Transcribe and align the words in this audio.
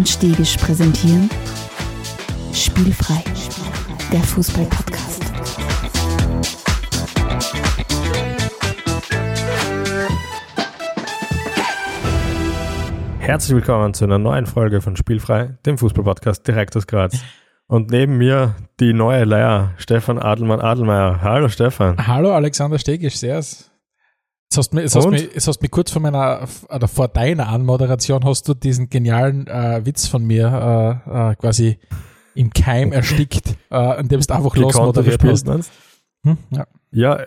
und 0.00 0.08
Stegisch 0.08 0.56
präsentieren 0.56 1.28
Spielfrei, 2.54 3.22
der 4.10 4.20
Fußball-Podcast. 4.20 5.22
Herzlich 13.18 13.54
willkommen 13.54 13.92
zu 13.92 14.04
einer 14.04 14.16
neuen 14.16 14.46
Folge 14.46 14.80
von 14.80 14.96
Spielfrei, 14.96 15.58
dem 15.66 15.76
Fußball-Podcast 15.76 16.48
direkt 16.48 16.74
aus 16.78 16.86
Graz. 16.86 17.22
Und 17.66 17.90
neben 17.90 18.16
mir 18.16 18.54
die 18.80 18.94
neue 18.94 19.24
Leier, 19.24 19.74
Stefan 19.76 20.18
Adelmann-Adelmeier. 20.18 21.20
Hallo 21.20 21.50
Stefan. 21.50 22.06
Hallo 22.06 22.32
Alexander 22.32 22.78
Stegisch, 22.78 23.16
servus. 23.16 23.69
Jetzt 24.52 24.58
hast, 24.58 24.70
du 24.72 24.80
jetzt, 24.80 24.96
hast 24.96 25.08
mich, 25.08 25.22
jetzt 25.32 25.46
hast 25.46 25.62
mich 25.62 25.70
kurz 25.70 25.92
vor 25.92 26.02
meiner, 26.02 26.48
oder 26.68 26.88
vor 26.88 27.06
deiner 27.06 27.48
Anmoderation 27.50 28.24
hast 28.24 28.48
du 28.48 28.54
diesen 28.54 28.90
genialen 28.90 29.46
äh, 29.46 29.86
Witz 29.86 30.08
von 30.08 30.24
mir 30.24 31.04
äh, 31.06 31.30
äh, 31.30 31.34
quasi 31.36 31.78
im 32.34 32.50
Keim 32.50 32.90
erstickt, 32.92 33.54
äh, 33.70 34.00
indem 34.00 34.20
du 34.20 34.34
einfach 34.34 34.56
losmoderiert 34.56 35.22
hast. 35.22 35.70
Hm? 36.26 36.36
Ja. 36.50 36.66
ja, 36.90 37.26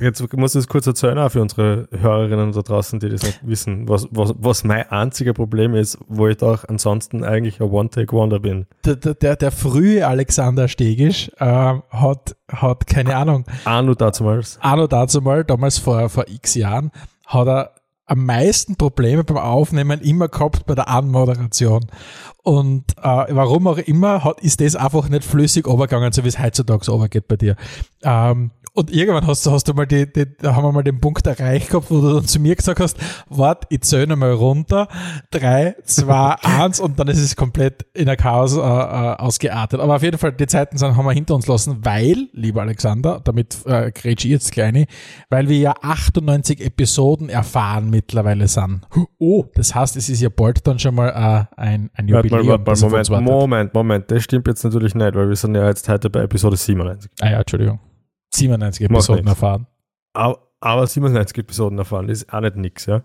Jetzt 0.00 0.32
muss 0.36 0.54
ich 0.54 0.60
es 0.60 0.68
kurz 0.68 0.86
erzählen, 0.86 1.18
auch 1.18 1.30
für 1.30 1.40
unsere 1.40 1.88
Hörerinnen 1.92 2.52
da 2.52 2.62
draußen, 2.62 2.98
die 2.98 3.08
das 3.08 3.22
nicht 3.22 3.46
wissen, 3.46 3.88
was, 3.88 4.08
was, 4.10 4.34
was 4.38 4.64
mein 4.64 4.90
einziger 4.90 5.32
Problem 5.32 5.74
ist, 5.74 5.98
wo 6.08 6.26
ich 6.28 6.38
doch 6.38 6.68
ansonsten 6.68 7.22
eigentlich 7.22 7.60
ein 7.60 7.70
One-Take-Wonder 7.70 8.40
bin. 8.40 8.66
Der, 8.84 8.96
der, 8.96 9.36
der 9.36 9.52
frühe 9.52 10.06
Alexander 10.06 10.66
Stegisch 10.66 11.30
äh, 11.38 11.44
hat, 11.44 12.36
hat, 12.50 12.86
keine 12.86 13.16
Ahnung. 13.16 13.44
Anno 13.64 13.94
dazumals. 13.94 14.58
Anno 14.60 14.86
dazumal, 14.86 15.44
damals 15.44 15.78
vor, 15.78 16.08
vor 16.08 16.26
x 16.26 16.54
Jahren, 16.54 16.90
hat 17.26 17.46
er 17.46 17.74
am 18.06 18.26
meisten 18.26 18.76
Probleme 18.76 19.24
beim 19.24 19.38
Aufnehmen 19.38 20.00
immer 20.00 20.28
gehabt 20.28 20.66
bei 20.66 20.74
der 20.74 20.88
Anmoderation. 20.88 21.86
Und 22.42 22.84
äh, 22.98 23.26
warum 23.30 23.68
auch 23.68 23.78
immer 23.78 24.24
hat, 24.24 24.40
ist 24.40 24.60
das 24.60 24.74
einfach 24.74 25.08
nicht 25.08 25.24
flüssig 25.24 25.66
übergegangen, 25.66 26.12
so 26.12 26.24
wie 26.24 26.28
es 26.28 26.38
heutzutage 26.38 26.92
übergeht 26.92 27.28
bei 27.28 27.36
dir. 27.36 27.56
Ähm, 28.02 28.50
und 28.74 28.90
irgendwann 28.90 29.26
hast 29.26 29.44
du, 29.44 29.50
hast 29.50 29.68
du 29.68 29.74
mal 29.74 29.86
die, 29.86 30.10
die, 30.10 30.24
da 30.38 30.56
haben 30.56 30.64
wir 30.64 30.72
mal 30.72 30.82
den 30.82 30.98
Punkt 30.98 31.26
erreicht 31.26 31.68
gehabt, 31.70 31.90
wo 31.90 32.00
du 32.00 32.14
dann 32.14 32.26
zu 32.26 32.40
mir 32.40 32.56
gesagt 32.56 32.80
hast, 32.80 32.96
wart, 33.28 33.66
ich 33.68 33.82
zähle 33.82 34.16
mal 34.16 34.32
runter, 34.32 34.88
drei, 35.30 35.76
zwei, 35.84 36.36
eins 36.42 36.80
und 36.80 36.98
dann 36.98 37.08
ist 37.08 37.18
es 37.18 37.36
komplett 37.36 37.84
in 37.92 38.06
der 38.06 38.16
Chaos 38.16 38.56
äh, 38.56 38.60
äh, 38.60 38.62
ausgeartet. 38.62 39.78
Aber 39.78 39.96
auf 39.96 40.02
jeden 40.02 40.16
Fall, 40.16 40.32
die 40.32 40.46
Zeiten 40.46 40.78
sind, 40.78 40.96
haben 40.96 41.04
wir 41.04 41.12
hinter 41.12 41.34
uns 41.34 41.46
lassen, 41.46 41.84
weil, 41.84 42.28
lieber 42.32 42.62
Alexander, 42.62 43.20
damit 43.22 43.58
äh, 43.66 43.92
grätsch 43.92 44.24
ich 44.24 44.30
jetzt 44.30 44.52
kleine, 44.52 44.86
weil 45.28 45.48
wir 45.48 45.58
ja 45.58 45.74
98 45.82 46.64
Episoden 46.64 47.28
erfahren 47.28 47.90
mittlerweile 47.90 48.48
sind. 48.48 48.80
Oh, 49.18 49.44
das 49.54 49.74
heißt, 49.74 49.96
es 49.96 50.08
ist 50.08 50.22
ja 50.22 50.30
bald 50.30 50.66
dann 50.66 50.78
schon 50.78 50.94
mal 50.94 51.08
äh, 51.08 51.60
ein, 51.60 51.90
ein 51.94 52.08
Jubiläum. 52.08 52.48
Warte 52.64 52.90
warte 52.90 53.12
mal, 53.12 53.20
Moment, 53.20 53.42
Moment, 53.42 53.74
Moment, 53.74 54.10
das 54.10 54.24
stimmt 54.24 54.46
jetzt 54.46 54.64
natürlich 54.64 54.94
nicht, 54.94 55.14
weil 55.14 55.28
wir 55.28 55.36
sind 55.36 55.54
ja 55.54 55.68
jetzt 55.68 55.88
heute 55.90 56.08
bei 56.08 56.22
Episode 56.22 56.56
97. 56.56 57.10
Ah 57.20 57.30
ja, 57.30 57.38
Entschuldigung. 57.40 57.78
97 58.34 58.86
Episoden 58.86 59.26
erfahren. 59.26 59.66
Aber, 60.12 60.48
aber 60.60 60.86
97 60.86 61.38
Episoden 61.38 61.78
erfahren, 61.78 62.08
das 62.08 62.22
ist 62.22 62.32
auch 62.32 62.40
nicht 62.40 62.56
nix, 62.56 62.86
ja. 62.86 63.02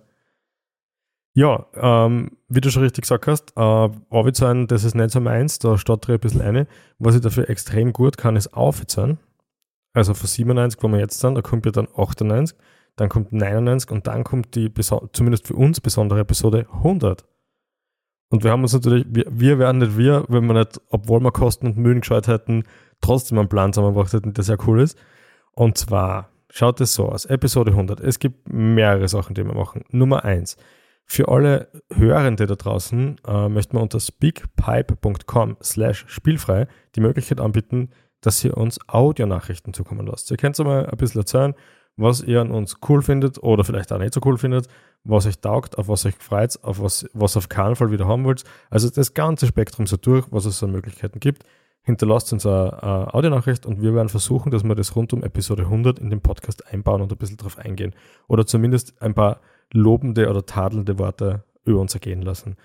Ja, 1.33 1.67
ähm, 1.75 2.31
wie 2.47 2.61
du 2.61 2.71
schon 2.71 2.81
richtig 2.81 3.03
gesagt 3.03 3.27
hast, 3.27 3.55
äh, 3.55 3.89
Aufzahlen, 4.09 4.65
das 4.65 4.83
ist 4.83 4.95
nicht 4.95 5.11
so 5.11 5.21
meins, 5.21 5.59
da 5.59 5.77
steht 5.77 6.09
ein 6.09 6.19
bisschen 6.19 6.41
eine. 6.41 6.65
Was 6.97 7.13
ich 7.13 7.21
dafür 7.21 7.47
extrem 7.47 7.93
gut 7.93 8.17
kann, 8.17 8.35
ist 8.35 8.55
aufzahlen. 8.55 9.19
Also 9.93 10.15
von 10.15 10.27
97, 10.27 10.81
wo 10.81 10.87
wir 10.87 10.99
jetzt 10.99 11.19
sind, 11.19 11.35
da 11.35 11.41
kommt 11.41 11.65
ja 11.65 11.71
dann 11.71 11.87
98, 11.95 12.57
dann 12.95 13.09
kommt 13.09 13.33
99 13.33 13.91
und 13.91 14.07
dann 14.07 14.23
kommt 14.23 14.55
die, 14.55 14.73
zumindest 15.13 15.45
für 15.45 15.53
uns 15.53 15.79
besondere 15.79 16.21
Episode 16.21 16.65
100. 16.73 17.23
Und 18.29 18.43
wir 18.43 18.51
haben 18.51 18.63
uns 18.63 18.73
natürlich, 18.73 19.05
wir, 19.07 19.25
wir 19.29 19.59
wären 19.59 19.77
nicht 19.77 19.97
wir, 19.97 20.25
wenn 20.27 20.45
wir 20.47 20.53
nicht, 20.53 20.81
obwohl 20.89 21.19
wir 21.21 21.31
Kosten 21.31 21.67
und 21.67 21.77
Mühen 21.77 22.01
geschaut 22.01 22.27
hätten, 22.27 22.63
trotzdem 22.99 23.37
einen 23.37 23.47
Plan 23.47 23.73
zusammengebracht 23.73 24.13
hätten, 24.13 24.33
der 24.33 24.43
sehr 24.43 24.57
cool 24.67 24.81
ist. 24.81 24.97
Und 25.57 25.75
zwar 25.75 26.29
schaut 26.51 26.79
es 26.81 26.93
so 26.93 27.09
aus, 27.09 27.25
Episode 27.25 27.71
100. 27.71 27.99
Es 27.99 28.19
gibt 28.19 28.47
mehrere 28.47 29.07
Sachen, 29.07 29.33
die 29.33 29.43
wir 29.43 29.55
machen. 29.55 29.83
Nummer 29.89 30.23
eins. 30.23 30.55
Für 31.03 31.29
alle 31.29 31.69
Hörende 31.91 32.45
da 32.45 32.53
draußen 32.53 33.15
äh, 33.27 33.49
möchten 33.49 33.75
wir 33.75 33.81
unter 33.81 33.99
speakpipe.com 33.99 35.57
slash 35.63 36.05
spielfrei 36.09 36.67
die 36.95 36.99
Möglichkeit 36.99 37.39
anbieten, 37.39 37.89
dass 38.21 38.43
ihr 38.43 38.55
uns 38.55 38.77
Audionachrichten 38.87 39.73
zukommen 39.73 40.05
lasst. 40.05 40.29
Ihr 40.29 40.37
könnt 40.37 40.59
mal 40.59 40.85
ein 40.85 40.97
bisschen 40.97 41.21
erzählen, 41.21 41.55
was 41.95 42.21
ihr 42.21 42.39
an 42.39 42.51
uns 42.51 42.75
cool 42.87 43.01
findet 43.01 43.41
oder 43.41 43.63
vielleicht 43.63 43.91
auch 43.91 43.97
nicht 43.97 44.13
so 44.13 44.21
cool 44.25 44.37
findet, 44.37 44.67
was 45.05 45.25
euch 45.25 45.39
taugt, 45.39 45.79
auf 45.79 45.87
was 45.87 46.05
euch 46.05 46.17
freut, 46.19 46.63
auf 46.63 46.79
was, 46.79 47.09
was 47.13 47.35
auf 47.35 47.49
keinen 47.49 47.75
Fall 47.75 47.89
wieder 47.89 48.05
haben 48.05 48.25
wollt. 48.25 48.43
Also 48.69 48.91
das 48.91 49.15
ganze 49.15 49.47
Spektrum 49.47 49.87
so 49.87 49.97
durch, 49.97 50.27
was 50.29 50.45
es 50.45 50.61
an 50.61 50.71
Möglichkeiten 50.71 51.19
gibt 51.19 51.45
hinterlasst 51.87 52.33
uns 52.33 52.45
eine, 52.45 52.83
eine 52.83 53.13
Audionachricht 53.13 53.65
und 53.65 53.81
wir 53.81 53.95
werden 53.95 54.09
versuchen, 54.09 54.51
dass 54.51 54.63
wir 54.63 54.75
das 54.75 54.95
rund 54.97 55.13
um 55.13 55.23
Episode 55.23 55.63
100 55.63 55.99
in 55.99 56.09
den 56.09 56.19
Podcast 56.19 56.71
einbauen 56.71 57.01
und 57.01 57.11
ein 57.11 57.17
bisschen 57.17 57.37
drauf 57.37 57.57
eingehen. 57.57 57.95
Oder 58.27 58.45
zumindest 58.45 59.01
ein 59.01 59.13
paar 59.13 59.39
lobende 59.71 60.29
oder 60.29 60.45
tadelnde 60.45 60.99
Worte 60.99 61.45
über 61.63 61.79
uns 61.79 61.93
ergehen 61.93 62.21
lassen. 62.21 62.57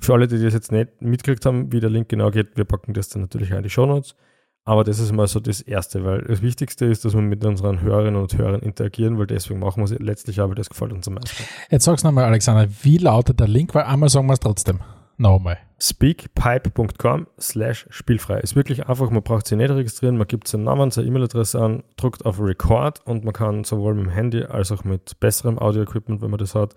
Für 0.00 0.14
alle, 0.14 0.28
die 0.28 0.42
das 0.42 0.54
jetzt 0.54 0.72
nicht 0.72 1.02
mitgekriegt 1.02 1.44
haben, 1.44 1.70
wie 1.72 1.80
der 1.80 1.90
Link 1.90 2.08
genau 2.08 2.30
geht, 2.30 2.56
wir 2.56 2.64
packen 2.64 2.94
das 2.94 3.10
dann 3.10 3.20
natürlich 3.20 3.52
auch 3.52 3.58
in 3.58 3.64
die 3.64 3.70
Show 3.70 3.84
Notes. 3.84 4.16
Aber 4.64 4.82
das 4.82 4.98
ist 4.98 5.12
mal 5.12 5.26
so 5.26 5.40
das 5.40 5.60
Erste, 5.60 6.04
weil 6.04 6.22
das 6.22 6.40
Wichtigste 6.40 6.86
ist, 6.86 7.04
dass 7.04 7.12
wir 7.12 7.20
mit 7.20 7.44
unseren 7.44 7.82
Hörerinnen 7.82 8.18
und 8.18 8.36
Hörern 8.36 8.60
interagieren, 8.60 9.18
weil 9.18 9.26
deswegen 9.26 9.60
machen 9.60 9.80
wir 9.80 9.84
es 9.84 9.98
letztlich 9.98 10.40
auch, 10.40 10.48
weil 10.48 10.54
das 10.54 10.70
gefällt 10.70 10.92
uns 10.92 11.06
am 11.06 11.14
meisten. 11.14 11.44
Jetzt 11.70 11.84
sag's 11.84 12.02
nochmal, 12.02 12.24
Alexander, 12.24 12.66
wie 12.82 12.96
lautet 12.96 13.40
der 13.40 13.48
Link? 13.48 13.74
Weil 13.74 13.84
einmal 13.84 14.08
sagen 14.08 14.26
wir 14.26 14.34
es 14.34 14.40
trotzdem. 14.40 14.80
Nochmal. 15.18 15.58
Speakpipe.com 15.82 17.26
slash 17.38 17.86
spielfrei. 17.90 18.40
Ist 18.40 18.54
wirklich 18.54 18.86
einfach, 18.86 19.10
man 19.10 19.22
braucht 19.22 19.46
sich 19.46 19.56
nicht 19.56 19.70
registrieren, 19.70 20.18
man 20.18 20.28
gibt 20.28 20.46
seinen 20.46 20.64
Namen, 20.64 20.90
seine 20.90 21.08
E-Mail-Adresse 21.08 21.60
an, 21.60 21.82
drückt 21.96 22.26
auf 22.26 22.38
Record 22.38 23.00
und 23.06 23.24
man 23.24 23.32
kann 23.32 23.64
sowohl 23.64 23.94
mit 23.94 24.06
dem 24.06 24.10
Handy 24.10 24.44
als 24.44 24.72
auch 24.72 24.84
mit 24.84 25.18
besserem 25.20 25.58
Audio-Equipment, 25.58 26.20
wenn 26.20 26.30
man 26.30 26.38
das 26.38 26.54
hat, 26.54 26.74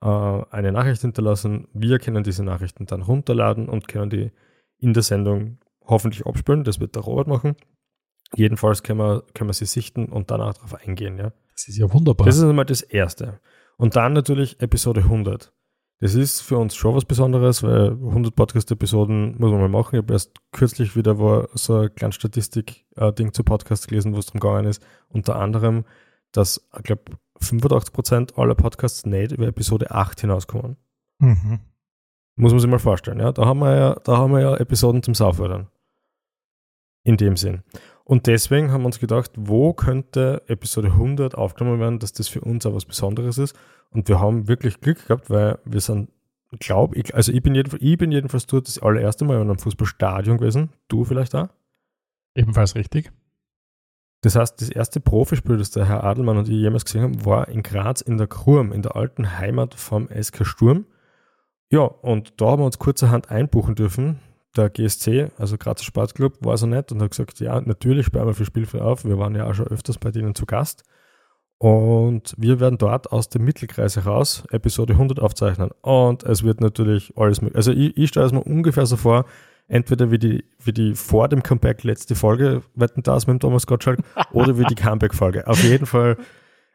äh, 0.00 0.06
eine 0.06 0.72
Nachricht 0.72 1.02
hinterlassen. 1.02 1.68
Wir 1.74 1.98
können 1.98 2.24
diese 2.24 2.44
Nachrichten 2.44 2.86
dann 2.86 3.02
runterladen 3.02 3.68
und 3.68 3.88
können 3.88 4.10
die 4.10 4.32
in 4.78 4.94
der 4.94 5.02
Sendung 5.02 5.58
hoffentlich 5.84 6.26
abspülen. 6.26 6.64
Das 6.64 6.80
wird 6.80 6.96
der 6.96 7.02
Robert 7.02 7.26
machen. 7.26 7.56
Jedenfalls 8.34 8.82
können 8.82 9.00
wir, 9.00 9.24
können 9.34 9.50
wir 9.50 9.54
sie 9.54 9.66
sichten 9.66 10.06
und 10.06 10.30
danach 10.30 10.54
darauf 10.54 10.74
eingehen. 10.74 11.18
Ja? 11.18 11.32
Das 11.52 11.68
ist 11.68 11.76
ja 11.76 11.92
wunderbar. 11.92 12.26
Das 12.26 12.36
ist 12.36 12.42
einmal 12.42 12.64
das 12.64 12.82
Erste. 12.82 13.40
Und 13.76 13.96
dann 13.96 14.14
natürlich 14.14 14.60
Episode 14.60 15.02
100. 15.02 15.52
Das 15.98 16.14
ist 16.14 16.42
für 16.42 16.58
uns 16.58 16.74
schon 16.74 16.94
was 16.94 17.06
Besonderes, 17.06 17.62
weil 17.62 17.92
100 17.92 18.34
Podcast-Episoden 18.34 19.38
muss 19.38 19.50
man 19.50 19.60
mal 19.60 19.68
machen. 19.68 19.94
Ich 19.94 20.02
habe 20.02 20.12
erst 20.12 20.36
kürzlich 20.52 20.94
wieder 20.94 21.18
war 21.18 21.48
so 21.54 21.78
ein 21.78 21.94
kleines 21.94 22.16
Statistik-Ding 22.16 23.32
zu 23.32 23.44
Podcasts 23.44 23.86
gelesen, 23.86 24.14
wo 24.14 24.18
es 24.18 24.26
darum 24.26 24.40
gegangen 24.40 24.66
ist, 24.66 24.84
unter 25.08 25.36
anderem, 25.36 25.84
dass, 26.32 26.68
ich 26.76 26.82
glaube, 26.82 27.04
85% 27.40 28.38
aller 28.38 28.54
Podcasts 28.54 29.06
nicht 29.06 29.32
über 29.32 29.46
Episode 29.46 29.90
8 29.90 30.20
hinauskommen. 30.20 30.76
Mhm. 31.18 31.60
Muss 32.36 32.52
man 32.52 32.60
sich 32.60 32.70
mal 32.70 32.78
vorstellen, 32.78 33.20
ja. 33.20 33.32
Da 33.32 33.46
haben 33.46 33.60
wir 33.60 33.74
ja, 33.74 33.94
da 34.04 34.18
haben 34.18 34.32
wir 34.32 34.40
ja 34.40 34.56
Episoden 34.56 35.02
zum 35.02 35.14
Saufördern. 35.14 35.68
In 37.04 37.16
dem 37.16 37.38
Sinn. 37.38 37.62
Und 38.08 38.28
deswegen 38.28 38.70
haben 38.70 38.82
wir 38.82 38.86
uns 38.86 39.00
gedacht, 39.00 39.32
wo 39.34 39.72
könnte 39.72 40.40
Episode 40.46 40.92
100 40.92 41.34
aufgenommen 41.34 41.80
werden, 41.80 41.98
dass 41.98 42.12
das 42.12 42.28
für 42.28 42.40
uns 42.40 42.64
auch 42.64 42.72
was 42.72 42.84
Besonderes 42.84 43.36
ist. 43.36 43.58
Und 43.90 44.08
wir 44.08 44.20
haben 44.20 44.46
wirklich 44.46 44.80
Glück 44.80 45.08
gehabt, 45.08 45.28
weil 45.28 45.58
wir 45.64 45.80
sind, 45.80 46.08
glaube 46.60 46.96
ich, 46.96 47.16
also 47.16 47.32
ich 47.32 47.42
bin, 47.42 47.56
jedenfalls, 47.56 47.82
ich 47.82 47.98
bin 47.98 48.12
jedenfalls 48.12 48.46
dort 48.46 48.68
das 48.68 48.78
allererste 48.78 49.24
Mal 49.24 49.34
in 49.34 49.50
einem 49.50 49.58
Fußballstadion 49.58 50.38
gewesen. 50.38 50.70
Du 50.86 51.02
vielleicht 51.04 51.34
auch? 51.34 51.48
Ebenfalls 52.36 52.76
richtig. 52.76 53.10
Das 54.20 54.36
heißt, 54.36 54.60
das 54.60 54.68
erste 54.68 55.00
Profispiel, 55.00 55.56
das 55.56 55.72
der 55.72 55.86
Herr 55.86 56.04
Adelmann 56.04 56.38
und 56.38 56.48
ich 56.48 56.54
jemals 56.54 56.84
gesehen 56.84 57.02
haben, 57.02 57.24
war 57.24 57.48
in 57.48 57.64
Graz 57.64 58.02
in 58.02 58.18
der 58.18 58.28
Kurm, 58.28 58.70
in 58.70 58.82
der 58.82 58.94
alten 58.94 59.36
Heimat 59.36 59.74
vom 59.74 60.08
SK 60.08 60.46
Sturm. 60.46 60.86
Ja, 61.70 61.80
und 61.80 62.40
da 62.40 62.50
haben 62.50 62.62
wir 62.62 62.66
uns 62.66 62.78
kurzerhand 62.78 63.32
einbuchen 63.32 63.74
dürfen 63.74 64.20
der 64.56 64.70
GSC, 64.70 65.30
also 65.38 65.56
Grazer 65.58 65.84
Sportclub, 65.84 66.44
war 66.44 66.56
so 66.56 66.66
nett 66.66 66.92
und 66.92 67.02
hat 67.02 67.10
gesagt, 67.10 67.40
ja, 67.40 67.60
natürlich 67.60 68.06
sperren 68.06 68.26
wir 68.26 68.34
für 68.34 68.44
Spielfrei 68.44 68.80
auf. 68.80 69.04
Wir 69.04 69.18
waren 69.18 69.34
ja 69.34 69.46
auch 69.46 69.54
schon 69.54 69.66
öfters 69.66 69.98
bei 69.98 70.10
denen 70.10 70.34
zu 70.34 70.46
Gast. 70.46 70.84
Und 71.58 72.34
wir 72.36 72.60
werden 72.60 72.76
dort 72.76 73.12
aus 73.12 73.30
dem 73.30 73.44
Mittelkreis 73.44 73.96
heraus 73.96 74.44
Episode 74.50 74.92
100 74.92 75.20
aufzeichnen. 75.20 75.70
Und 75.80 76.22
es 76.24 76.42
wird 76.42 76.60
natürlich 76.60 77.12
alles 77.16 77.40
möglich. 77.40 77.56
Also 77.56 77.72
ich, 77.72 77.96
ich 77.96 78.08
stelle 78.08 78.26
es 78.26 78.32
mir 78.32 78.42
ungefähr 78.42 78.84
so 78.84 78.96
vor, 78.96 79.24
entweder 79.68 80.10
wie 80.10 80.18
die, 80.18 80.44
wie 80.62 80.72
die 80.72 80.94
vor 80.94 81.28
dem 81.28 81.42
Comeback 81.42 81.82
letzte 81.82 82.14
Folge, 82.14 82.62
wetten 82.74 83.02
das 83.02 83.26
mit 83.26 83.34
dem 83.34 83.40
Thomas 83.40 83.66
Gottschalk, 83.66 84.00
oder 84.32 84.58
wie 84.58 84.64
die 84.64 84.74
Comeback-Folge. 84.74 85.46
Auf 85.46 85.62
jeden 85.62 85.86
Fall 85.86 86.18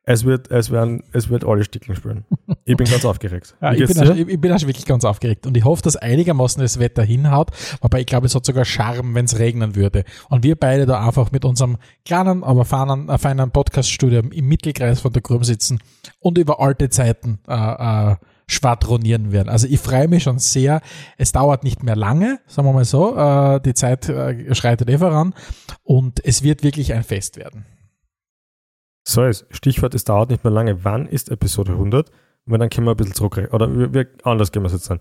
es 0.04 0.26
wird, 0.26 0.50
es 0.50 0.72
werden, 0.72 1.04
es 1.14 1.30
wird 1.30 1.46
alle 1.46 1.64
Stickeln 1.64 1.96
spielen. 1.96 2.26
Ich 2.64 2.78
bin 2.78 2.88
ganz 2.88 3.04
aufgeregt. 3.06 3.56
Ja, 3.60 3.74
ich, 3.74 3.88
bin 3.88 4.00
auch, 4.00 4.16
ich, 4.16 4.40
bin 4.40 4.52
auch, 4.52 4.62
wirklich 4.62 4.86
ganz 4.86 5.04
aufgeregt 5.04 5.48
und 5.48 5.58
ich 5.58 5.66
hoffe, 5.66 5.82
dass 5.82 5.96
einigermaßen 5.96 6.62
das 6.62 6.80
Wetter 6.80 7.02
hinhaut, 7.02 7.50
wobei 7.82 8.02
ich 8.02 8.06
glaube, 8.06 8.28
es 8.28 8.36
hat 8.36 8.46
sogar 8.46 8.66
Charme, 8.66 9.16
wenn 9.16 9.26
es 9.26 9.40
regnen 9.40 9.76
würde. 9.76 10.04
Und 10.30 10.44
wir 10.44 10.56
beide 10.56 10.86
da 10.86 11.06
einfach 11.06 11.32
mit 11.32 11.44
unserem 11.44 11.78
kleinen, 12.06 12.44
aber 12.44 12.64
feinen, 12.64 13.10
äh, 13.10 13.18
feinen 13.18 13.50
Podcast-Studio 13.50 14.22
im 14.32 14.48
Mittelkreis 14.48 15.00
von 15.00 15.12
der 15.12 15.24
Krum 15.24 15.44
sitzen 15.44 15.80
und 16.20 16.38
über 16.38 16.60
alte 16.60 16.90
Zeiten 16.90 17.40
äh, 17.48 18.12
äh, 18.12 18.16
schwadronieren 18.48 19.32
werden. 19.32 19.50
Also 19.50 19.68
ich 19.68 19.80
freue 19.80 20.08
mich 20.08 20.24
schon 20.24 20.38
sehr. 20.38 20.82
Es 21.18 21.32
dauert 21.32 21.64
nicht 21.64 21.84
mehr 21.84 21.96
lange, 21.96 22.40
sagen 22.46 22.68
wir 22.68 22.74
mal 22.74 22.86
so. 22.86 23.18
Äh, 23.18 23.60
die 23.62 23.74
Zeit 23.74 24.08
äh, 24.08 24.54
schreitet 24.54 24.90
eh 24.90 25.00
voran 25.00 25.34
und 25.84 26.24
es 26.24 26.44
wird 26.44 26.62
wirklich 26.64 26.94
ein 26.94 27.04
Fest 27.04 27.38
werden. 27.38 27.66
So 29.04 29.24
ist. 29.26 29.46
Stichwort, 29.52 29.96
es 29.96 30.04
dauert 30.04 30.30
nicht 30.30 30.44
mehr 30.44 30.54
lange. 30.54 30.84
Wann 30.84 31.08
ist 31.08 31.30
Episode 31.30 31.74
100? 31.74 32.12
Weil 32.46 32.60
dann 32.60 32.70
können 32.70 32.88
wir 32.88 32.92
ein 32.92 32.98
bisschen 32.98 33.16
zurückrechnen. 33.16 33.54
Oder 33.54 33.76
wir, 33.76 33.94
wir, 33.94 34.08
anders 34.24 34.52
gehen 34.52 34.64
wir 34.64 34.68
es 34.68 34.74
jetzt 34.74 34.92
an. 34.92 35.00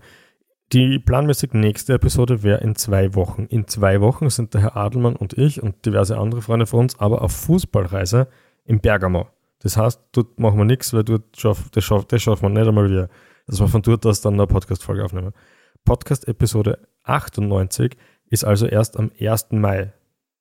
Die 0.73 0.99
planmäßig 0.99 1.53
nächste 1.53 1.93
Episode 1.93 2.43
wäre 2.43 2.61
in 2.61 2.75
zwei 2.75 3.13
Wochen. 3.13 3.45
In 3.45 3.67
zwei 3.67 3.99
Wochen 3.99 4.29
sind 4.29 4.53
der 4.53 4.61
Herr 4.61 4.77
Adelmann 4.77 5.17
und 5.17 5.37
ich 5.37 5.61
und 5.61 5.85
diverse 5.85 6.17
andere 6.17 6.41
Freunde 6.41 6.65
von 6.65 6.81
uns 6.81 6.97
aber 6.97 7.21
auf 7.21 7.33
Fußballreise 7.33 8.27
in 8.63 8.79
Bergamo. 8.79 9.27
Das 9.59 9.75
heißt, 9.75 10.01
dort 10.13 10.39
machen 10.39 10.57
wir 10.57 10.65
nichts, 10.65 10.93
weil 10.93 11.03
dort 11.03 11.37
schaff, 11.37 11.69
das, 11.71 11.83
schaff, 11.83 12.05
das 12.05 12.25
wir 12.25 12.49
nicht 12.49 12.67
einmal 12.67 12.89
wieder, 12.89 13.09
dass 13.47 13.59
wir 13.59 13.67
von 13.67 13.81
dort 13.81 14.05
aus 14.05 14.21
dann 14.21 14.35
eine 14.35 14.47
Podcast-Folge 14.47 15.03
aufnehmen. 15.03 15.33
Podcast-Episode 15.83 16.79
98 17.03 17.97
ist 18.29 18.45
also 18.45 18.65
erst 18.65 18.97
am 18.97 19.11
1. 19.19 19.47
Mai 19.51 19.93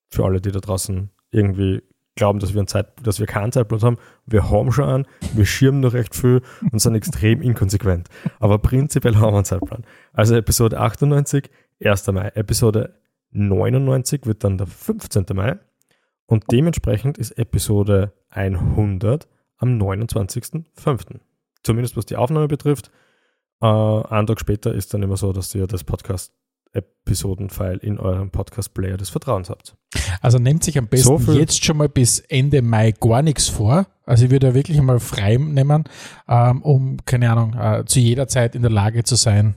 für 0.09 0.25
alle, 0.25 0.41
die 0.41 0.53
da 0.53 0.61
draußen 0.61 1.11
irgendwie 1.33 1.83
glauben, 2.21 2.39
dass 2.39 2.55
wir, 2.55 2.67
Zeit, 2.67 2.93
dass 3.03 3.19
wir 3.19 3.27
keinen 3.27 3.51
Zeitplan 3.51 3.81
haben. 3.81 3.97
Wir 4.27 4.51
haben 4.51 4.71
schon 4.71 4.85
einen, 4.85 5.07
wir 5.35 5.47
schirmen 5.47 5.81
noch 5.81 5.95
recht 5.95 6.15
viel 6.15 6.43
und 6.71 6.79
sind 6.79 6.95
extrem 6.95 7.41
inkonsequent. 7.43 8.09
Aber 8.39 8.59
prinzipiell 8.59 9.17
haben 9.17 9.33
wir 9.33 9.39
einen 9.39 9.45
Zeitplan. 9.45 9.85
Also 10.13 10.37
Episode 10.37 10.79
98, 10.79 11.51
1. 11.83 12.07
Mai. 12.09 12.29
Episode 12.35 12.95
99 13.33 14.27
wird 14.27 14.45
dann 14.45 14.59
der 14.59 14.67
15. 14.67 15.25
Mai. 15.33 15.59
Und 16.27 16.45
dementsprechend 16.53 17.17
ist 17.17 17.33
Episode 17.33 18.13
100 18.29 19.27
am 19.57 19.79
29.05. 19.79 21.21
Zumindest 21.63 21.97
was 21.97 22.07
die 22.07 22.17
Aufnahme 22.17 22.49
betrifft. 22.49 22.91
Äh, 23.63 23.67
einen 23.67 24.27
Tag 24.27 24.41
später 24.41 24.75
ist 24.75 24.93
dann 24.93 25.03
immer 25.03 25.17
so, 25.17 25.33
dass 25.33 25.55
ihr 25.55 25.67
das 25.67 25.85
Podcast 25.85 26.35
Episodenfile 26.73 27.79
in 27.79 27.99
eurem 27.99 28.31
Podcast-Player 28.31 28.97
des 28.97 29.11
Vertrauens 29.11 29.51
habt. 29.51 29.77
Also 30.21 30.39
nehmt 30.39 30.63
sich 30.63 30.79
am 30.79 30.87
besten 30.87 31.19
so 31.19 31.33
jetzt 31.33 31.65
schon 31.65 31.77
mal 31.77 31.89
bis 31.89 32.21
Ende 32.21 32.63
Mai 32.63 32.93
gar 32.93 33.23
nichts 33.23 33.49
vor. 33.49 33.87
Also 34.05 34.25
ich 34.25 34.31
würde 34.31 34.55
wirklich 34.55 34.81
mal 34.81 35.01
frei 35.01 35.37
nehmen, 35.37 35.85
ähm, 36.29 36.63
um, 36.63 36.97
keine 37.05 37.31
Ahnung, 37.31 37.55
äh, 37.55 37.85
zu 37.85 38.01
jeder 38.01 38.29
Zeit 38.29 38.55
in 38.55 38.63
der 38.63 38.71
Lage 38.71 39.05
zu 39.05 39.17
sein, 39.17 39.57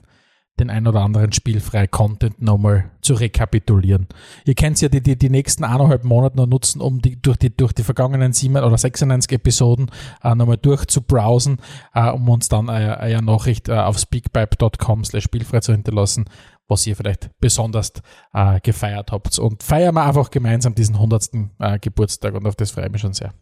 den 0.60 0.70
ein 0.70 0.86
oder 0.86 1.00
anderen 1.00 1.32
spielfrei 1.32 1.88
Content 1.88 2.40
nochmal 2.40 2.92
zu 3.00 3.14
rekapitulieren. 3.14 4.06
Ihr 4.44 4.54
könnt 4.54 4.80
ja 4.80 4.88
die, 4.88 5.02
die, 5.02 5.16
die 5.16 5.28
nächsten 5.28 5.64
eineinhalb 5.64 6.04
Monate 6.04 6.36
noch 6.36 6.46
nutzen, 6.46 6.80
um 6.80 7.02
die, 7.02 7.20
durch, 7.20 7.38
die, 7.38 7.54
durch 7.54 7.72
die 7.72 7.82
vergangenen 7.82 8.32
sieben 8.32 8.56
oder 8.56 8.78
96 8.78 9.32
Episoden 9.32 9.90
äh, 10.22 10.34
nochmal 10.34 10.56
durchzubrowsen, 10.56 11.58
äh, 11.92 12.08
um 12.10 12.28
uns 12.28 12.48
dann 12.48 12.70
eine, 12.70 12.98
eine 12.98 13.22
Nachricht 13.22 13.68
äh, 13.68 13.72
auf 13.72 13.98
speakpipe.com 13.98 15.04
slash 15.04 15.24
spielfrei 15.24 15.58
zu 15.58 15.72
hinterlassen, 15.72 16.26
was 16.68 16.86
ihr 16.86 16.96
vielleicht 16.96 17.30
besonders 17.40 17.92
äh, 18.32 18.60
gefeiert 18.60 19.12
habt. 19.12 19.38
Und 19.38 19.62
feiern 19.62 19.94
wir 19.94 20.04
einfach 20.04 20.30
gemeinsam 20.30 20.74
diesen 20.74 20.94
100. 20.94 21.30
Äh, 21.58 21.78
Geburtstag 21.78 22.34
und 22.34 22.46
auf 22.46 22.56
das 22.56 22.70
freue 22.70 22.86
ich 22.86 22.92
mich 22.92 23.00
schon 23.00 23.14
sehr. 23.14 23.34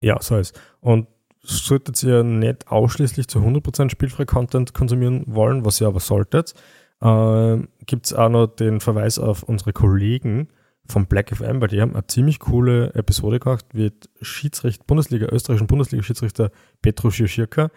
Ja, 0.00 0.20
so 0.20 0.36
ist. 0.36 0.58
Und 0.80 1.08
solltet 1.40 2.02
ihr 2.02 2.24
nicht 2.24 2.68
ausschließlich 2.68 3.28
zu 3.28 3.40
100% 3.40 3.90
spielfrei 3.90 4.24
Content 4.24 4.72
konsumieren 4.72 5.24
wollen, 5.26 5.64
was 5.64 5.80
ihr 5.80 5.86
aber 5.86 6.00
solltet, 6.00 6.54
äh, 7.00 7.58
gibt 7.86 8.06
es 8.06 8.14
auch 8.14 8.30
noch 8.30 8.46
den 8.46 8.80
Verweis 8.80 9.18
auf 9.18 9.42
unsere 9.42 9.72
Kollegen 9.72 10.48
vom 10.86 11.06
Black 11.06 11.34
FM, 11.34 11.60
weil 11.60 11.68
die 11.68 11.80
haben 11.80 11.94
eine 11.94 12.06
ziemlich 12.06 12.38
coole 12.38 12.94
Episode 12.94 13.40
gemacht, 13.40 13.66
wird 13.72 14.08
Schiedsrichter, 14.20 14.84
Bundesliga, 14.86 15.26
österreichischen 15.30 15.66
Bundesliga-Schiedsrichter 15.66 16.50
Petro 16.82 17.10
Schirka 17.10 17.70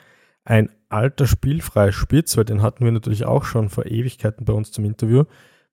ein 0.47 0.69
alter 0.87 1.27
spielfreier 1.27 1.91
Spitz, 1.91 2.37
weil 2.37 2.45
den 2.45 2.61
hatten 2.61 2.85
wir 2.85 2.91
natürlich 2.93 3.25
auch 3.25 3.43
schon 3.43 3.67
vor 3.67 3.85
Ewigkeiten 3.85 4.45
bei 4.45 4.53
uns 4.53 4.71
zum 4.71 4.85
Interview. 4.85 5.25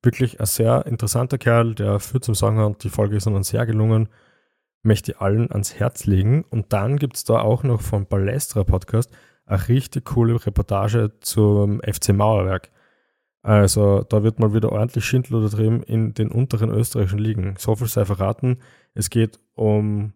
Wirklich 0.03 0.41
ein 0.41 0.47
sehr 0.47 0.85
interessanter 0.87 1.39
Kerl, 1.39 1.77
der 1.77 2.01
viel 2.01 2.21
zum 2.21 2.35
Sagen 2.35 2.59
hat. 2.59 2.83
Die 2.83 2.89
Folge 2.89 3.17
ist 3.17 3.29
uns 3.29 3.49
sehr 3.49 3.67
gelungen. 3.67 4.09
Möchte 4.83 5.21
allen 5.21 5.53
ans 5.53 5.77
Herz 5.77 6.07
legen. 6.07 6.45
Und 6.51 6.73
dann 6.73 6.97
gibt 6.97 7.15
es 7.15 7.23
da 7.23 7.39
auch 7.39 7.63
noch 7.63 7.83
vom 7.83 8.07
Balestra 8.07 8.65
Podcast 8.65 9.17
eine 9.47 9.69
richtig 9.69 10.07
coole 10.07 10.45
Reportage 10.45 11.13
zum 11.21 11.81
FC 11.81 12.09
Mauerwerk. 12.09 12.73
Also 13.43 14.03
da 14.03 14.25
wird 14.25 14.41
mal 14.41 14.55
wieder 14.55 14.73
ordentlich 14.73 15.05
Schindler 15.05 15.49
drin 15.49 15.85
in 15.85 16.15
den 16.15 16.33
unteren 16.33 16.71
österreichischen 16.71 17.21
Ligen. 17.21 17.55
So 17.59 17.77
viel 17.77 17.87
sei 17.87 18.05
verraten. 18.05 18.59
Es 18.93 19.09
geht 19.09 19.39
um 19.55 20.15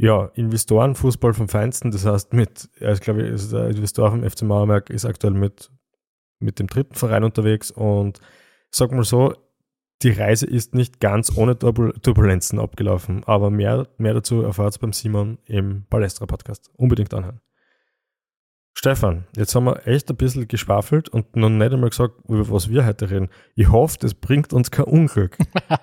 ja, 0.00 0.30
Investorenfußball 0.34 1.34
vom 1.34 1.48
Feinsten, 1.48 1.90
das 1.90 2.06
heißt 2.06 2.32
mit, 2.32 2.70
er 2.78 2.92
ist 2.92 3.02
glaube 3.02 3.22
ich, 3.22 3.50
der 3.50 3.68
Investor 3.68 4.10
vom 4.10 4.28
FC 4.28 4.42
Mauermerk 4.42 4.88
ist 4.88 5.04
aktuell 5.04 5.34
mit, 5.34 5.70
mit 6.38 6.58
dem 6.58 6.68
dritten 6.68 6.94
Verein 6.94 7.22
unterwegs 7.22 7.70
und 7.70 8.18
sag 8.70 8.92
mal 8.92 9.04
so, 9.04 9.34
die 10.02 10.10
Reise 10.10 10.46
ist 10.46 10.74
nicht 10.74 11.00
ganz 11.00 11.36
ohne 11.36 11.58
Turbulenzen 11.58 12.58
abgelaufen, 12.58 13.24
aber 13.24 13.50
mehr, 13.50 13.88
mehr 13.98 14.14
dazu 14.14 14.40
erfahrt 14.40 14.80
beim 14.80 14.94
Simon 14.94 15.36
im 15.44 15.84
Balestra 15.90 16.24
Podcast. 16.24 16.70
Unbedingt 16.76 17.12
anhören. 17.12 17.42
Stefan, 18.72 19.24
jetzt 19.36 19.54
haben 19.54 19.64
wir 19.64 19.86
echt 19.86 20.08
ein 20.08 20.16
bisschen 20.16 20.48
geschwafelt 20.48 21.08
und 21.10 21.36
noch 21.36 21.50
nicht 21.50 21.72
einmal 21.72 21.90
gesagt, 21.90 22.14
über 22.28 22.48
was 22.50 22.70
wir 22.70 22.86
heute 22.86 23.10
reden. 23.10 23.28
Ich 23.54 23.70
hoffe, 23.70 23.98
das 24.00 24.14
bringt 24.14 24.54
uns 24.54 24.70
kein 24.70 24.86
Unglück. 24.86 25.36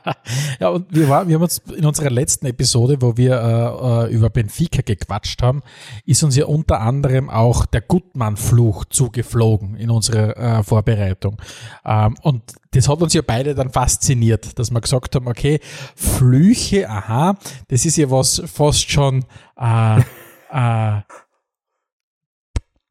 ja, 0.59 0.69
und 0.69 0.87
wir, 0.95 1.07
war, 1.07 1.27
wir 1.27 1.35
haben 1.35 1.43
uns 1.43 1.59
in 1.75 1.85
unserer 1.85 2.09
letzten 2.09 2.47
Episode, 2.47 2.97
wo 3.01 3.15
wir 3.15 3.35
äh, 3.35 4.07
äh, 4.07 4.13
über 4.13 4.31
Benfica 4.31 4.81
gequatscht 4.81 5.43
haben, 5.43 5.61
ist 6.05 6.23
uns 6.23 6.35
ja 6.35 6.45
unter 6.45 6.81
anderem 6.81 7.29
auch 7.29 7.67
der 7.67 7.81
Gutmann-Fluch 7.81 8.85
zugeflogen 8.85 9.75
in 9.75 9.91
unserer 9.91 10.35
äh, 10.37 10.63
Vorbereitung. 10.63 11.39
Ähm, 11.85 12.15
und 12.23 12.41
das 12.71 12.89
hat 12.89 13.01
uns 13.01 13.13
ja 13.13 13.21
beide 13.25 13.53
dann 13.53 13.69
fasziniert, 13.69 14.57
dass 14.57 14.71
wir 14.71 14.81
gesagt 14.81 15.13
haben, 15.13 15.27
okay, 15.27 15.59
Flüche, 15.95 16.89
aha, 16.89 17.37
das 17.67 17.85
ist 17.85 17.97
ja 17.97 18.09
was 18.09 18.41
fast 18.45 18.89
schon 18.89 19.25
äh, 19.55 19.99
äh, 20.51 21.01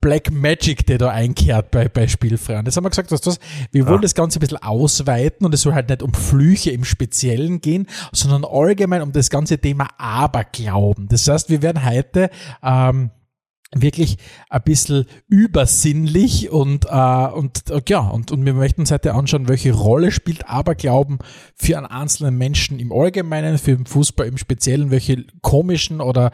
Black 0.01 0.31
Magic, 0.31 0.87
der 0.87 0.99
da 0.99 1.11
einkehrt 1.11 1.71
bei, 1.71 1.89
bei 1.89 2.07
Spielfrei. 2.07 2.59
Und 2.59 2.69
das 2.69 2.77
haben 2.77 2.85
wir 2.85 2.91
gesagt, 2.91 3.11
dass 3.11 3.21
das, 3.21 3.39
wir 3.73 3.87
wollen 3.87 3.97
ja. 3.97 4.03
das 4.03 4.15
Ganze 4.15 4.39
ein 4.39 4.41
bisschen 4.41 4.63
ausweiten 4.63 5.47
und 5.47 5.55
es 5.55 5.63
soll 5.63 5.75
halt 5.75 5.89
nicht 5.89 6.03
um 6.03 6.15
Flüche 6.15 6.71
im 6.71 6.85
Speziellen 6.85 7.61
gehen, 7.61 7.87
sondern 8.13 8.45
allgemein 8.45 9.03
um 9.03 9.13
das 9.13 9.31
ganze 9.31 9.59
Thema 9.59 9.89
Aberglauben. 9.99 11.09
Das 11.09 11.27
heißt, 11.27 11.51
wir 11.51 11.63
werden 11.63 11.85
heute 11.85 12.31
ähm, 12.63 13.11
wirklich 13.75 14.19
ein 14.49 14.63
bisschen 14.63 15.07
übersinnlich 15.29 16.51
und, 16.51 16.87
äh, 16.87 17.27
und 17.27 17.65
ja, 17.89 17.99
und, 17.99 18.31
und 18.31 18.45
wir 18.45 18.55
möchten 18.55 18.83
uns 18.83 18.93
heute 18.93 19.15
anschauen, 19.15 19.49
welche 19.49 19.73
Rolle 19.73 20.13
spielt 20.13 20.49
Aberglauben 20.49 21.19
für 21.57 21.77
einen 21.77 21.87
einzelnen 21.87 22.39
Menschen 22.39 22.79
im 22.79 22.93
Allgemeinen, 22.93 23.59
für 23.59 23.77
den 23.77 23.87
Fußball 23.87 24.27
im 24.27 24.39
Speziellen, 24.39 24.91
welche 24.91 25.25
komischen 25.43 26.01
oder 26.01 26.31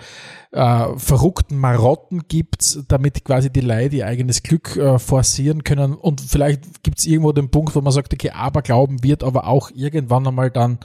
äh, 0.51 0.87
verrückten 0.97 1.57
Marotten 1.57 2.29
gibt's, 2.29 2.85
damit 2.89 3.25
quasi 3.25 3.51
die 3.51 3.61
Leute 3.61 3.97
ihr 3.97 4.07
eigenes 4.07 4.43
Glück 4.43 4.77
äh, 4.77 4.99
forcieren 4.99 5.65
können 5.65 5.95
und 5.95 6.21
vielleicht 6.21 6.83
gibt's 6.83 7.07
irgendwo 7.07 7.33
den 7.33 7.51
Punkt, 7.51 7.75
wo 7.75 7.81
man 7.81 7.93
sagt, 7.93 8.13
okay, 8.13 8.31
Aberglauben 8.31 9.03
wird 9.03 9.25
aber 9.25 9.47
auch 9.47 9.71
irgendwann 9.75 10.27
einmal 10.27 10.51
dann 10.51 10.79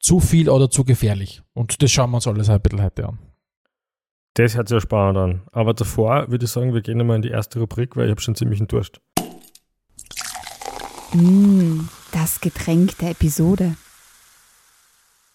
zu 0.00 0.18
viel 0.18 0.48
oder 0.48 0.70
zu 0.70 0.84
gefährlich 0.84 1.42
und 1.54 1.82
das 1.82 1.92
schauen 1.92 2.10
wir 2.10 2.16
uns 2.16 2.26
alles 2.26 2.50
ein 2.50 2.60
bisschen 2.60 2.82
heute 2.82 3.08
an. 3.08 3.33
Das 4.36 4.56
hört 4.56 4.68
sich 4.68 4.74
ja 4.74 4.80
spannend 4.80 5.16
an. 5.16 5.42
Aber 5.52 5.74
davor 5.74 6.28
würde 6.28 6.44
ich 6.44 6.50
sagen, 6.50 6.74
wir 6.74 6.82
gehen 6.82 7.00
einmal 7.00 7.16
in 7.16 7.22
die 7.22 7.30
erste 7.30 7.60
Rubrik, 7.60 7.96
weil 7.96 8.06
ich 8.06 8.10
habe 8.10 8.20
schon 8.20 8.34
ziemlich 8.34 8.58
einen 8.58 8.66
Durst. 8.66 9.00
Mm, 11.12 11.82
das 12.10 12.40
Getränk 12.40 12.98
der 12.98 13.10
Episode. 13.10 13.76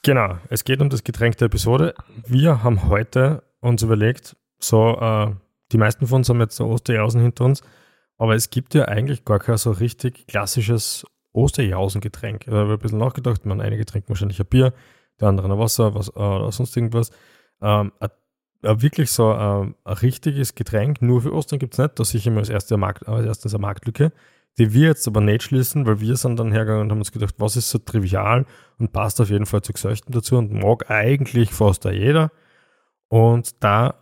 Genau, 0.03 0.38
es 0.50 0.65
geht 0.65 0.82
um 0.82 0.89
das 0.89 1.06
Getränk 1.06 1.38
der 1.38 1.46
Episode. 1.46 1.94
Wir 2.27 2.62
haben 2.62 2.89
heute 2.89 3.44
uns 3.62 3.84
überlegt, 3.84 4.36
so, 4.60 4.98
äh, 5.00 5.32
die 5.72 5.77
meisten 5.77 6.06
von 6.06 6.18
uns 6.18 6.29
haben 6.29 6.41
jetzt 6.41 6.58
so 6.58 6.68
Osterjausen 6.68 7.22
hinter 7.22 7.46
uns, 7.46 7.62
aber 8.18 8.36
es 8.36 8.50
gibt 8.50 8.74
ja 8.74 8.86
eigentlich 8.86 9.24
gar 9.24 9.39
kein 9.39 9.58
so 9.58 9.72
richtig 9.72 10.27
klassisches 10.27 11.06
Osterjausengetränk. 11.32 12.46
Da 12.46 12.51
habe 12.51 12.68
ich 12.68 12.74
ein 12.74 12.79
bisschen 12.79 12.98
nachgedacht, 12.98 13.46
man, 13.46 13.62
einige 13.62 13.86
trinken 13.86 14.10
wahrscheinlich 14.10 14.41
ein 14.41 14.48
Bier, 14.48 14.74
der 15.22 15.29
andere 15.29 15.50
ein 15.50 15.58
Wasser 15.58 15.96
was, 15.96 16.10
äh, 16.10 16.20
oder 16.20 16.51
sonst 16.51 16.75
irgendwas. 16.75 17.12
Ähm, 17.62 17.94
ein 18.00 18.10
wirklich 18.62 19.12
so 19.12 19.32
ein, 19.32 19.75
ein, 19.84 19.94
richtiges 19.94 20.56
Getränk 20.56 21.01
nur 21.01 21.22
für 21.22 21.34
Ostern 21.34 21.60
gibt 21.60 21.74
es 21.74 21.80
nicht. 21.80 22.00
Da 22.00 22.04
sicher 22.04 22.32
mal 22.32 22.39
als, 22.39 22.50
erste 22.50 22.78
Markt, 22.78 23.08
als 23.08 23.25
erstes 23.25 23.54
eine 23.54 23.62
Marktlücke, 23.62 24.12
die 24.58 24.74
wir 24.74 24.88
jetzt 24.88 25.08
aber 25.08 25.22
nicht 25.22 25.44
schließen, 25.44 25.86
weil 25.86 26.01
wir 26.01 26.18
sind 26.18 26.38
dann 26.39 26.51
hergegangen 26.51 26.84
und 26.84 26.92
haben 26.92 27.00
uns 27.00 27.12
gedacht, 27.12 27.36
was 27.38 27.56
ist 27.56 27.70
so 27.70 27.78
trivial 27.78 28.46
und 28.78 28.92
passt 28.92 29.22
auf 29.22 29.30
jeden 29.30 29.46
Fall 29.46 29.62
zu 29.62 29.74
Gesöchten 29.74 30.12
dazu 30.12 30.38
und 30.38 30.51
mag 30.51 30.89
eigentlich 30.89 31.51
fast 31.51 31.86
jeder. 31.86 32.32
Und 33.08 33.63
da 33.63 33.96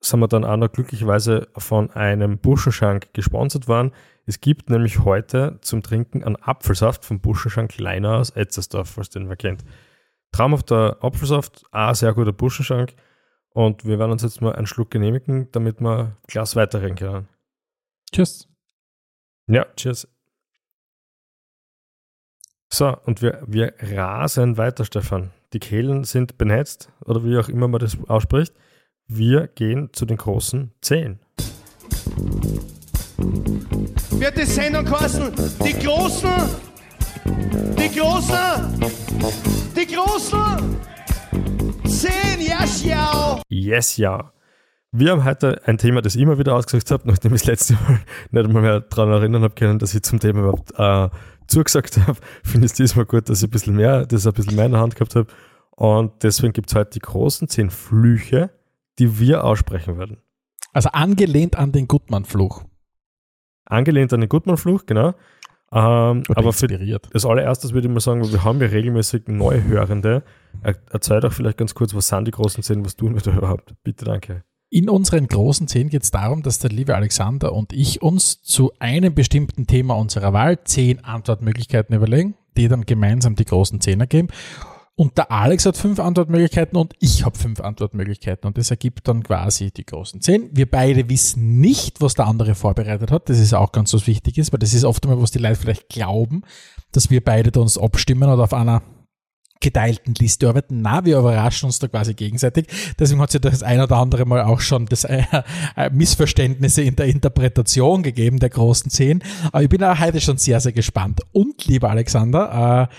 sind 0.00 0.20
wir 0.20 0.28
dann 0.28 0.44
auch 0.44 0.56
noch 0.56 0.70
glücklicherweise 0.70 1.48
von 1.56 1.90
einem 1.90 2.38
Buschenschank 2.38 3.12
gesponsert 3.14 3.68
worden. 3.68 3.92
Es 4.26 4.40
gibt 4.40 4.70
nämlich 4.70 5.00
heute 5.00 5.58
zum 5.60 5.82
Trinken 5.82 6.24
einen 6.24 6.36
Apfelsaft 6.36 7.04
vom 7.04 7.20
Buschenschank 7.20 7.76
Leiner 7.78 8.18
aus 8.18 8.30
Etzersdorf, 8.30 8.90
falls 8.90 9.10
den 9.10 9.28
wer 9.28 9.36
kennt. 9.36 9.64
Traumhafter 10.32 10.98
Apfelsaft, 11.02 11.64
auch 11.72 11.94
sehr 11.94 12.12
guter 12.12 12.32
Buschenschank. 12.32 12.94
Und 13.54 13.86
wir 13.86 14.00
werden 14.00 14.10
uns 14.10 14.22
jetzt 14.22 14.42
mal 14.42 14.52
einen 14.54 14.66
Schluck 14.66 14.90
genehmigen, 14.90 15.48
damit 15.52 15.80
wir 15.80 16.16
Glas 16.26 16.56
weiterreden 16.56 16.96
können. 16.96 17.28
Tschüss. 18.12 18.48
Ja, 19.46 19.64
tschüss. 19.76 20.08
So, 22.68 22.96
und 23.04 23.22
wir, 23.22 23.42
wir 23.46 23.74
rasen 23.80 24.56
weiter, 24.56 24.84
Stefan. 24.84 25.30
Die 25.52 25.60
Kehlen 25.60 26.02
sind 26.02 26.36
benetzt, 26.36 26.90
oder 27.04 27.22
wie 27.22 27.38
auch 27.38 27.48
immer 27.48 27.68
man 27.68 27.78
das 27.78 27.96
ausspricht. 28.08 28.52
Wir 29.06 29.46
gehen 29.46 29.90
zu 29.92 30.04
den 30.04 30.16
großen 30.16 30.72
Zehn. 30.80 31.20
Wird 33.16 34.36
die 34.36 34.46
Sendung 34.46 34.84
kosten? 34.84 35.32
Die 35.64 35.74
Großen! 35.74 36.28
Die 37.78 37.96
Großen! 37.96 38.80
Die 39.76 39.86
Großen! 39.86 40.80
Zehn, 41.94 42.40
ja, 42.40 42.66
schau! 42.66 43.40
Yes, 43.48 43.98
ja. 43.98 44.32
Wir 44.90 45.12
haben 45.12 45.22
heute 45.22 45.62
ein 45.64 45.78
Thema, 45.78 46.02
das 46.02 46.16
ich 46.16 46.22
immer 46.22 46.38
wieder 46.38 46.56
ausgesucht 46.56 46.90
habe, 46.90 47.06
nachdem 47.06 47.32
ich 47.34 47.42
das 47.42 47.46
letzte 47.46 47.74
Mal 47.74 48.00
nicht 48.32 48.44
einmal 48.46 48.62
mehr 48.62 48.80
daran 48.80 49.10
erinnern 49.10 49.44
habe 49.44 49.54
können, 49.54 49.78
dass 49.78 49.94
ich 49.94 50.02
zum 50.02 50.18
Thema 50.18 50.40
überhaupt 50.40 50.72
äh, 50.76 51.08
zugesagt 51.46 51.98
habe. 51.98 52.18
Finde 52.42 52.66
ich 52.66 52.72
es 52.72 52.76
diesmal 52.76 53.06
gut, 53.06 53.28
dass 53.28 53.38
ich 53.38 53.48
ein 53.48 53.50
bisschen 53.52 53.76
mehr, 53.76 54.06
das 54.06 54.26
ein 54.26 54.32
bisschen 54.32 54.56
mehr 54.56 54.66
in 54.66 54.72
der 54.72 54.80
Hand 54.80 54.96
gehabt 54.96 55.14
habe. 55.14 55.28
Und 55.70 56.24
deswegen 56.24 56.52
gibt 56.52 56.68
es 56.68 56.74
heute 56.74 56.90
die 56.90 56.98
großen 56.98 57.48
zehn 57.48 57.70
Flüche, 57.70 58.50
die 58.98 59.20
wir 59.20 59.44
aussprechen 59.44 59.96
werden. 59.96 60.18
Also 60.72 60.88
angelehnt 60.88 61.54
an 61.54 61.70
den 61.70 61.86
Gutmann-Fluch. 61.86 62.64
Angelehnt 63.66 64.12
an 64.12 64.20
den 64.20 64.28
Gutmann-Fluch, 64.28 64.86
genau. 64.86 65.14
Ähm, 65.74 66.22
aber 66.34 66.52
für 66.52 66.66
inspiriert. 66.66 67.08
das 67.12 67.26
allererstes 67.26 67.72
würde 67.72 67.88
ich 67.88 67.92
mal 67.92 67.98
sagen, 67.98 68.30
wir 68.30 68.44
haben 68.44 68.60
ja 68.60 68.68
regelmäßig 68.68 69.26
Neuhörende. 69.26 70.22
Er, 70.62 70.76
erzähl 70.90 71.20
doch 71.20 71.32
vielleicht 71.32 71.58
ganz 71.58 71.74
kurz, 71.74 71.94
was 71.94 72.06
sind 72.06 72.26
die 72.26 72.30
großen 72.30 72.62
zehn, 72.62 72.84
was 72.84 72.94
tun 72.94 73.14
wir 73.14 73.22
da 73.22 73.36
überhaupt? 73.36 73.74
Bitte, 73.82 74.04
danke. 74.04 74.44
In 74.70 74.88
unseren 74.88 75.26
großen 75.26 75.66
zehn 75.66 75.88
geht 75.88 76.04
es 76.04 76.12
darum, 76.12 76.42
dass 76.42 76.60
der 76.60 76.70
liebe 76.70 76.94
Alexander 76.94 77.52
und 77.52 77.72
ich 77.72 78.02
uns 78.02 78.40
zu 78.42 78.72
einem 78.78 79.14
bestimmten 79.14 79.66
Thema 79.66 79.94
unserer 79.94 80.32
Wahl 80.32 80.62
zehn 80.62 81.04
Antwortmöglichkeiten 81.04 81.94
überlegen, 81.94 82.34
die 82.56 82.68
dann 82.68 82.86
gemeinsam 82.86 83.34
die 83.34 83.44
großen 83.44 83.80
zehn 83.80 84.00
ergeben. 84.00 84.28
Und 84.96 85.18
der 85.18 85.32
Alex 85.32 85.66
hat 85.66 85.76
fünf 85.76 85.98
Antwortmöglichkeiten 85.98 86.78
und 86.78 86.94
ich 87.00 87.24
habe 87.24 87.36
fünf 87.36 87.60
Antwortmöglichkeiten. 87.60 88.46
Und 88.46 88.58
das 88.58 88.70
ergibt 88.70 89.08
dann 89.08 89.24
quasi 89.24 89.72
die 89.72 89.84
großen 89.84 90.20
zehn. 90.20 90.50
Wir 90.52 90.70
beide 90.70 91.08
wissen 91.08 91.58
nicht, 91.58 92.00
was 92.00 92.14
der 92.14 92.26
andere 92.26 92.54
vorbereitet 92.54 93.10
hat. 93.10 93.28
Das 93.28 93.40
ist 93.40 93.54
auch 93.54 93.72
ganz 93.72 93.92
was 93.92 94.06
wichtig 94.06 94.38
ist, 94.38 94.52
weil 94.52 94.60
das 94.60 94.72
ist 94.72 94.84
oft 94.84 95.04
einmal, 95.04 95.20
was 95.20 95.32
die 95.32 95.40
Leute 95.40 95.56
vielleicht 95.56 95.88
glauben, 95.88 96.42
dass 96.92 97.10
wir 97.10 97.24
beide 97.24 97.50
da 97.50 97.60
uns 97.60 97.76
abstimmen 97.76 98.28
oder 98.28 98.44
auf 98.44 98.54
einer 98.54 98.82
geteilten 99.60 100.14
Liste 100.14 100.48
arbeiten. 100.48 100.82
Na, 100.82 101.04
wir 101.04 101.18
überraschen 101.18 101.66
uns 101.66 101.80
da 101.80 101.88
quasi 101.88 102.14
gegenseitig. 102.14 102.66
Deswegen 102.98 103.20
hat 103.20 103.30
es 103.30 103.34
ja 103.34 103.40
das 103.40 103.62
ein 103.64 103.80
oder 103.80 103.96
andere 103.96 104.26
Mal 104.26 104.42
auch 104.42 104.60
schon 104.60 104.86
das, 104.86 105.02
äh, 105.04 105.24
äh, 105.76 105.90
Missverständnisse 105.90 106.82
in 106.82 106.94
der 106.94 107.06
Interpretation 107.06 108.04
gegeben 108.04 108.38
der 108.38 108.50
großen 108.50 108.90
zehn. 108.90 109.24
Aber 109.48 109.62
ich 109.62 109.68
bin 109.68 109.82
auch 109.82 109.98
heute 109.98 110.20
schon 110.20 110.38
sehr, 110.38 110.60
sehr 110.60 110.72
gespannt. 110.72 111.22
Und, 111.32 111.64
lieber 111.66 111.90
Alexander, 111.90 112.90
äh, 112.90 112.94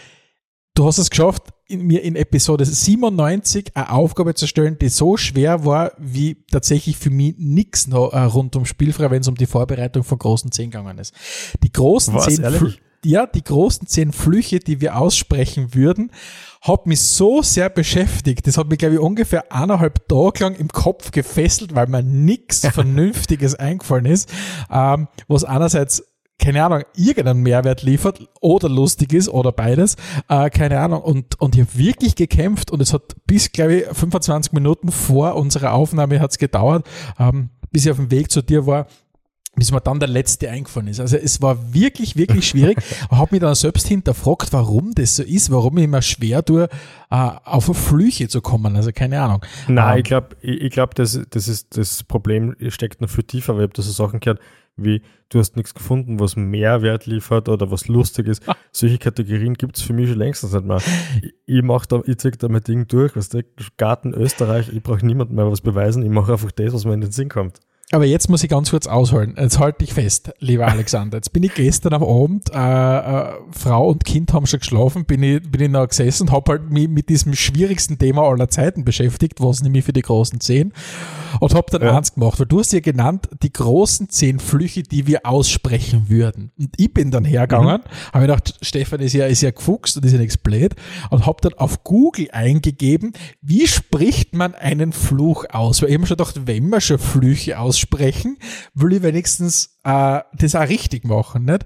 du 0.75 0.85
hast 0.85 0.97
es 0.97 1.09
geschafft, 1.09 1.43
in, 1.67 1.81
mir 1.81 2.03
in 2.03 2.15
Episode 2.15 2.63
97 2.63 3.75
eine 3.75 3.89
Aufgabe 3.89 4.35
zu 4.35 4.45
stellen, 4.47 4.77
die 4.77 4.89
so 4.89 5.17
schwer 5.17 5.65
war, 5.65 5.93
wie 5.97 6.45
tatsächlich 6.51 6.97
für 6.97 7.09
mich 7.09 7.35
nichts 7.37 7.87
noch 7.87 8.13
äh, 8.13 8.19
rund 8.19 8.55
um 8.55 8.65
Spielfrei, 8.65 9.09
wenn 9.09 9.21
es 9.21 9.27
um 9.27 9.35
die 9.35 9.47
Vorbereitung 9.47 10.03
von 10.03 10.19
großen 10.19 10.51
zehn 10.51 10.69
gegangen 10.69 10.99
ist. 10.99 11.15
Die 11.63 11.71
großen 11.71 12.13
Was, 12.13 12.25
zehn 12.25 12.43
ehrlich? 12.43 12.79
Ja, 13.03 13.27
die 13.27 13.43
großen 13.43 13.87
zehn 13.87 14.11
Flüche, 14.11 14.59
die 14.59 14.81
wir 14.81 14.97
aussprechen 14.97 15.75
würden, 15.75 16.11
hat 16.61 16.87
mich 16.87 17.01
so 17.01 17.43
sehr 17.43 17.69
beschäftigt. 17.69 18.47
Das 18.47 18.57
hat 18.57 18.67
mich, 18.67 18.79
glaube 18.79 18.95
ich, 18.95 18.99
ungefähr 18.99 19.51
eineinhalb 19.51 20.07
Tage 20.07 20.43
lang 20.43 20.55
im 20.55 20.69
Kopf 20.69 21.11
gefesselt, 21.11 21.75
weil 21.75 21.87
mir 21.87 22.01
nichts 22.01 22.67
Vernünftiges 22.73 23.55
eingefallen 23.55 24.05
ist, 24.05 24.31
ähm, 24.71 25.07
was 25.27 25.43
einerseits 25.43 26.03
keine 26.37 26.63
Ahnung, 26.63 26.83
irgendeinen 26.95 27.41
Mehrwert 27.41 27.81
liefert 27.81 28.27
oder 28.41 28.69
lustig 28.69 29.13
ist 29.13 29.29
oder 29.29 29.51
beides, 29.51 29.95
äh, 30.29 30.49
keine 30.49 30.79
Ahnung. 30.79 31.01
Und, 31.01 31.39
und 31.39 31.55
ich 31.55 31.61
habe 31.61 31.77
wirklich 31.77 32.15
gekämpft 32.15 32.71
und 32.71 32.81
es 32.81 32.93
hat 32.93 33.15
bis, 33.25 33.51
glaube 33.51 33.75
ich, 33.75 33.85
25 33.85 34.53
Minuten 34.53 34.91
vor 34.91 35.35
unserer 35.35 35.73
Aufnahme 35.73 36.19
hat's 36.19 36.37
gedauert, 36.37 36.85
ähm, 37.19 37.49
bis 37.71 37.85
ich 37.85 37.91
auf 37.91 37.97
dem 37.97 38.11
Weg 38.11 38.31
zu 38.31 38.41
dir 38.41 38.65
war, 38.67 38.87
bis 39.55 39.71
mir 39.71 39.81
dann 39.81 39.99
der 39.99 40.09
letzte 40.09 40.49
eingefallen 40.49 40.89
ist. 40.89 40.99
Also 40.99 41.15
es 41.15 41.41
war 41.41 41.73
wirklich, 41.73 42.17
wirklich 42.17 42.47
schwierig. 42.47 42.77
habe 43.09 43.29
mich 43.31 43.41
dann 43.41 43.55
selbst 43.55 43.87
hinterfragt, 43.87 44.51
warum 44.51 44.93
das 44.93 45.15
so 45.15 45.23
ist, 45.23 45.49
warum 45.51 45.77
ich 45.77 45.87
mir 45.87 46.01
schwer 46.01 46.43
tue, 46.43 46.67
äh, 47.09 47.15
auf 47.45 47.65
Flüche 47.65 48.27
zu 48.27 48.41
kommen. 48.41 48.75
Also 48.75 48.91
keine 48.91 49.21
Ahnung. 49.21 49.45
Nein, 49.67 49.93
Ähm, 49.93 49.97
ich 49.99 50.03
glaube, 50.03 50.35
ich, 50.41 50.61
ich 50.61 50.71
glaub, 50.71 50.95
das, 50.95 51.19
das, 51.29 51.47
ist, 51.47 51.77
das 51.77 52.03
Problem 52.03 52.55
steckt 52.67 53.01
noch 53.01 53.09
viel 53.09 53.23
tiefer, 53.23 53.53
weil 53.53 53.61
ich 53.61 53.69
habe 53.69 53.73
da 53.73 53.81
so 53.81 53.91
Sachen 53.91 54.19
gehört, 54.19 54.41
wie 54.77 55.01
du 55.29 55.39
hast 55.39 55.55
nichts 55.55 55.73
gefunden, 55.73 56.19
was 56.19 56.35
Mehrwert 56.35 57.05
liefert 57.05 57.49
oder 57.49 57.71
was 57.71 57.87
lustig 57.87 58.27
ist. 58.27 58.43
Solche 58.71 58.97
Kategorien 58.97 59.53
gibt 59.53 59.77
es 59.77 59.83
für 59.83 59.93
mich 59.93 60.09
schon 60.09 60.17
längstens 60.17 60.53
nicht 60.53 60.65
mehr. 60.65 60.81
Ich, 61.21 61.33
ich 61.45 61.63
mache 61.63 61.87
da, 61.87 62.01
ich 62.05 62.17
zieh 62.17 62.31
da 62.31 62.49
mein 62.49 62.63
Ding 62.63 62.87
durch, 62.87 63.15
was 63.15 63.29
der 63.29 63.43
Garten 63.77 64.13
Österreich, 64.13 64.69
ich 64.69 64.83
brauche 64.83 65.05
niemandem 65.05 65.35
mehr 65.35 65.49
was 65.49 65.61
beweisen, 65.61 66.03
ich 66.03 66.09
mache 66.09 66.33
einfach 66.33 66.51
das, 66.51 66.73
was 66.73 66.85
mir 66.85 66.93
in 66.93 67.01
den 67.01 67.11
Sinn 67.11 67.29
kommt. 67.29 67.59
Aber 67.91 68.05
jetzt 68.05 68.29
muss 68.29 68.43
ich 68.43 68.49
ganz 68.49 68.71
kurz 68.71 68.87
ausholen. 68.87 69.35
Jetzt 69.37 69.59
halte 69.59 69.83
ich 69.83 69.93
fest, 69.93 70.31
lieber 70.39 70.67
Alexander. 70.67 71.17
Jetzt 71.17 71.31
bin 71.33 71.43
ich 71.43 71.53
gestern 71.53 71.93
am 71.93 72.03
Abend, 72.03 72.49
äh, 72.51 72.57
äh, 72.57 73.33
Frau 73.51 73.89
und 73.89 74.03
Kind 74.03 74.33
haben 74.33 74.47
schon 74.47 74.59
geschlafen, 74.59 75.05
bin 75.05 75.21
ich, 75.21 75.43
bin 75.51 75.61
ich 75.61 75.69
noch 75.69 75.87
gesessen, 75.87 76.31
habe 76.31 76.53
halt 76.53 76.71
mich 76.71 76.87
mit 76.89 77.09
diesem 77.09 77.35
schwierigsten 77.35 77.99
Thema 77.99 78.23
aller 78.23 78.49
Zeiten 78.49 78.85
beschäftigt, 78.85 79.39
was 79.39 79.61
nämlich 79.61 79.85
für 79.85 79.93
die 79.93 80.01
großen 80.01 80.39
zehn, 80.39 80.73
und 81.39 81.53
habe 81.53 81.67
dann 81.69 81.83
Ja. 81.83 81.95
eins 81.95 82.15
gemacht, 82.15 82.39
weil 82.39 82.47
du 82.47 82.59
hast 82.59 82.73
ja 82.73 82.79
genannt, 82.79 83.29
die 83.43 83.53
großen 83.53 84.09
zehn 84.09 84.39
Flüche, 84.39 84.81
die 84.81 85.05
wir 85.05 85.23
aussprechen 85.27 86.09
würden. 86.09 86.51
Und 86.57 86.73
ich 86.77 86.91
bin 86.91 87.11
dann 87.11 87.23
hergegangen, 87.23 87.69
habe 87.69 87.83
mir 88.15 88.21
gedacht, 88.21 88.55
Stefan 88.63 88.99
ist 88.99 89.13
ja, 89.13 89.27
ist 89.27 89.41
ja 89.41 89.51
gefuchst 89.51 89.95
und 89.95 90.05
ist 90.05 90.11
ja 90.13 90.17
nichts 90.17 90.39
blöd, 90.39 90.73
und 91.11 91.27
habe 91.27 91.37
dann 91.41 91.53
auf 91.53 91.83
Google 91.83 92.29
eingegeben, 92.31 93.13
wie 93.43 93.67
spricht 93.67 94.33
man 94.33 94.55
einen 94.55 94.91
Fluch 94.91 95.45
aus? 95.51 95.83
Weil 95.83 95.89
ich 95.89 95.93
hab 95.95 96.01
mir 96.01 96.07
schon 96.07 96.17
gedacht, 96.17 96.41
wenn 96.47 96.67
wir 96.69 96.81
schon 96.81 96.97
Flüche 96.97 97.59
aussprechen, 97.75 98.37
will 98.73 98.93
ich 98.93 99.03
wenigstens 99.03 99.77
äh, 99.83 100.21
das 100.33 100.55
auch 100.55 100.69
richtig 100.69 101.03
machen, 101.05 101.45
nicht? 101.45 101.65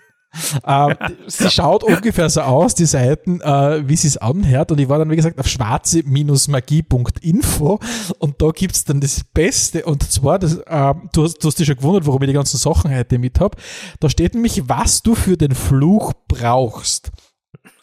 Ähm, 0.66 0.96
sie 1.28 1.50
schaut 1.50 1.84
ungefähr 1.84 2.30
so 2.30 2.42
aus, 2.42 2.76
die 2.76 2.86
Seiten, 2.86 3.42
äh, 3.42 3.88
wie 3.88 3.96
sie 3.96 4.08
es 4.08 4.18
anhört. 4.18 4.72
Und 4.72 4.80
ich 4.80 4.88
war 4.90 5.00
dann, 5.00 5.10
wie 5.10 5.16
gesagt, 5.16 5.40
auf 5.40 5.48
schwarze-magie.info 5.48 7.80
und 8.20 8.40
da 8.42 8.52
gibt's 8.52 8.84
dann 8.86 9.02
das 9.02 9.24
Beste. 9.24 9.86
Und 9.86 10.12
zwar, 10.12 10.38
das, 10.40 10.58
äh, 10.58 10.94
du, 11.14 11.24
hast, 11.24 11.38
du 11.38 11.48
hast 11.48 11.60
dich 11.60 11.68
schon 11.68 11.78
gewundert, 11.78 12.08
warum 12.08 12.22
ich 12.24 12.28
die 12.28 12.34
ganzen 12.34 12.58
Sachen 12.58 12.94
heute 12.96 13.20
mit 13.20 13.40
hab. 13.40 13.56
Da 14.00 14.10
steht 14.10 14.34
nämlich, 14.34 14.64
was 14.68 15.04
du 15.04 15.16
für 15.16 15.38
den 15.38 15.56
Fluch 15.56 16.14
brauchst. 16.28 17.12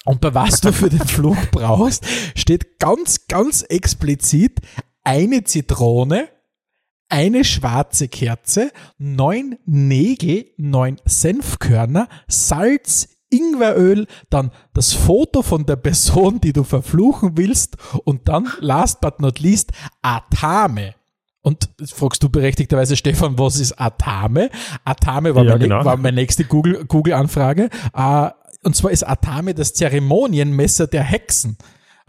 Und 0.04 0.21
bei 0.21 0.35
was 0.35 0.61
du 0.61 0.73
für 0.73 0.88
den 0.88 1.07
Fluch 1.07 1.37
brauchst, 1.52 2.04
steht 2.35 2.78
ganz, 2.78 3.26
ganz 3.28 3.62
explizit 3.62 4.61
eine 5.04 5.45
Zitrone, 5.45 6.28
eine 7.10 7.44
schwarze 7.44 8.08
Kerze, 8.08 8.70
neun 8.98 9.56
Nägel, 9.66 10.46
neun 10.56 10.96
Senfkörner, 11.04 12.08
Salz, 12.28 13.08
Ingweröl, 13.28 14.06
dann 14.28 14.50
das 14.74 14.92
Foto 14.92 15.42
von 15.42 15.64
der 15.66 15.76
Person, 15.76 16.40
die 16.40 16.52
du 16.52 16.64
verfluchen 16.64 17.36
willst 17.36 17.76
und 18.04 18.28
dann, 18.28 18.48
last 18.60 19.00
but 19.00 19.20
not 19.20 19.38
least, 19.38 19.70
Atame. 20.02 20.94
Und 21.42 21.70
jetzt 21.80 21.94
fragst 21.94 22.22
du 22.22 22.28
berechtigterweise, 22.28 22.96
Stefan, 22.96 23.38
was 23.38 23.58
ist 23.60 23.72
Atame? 23.80 24.50
Atame 24.84 25.34
war, 25.34 25.44
Ja, 25.44 25.52
meine, 25.52 25.64
genau. 25.68 25.84
war 25.84 25.96
meine 25.96 26.16
nächste 26.16 26.44
Google- 26.44 26.84
Google-Anfrage. 26.86 27.70
äh, 27.94 28.30
und 28.62 28.76
zwar 28.76 28.90
ist 28.90 29.04
Atame 29.08 29.54
das 29.54 29.72
Zeremonienmesser 29.74 30.86
der 30.86 31.02
Hexen. 31.02 31.56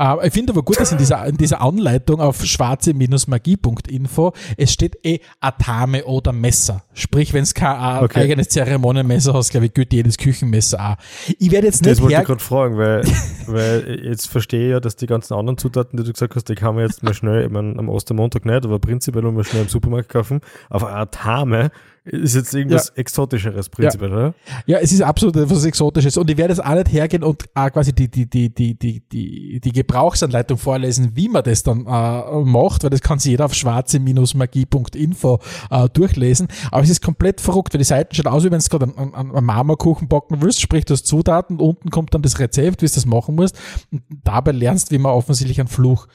Äh, 0.02 0.28
ich 0.28 0.34
finde 0.34 0.54
aber 0.54 0.64
gut, 0.64 0.80
dass 0.80 0.92
in 0.92 0.98
dieser, 0.98 1.26
in 1.28 1.38
dieser 1.38 1.62
Anleitung 1.62 2.20
auf 2.20 2.44
schwarze-magie.info 2.44 4.34
es 4.58 4.74
steht 4.74 4.98
eh 5.06 5.20
Atame 5.40 6.06
oder 6.06 6.34
Messer. 6.34 6.84
Sprich, 6.94 7.34
wenn 7.34 7.44
es 7.44 7.54
kein 7.54 8.00
äh, 8.00 8.04
Okay. 8.04 8.22
eigenes 8.22 8.50
Zeremonienmesser 8.50 9.34
hast, 9.34 9.52
glaube 9.52 9.68
ich, 9.68 9.74
gilt 9.74 9.94
jedes 9.94 10.18
Küchenmesser 10.18 10.80
auch. 10.80 10.96
Ich 11.38 11.52
werde 11.52 11.68
jetzt 11.68 11.86
Das 11.86 11.92
nicht 11.92 12.02
wollte 12.02 12.16
her 12.16 12.22
ich 12.22 12.28
gerade 12.28 12.44
fragen, 12.44 12.78
weil, 12.78 13.04
weil 13.46 14.02
jetzt 14.04 14.28
verstehe 14.28 14.66
ich 14.68 14.72
ja, 14.72 14.80
dass 14.80 14.96
die 14.96 15.06
ganzen 15.06 15.36
anderen 15.36 15.58
Zutaten, 15.58 15.98
die 15.98 16.04
du 16.04 16.12
gesagt 16.12 16.36
hast, 16.36 16.50
die 16.50 16.56
kann 16.56 16.76
man 16.76 16.86
jetzt 16.86 17.04
mal 17.04 17.14
schnell, 17.14 17.46
ich 17.46 17.52
meine, 17.52 17.78
am 17.78 17.90
Ostermontag 17.90 18.46
nicht, 18.46 18.66
aber 18.66 18.80
prinzipiell 18.80 19.24
mal 19.32 19.44
schnell 19.44 19.64
im 19.64 19.70
Supermarkt 19.70 20.10
kaufen. 20.10 20.42
Aber 20.70 20.94
Atame 20.96 21.72
ist 22.04 22.36
jetzt 22.36 22.54
irgendwas 22.56 22.90
Exotischeres 22.90 23.70
prinzipiell, 23.70 24.12
oder? 24.12 24.34
Ja, 24.66 24.80
es 24.80 24.92
ist 24.92 25.02
absolut 25.02 25.36
etwas 25.36 25.66
Exotisches 25.66 26.18
und 26.18 26.30
ich 26.32 26.38
werde 26.38 26.54
jetzt 26.54 26.66
auch 26.66 26.74
nicht 26.74 26.92
hergehen 26.92 27.24
und 27.24 27.46
auch 27.54 27.72
quasi 27.72 27.94
die, 27.94 28.10
die, 28.10 28.28
die, 28.28 28.52
die, 28.54 28.74
die, 28.74 29.02
die, 29.02 29.60
die 29.60 29.72
Gebrauchsanleitung 29.72 30.58
vorlesen, 30.58 31.12
wie 31.16 31.30
man 31.30 31.44
das 31.44 31.62
dann 31.62 31.86
äh, 31.86 32.44
macht, 32.44 32.84
weil 32.84 32.90
das 32.90 33.02
kann 33.02 33.20
sich 33.20 33.32
jeder 33.32 33.46
auf 33.46 33.54
schwarze-magie.info 33.54 35.40
äh, 35.70 35.90
durchlesen. 35.90 36.48
Aber 36.72 36.82
es 36.82 36.90
ist 36.90 37.04
komplett 37.04 37.40
verrückt, 37.40 37.74
weil 37.74 37.80
die 37.80 37.86
Seiten 37.86 38.16
schaut 38.16 38.28
aus, 38.28 38.44
wie 38.44 38.52
wenn 38.52 38.60
du 38.60 38.66
gerade 38.66 38.86
einen, 38.98 39.14
einen, 39.14 39.36
einen 39.36 39.46
Marmorkuchen 39.46 40.08
backen 40.08 40.42
willst, 40.42 40.60
sprich 40.60 40.86
du 40.86 40.94
hast 40.94 41.06
Zutaten, 41.06 41.60
unten 41.60 41.92
kommt 41.92 42.16
dann 42.16 42.24
das 42.24 42.40
Rezept, 42.40 42.82
wie 42.82 42.88
du 42.88 42.92
das 42.92 43.06
machen 43.06 43.36
musst 43.36 43.60
und 43.92 44.02
dabei 44.24 44.54
lernst, 44.54 44.90
wie 44.90 44.98
man 44.98 45.12
offensichtlich 45.12 45.60
einen 45.60 45.70
Fluch 45.70 46.08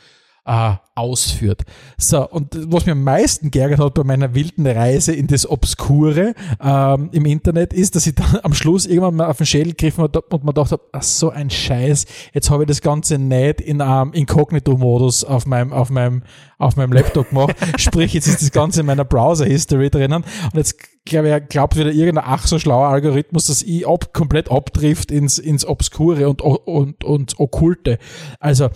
äh, 0.47 0.75
ausführt. 0.95 1.63
So, 1.99 2.27
und 2.29 2.73
was 2.73 2.87
mir 2.87 2.93
am 2.93 3.03
meisten 3.03 3.51
geärgert 3.51 3.81
hat 3.81 3.95
bei 3.95 4.05
meiner 4.05 4.35
wilden 4.35 4.67
Reise 4.67 5.13
in 5.13 5.27
das 5.27 5.49
Obskure 5.49 6.35
ähm, 6.63 7.11
im 7.13 7.27
Internet 7.27 7.73
ist, 7.75 7.97
dass 7.97 8.07
ich 8.07 8.15
dann 8.15 8.39
am 8.43 8.55
Schluss 8.55 8.87
irgendwann 8.87 9.17
mal 9.17 9.27
auf 9.27 9.37
den 9.37 9.47
Schädel 9.47 9.73
gegriffen 9.73 10.05
habe 10.05 10.23
und 10.31 10.45
mir 10.45 10.55
gedacht 10.55 10.73
habe, 10.73 10.83
ach, 10.93 11.03
so 11.03 11.31
ein 11.31 11.51
Scheiß, 11.51 12.07
jetzt 12.33 12.49
habe 12.49 12.63
ich 12.63 12.69
das 12.69 12.81
Ganze 12.81 13.19
nicht 13.19 13.61
in 13.61 13.81
einem 13.81 14.13
ähm, 14.13 14.15
Inkognito-Modus 14.15 15.25
auf 15.25 15.47
meinem, 15.47 15.73
auf 15.73 15.91
meinem, 15.91 16.23
auf 16.59 16.77
meinem 16.77 16.93
Laptop 16.93 17.29
gemacht. 17.29 17.57
Sprich, 17.77 18.15
jetzt 18.15 18.29
ist 18.29 18.41
das 18.41 18.53
Ganze 18.53 18.81
in 18.81 18.87
meiner 18.87 19.05
Browser-History 19.05 19.91
drinnen 19.91 20.25
und 20.25 20.55
jetzt 20.55 20.77
glaube 21.05 21.29
ich, 21.29 21.49
glaubt 21.49 21.77
wieder 21.77 21.93
irgendein 21.93 22.25
ach 22.27 22.47
so 22.47 22.59
schlauer 22.59 22.89
Algorithmus, 22.89 23.47
dass 23.47 23.63
ich 23.63 23.87
ab, 23.87 24.13
komplett 24.13 24.51
abtrifft 24.51 25.11
ins, 25.11 25.39
ins 25.39 25.65
Obskure 25.65 26.29
und, 26.29 26.41
und, 26.43 27.05
und 27.05 27.39
Okkulte. 27.39 27.99
Also, 28.41 28.71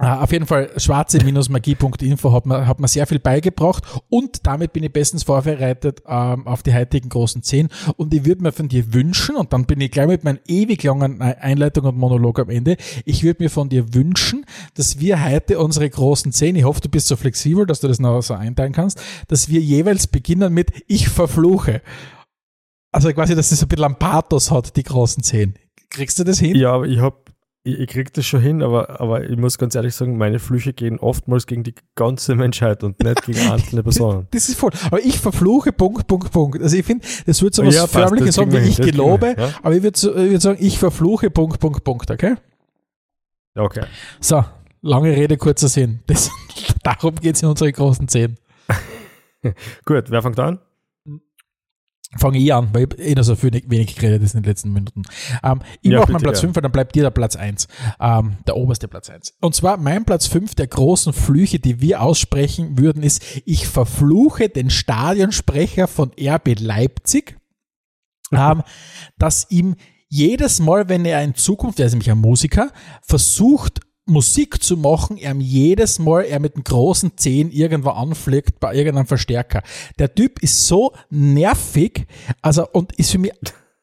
auf 0.00 0.32
jeden 0.32 0.46
Fall 0.46 0.70
schwarze-magie.info 0.78 2.32
hat 2.32 2.46
mir, 2.46 2.66
hat 2.66 2.80
mir 2.80 2.88
sehr 2.88 3.06
viel 3.06 3.18
beigebracht 3.18 3.84
und 4.08 4.46
damit 4.46 4.72
bin 4.72 4.82
ich 4.82 4.92
bestens 4.92 5.24
vorbereitet 5.24 6.02
ähm, 6.06 6.46
auf 6.46 6.62
die 6.62 6.72
heutigen 6.72 7.10
großen 7.10 7.42
zehn 7.42 7.68
und 7.96 8.14
ich 8.14 8.24
würde 8.24 8.42
mir 8.42 8.52
von 8.52 8.68
dir 8.68 8.94
wünschen 8.94 9.36
und 9.36 9.52
dann 9.52 9.66
bin 9.66 9.78
ich 9.82 9.90
gleich 9.90 10.06
mit 10.06 10.24
meinen 10.24 10.40
ewig 10.46 10.82
langen 10.84 11.20
Einleitung 11.20 11.84
und 11.84 11.98
Monolog 11.98 12.38
am 12.38 12.48
Ende, 12.48 12.78
ich 13.04 13.22
würde 13.22 13.42
mir 13.42 13.50
von 13.50 13.68
dir 13.68 13.92
wünschen, 13.92 14.46
dass 14.74 15.00
wir 15.00 15.22
heute 15.22 15.58
unsere 15.58 15.90
großen 15.90 16.32
zehn, 16.32 16.56
ich 16.56 16.64
hoffe 16.64 16.80
du 16.80 16.88
bist 16.88 17.06
so 17.06 17.16
flexibel, 17.16 17.66
dass 17.66 17.80
du 17.80 17.88
das 17.88 17.98
noch 17.98 18.22
so 18.22 18.32
einteilen 18.32 18.72
kannst, 18.72 19.02
dass 19.28 19.50
wir 19.50 19.60
jeweils 19.60 20.06
beginnen 20.06 20.54
mit 20.54 20.72
ich 20.88 21.10
verfluche. 21.10 21.82
Also 22.92 23.12
quasi, 23.12 23.34
dass 23.34 23.50
das 23.50 23.62
ein 23.62 23.68
bisschen 23.68 23.84
ein 23.84 23.98
Pathos 23.98 24.50
hat, 24.50 24.76
die 24.76 24.82
großen 24.82 25.22
zehn. 25.22 25.54
Kriegst 25.90 26.18
du 26.18 26.24
das 26.24 26.38
hin? 26.38 26.56
Ja, 26.56 26.72
aber 26.72 26.86
ich 26.86 27.00
habe 27.00 27.16
ich, 27.62 27.78
ich 27.78 27.88
kriege 27.88 28.10
das 28.10 28.26
schon 28.26 28.40
hin, 28.40 28.62
aber, 28.62 29.00
aber 29.00 29.28
ich 29.28 29.36
muss 29.36 29.58
ganz 29.58 29.74
ehrlich 29.74 29.94
sagen, 29.94 30.16
meine 30.16 30.38
Flüche 30.38 30.72
gehen 30.72 30.98
oftmals 30.98 31.46
gegen 31.46 31.62
die 31.62 31.74
ganze 31.94 32.34
Menschheit 32.34 32.82
und 32.82 33.02
nicht 33.02 33.26
gegen 33.26 33.40
einzelne 33.50 33.82
Personen. 33.82 34.26
Das 34.30 34.48
ist 34.48 34.58
voll. 34.58 34.70
Aber 34.86 35.00
ich 35.00 35.18
verfluche, 35.20 35.72
Punkt, 35.72 36.06
Punkt, 36.06 36.30
Punkt. 36.32 36.62
Also 36.62 36.76
ich 36.76 36.84
finde, 36.84 37.06
das 37.26 37.42
wird 37.42 37.54
so 37.54 37.64
was 37.64 37.74
Ja, 37.74 37.82
passt, 37.82 37.92
förmliches 37.92 38.34
sagen, 38.34 38.52
wie 38.52 38.58
ich 38.58 38.78
gelobe, 38.78 39.34
ja. 39.36 39.54
aber 39.62 39.74
ich 39.74 39.82
würde 39.82 40.00
würd 40.30 40.42
sagen, 40.42 40.58
ich 40.60 40.78
verfluche, 40.78 41.30
Punkt, 41.30 41.60
Punkt, 41.60 41.84
Punkt, 41.84 42.10
okay? 42.10 42.36
Okay. 43.54 43.84
So, 44.20 44.44
lange 44.80 45.10
Rede, 45.14 45.36
kurzer 45.36 45.68
Sinn. 45.68 46.00
Das, 46.06 46.30
darum 46.82 47.16
geht's 47.16 47.42
in 47.42 47.48
unseren 47.48 47.72
großen 47.72 48.08
Zehn. 48.08 48.38
Gut, 49.84 50.10
wer 50.10 50.22
fängt 50.22 50.38
an? 50.38 50.60
Fange 52.18 52.38
ich 52.38 52.52
an, 52.52 52.70
weil 52.72 52.88
ich 52.96 53.06
eh 53.06 53.14
noch 53.14 53.22
so 53.22 53.40
wenig, 53.40 53.64
wenig 53.68 53.94
geredet 53.94 54.22
ist 54.22 54.34
in 54.34 54.42
den 54.42 54.48
letzten 54.48 54.72
Minuten. 54.72 55.02
Ähm, 55.44 55.60
ich 55.80 55.92
Ja, 55.92 56.00
mache 56.00 56.10
meinen 56.12 56.22
Platz 56.22 56.38
ja. 56.38 56.48
5, 56.48 56.60
dann 56.60 56.72
bleibt 56.72 56.96
dir 56.96 57.04
der 57.04 57.10
Platz 57.10 57.36
1. 57.36 57.68
Ähm, 58.00 58.36
der 58.48 58.56
oberste 58.56 58.88
Platz 58.88 59.08
1. 59.10 59.34
Und 59.40 59.54
zwar 59.54 59.76
mein 59.76 60.04
Platz 60.04 60.26
5 60.26 60.56
der 60.56 60.66
großen 60.66 61.12
Flüche, 61.12 61.60
die 61.60 61.80
wir 61.80 62.02
aussprechen 62.02 62.76
würden, 62.78 63.04
ist, 63.04 63.22
ich 63.44 63.68
verfluche 63.68 64.48
den 64.48 64.70
Stadionsprecher 64.70 65.86
von 65.86 66.10
RB 66.20 66.58
Leipzig, 66.58 67.36
ähm, 68.32 68.62
dass 69.16 69.48
ihm 69.50 69.76
jedes 70.08 70.58
Mal, 70.58 70.88
wenn 70.88 71.04
er 71.04 71.22
in 71.22 71.36
Zukunft, 71.36 71.78
er 71.78 71.86
ist 71.86 71.92
nämlich 71.92 72.10
ein 72.10 72.18
Musiker, 72.18 72.72
versucht, 73.02 73.80
Musik 74.10 74.62
zu 74.62 74.76
machen, 74.76 75.16
er 75.16 75.34
jedes 75.36 75.98
Mal, 75.98 76.22
er 76.22 76.40
mit 76.40 76.56
dem 76.56 76.64
großen 76.64 77.16
Zehen 77.16 77.50
irgendwo 77.50 77.90
anfliegt 77.90 78.60
bei 78.60 78.74
irgendeinem 78.74 79.06
Verstärker. 79.06 79.62
Der 79.98 80.14
Typ 80.14 80.42
ist 80.42 80.66
so 80.66 80.92
nervig, 81.08 82.06
also, 82.42 82.66
und 82.68 82.92
ist 82.94 83.12
für 83.12 83.18
mich 83.18 83.32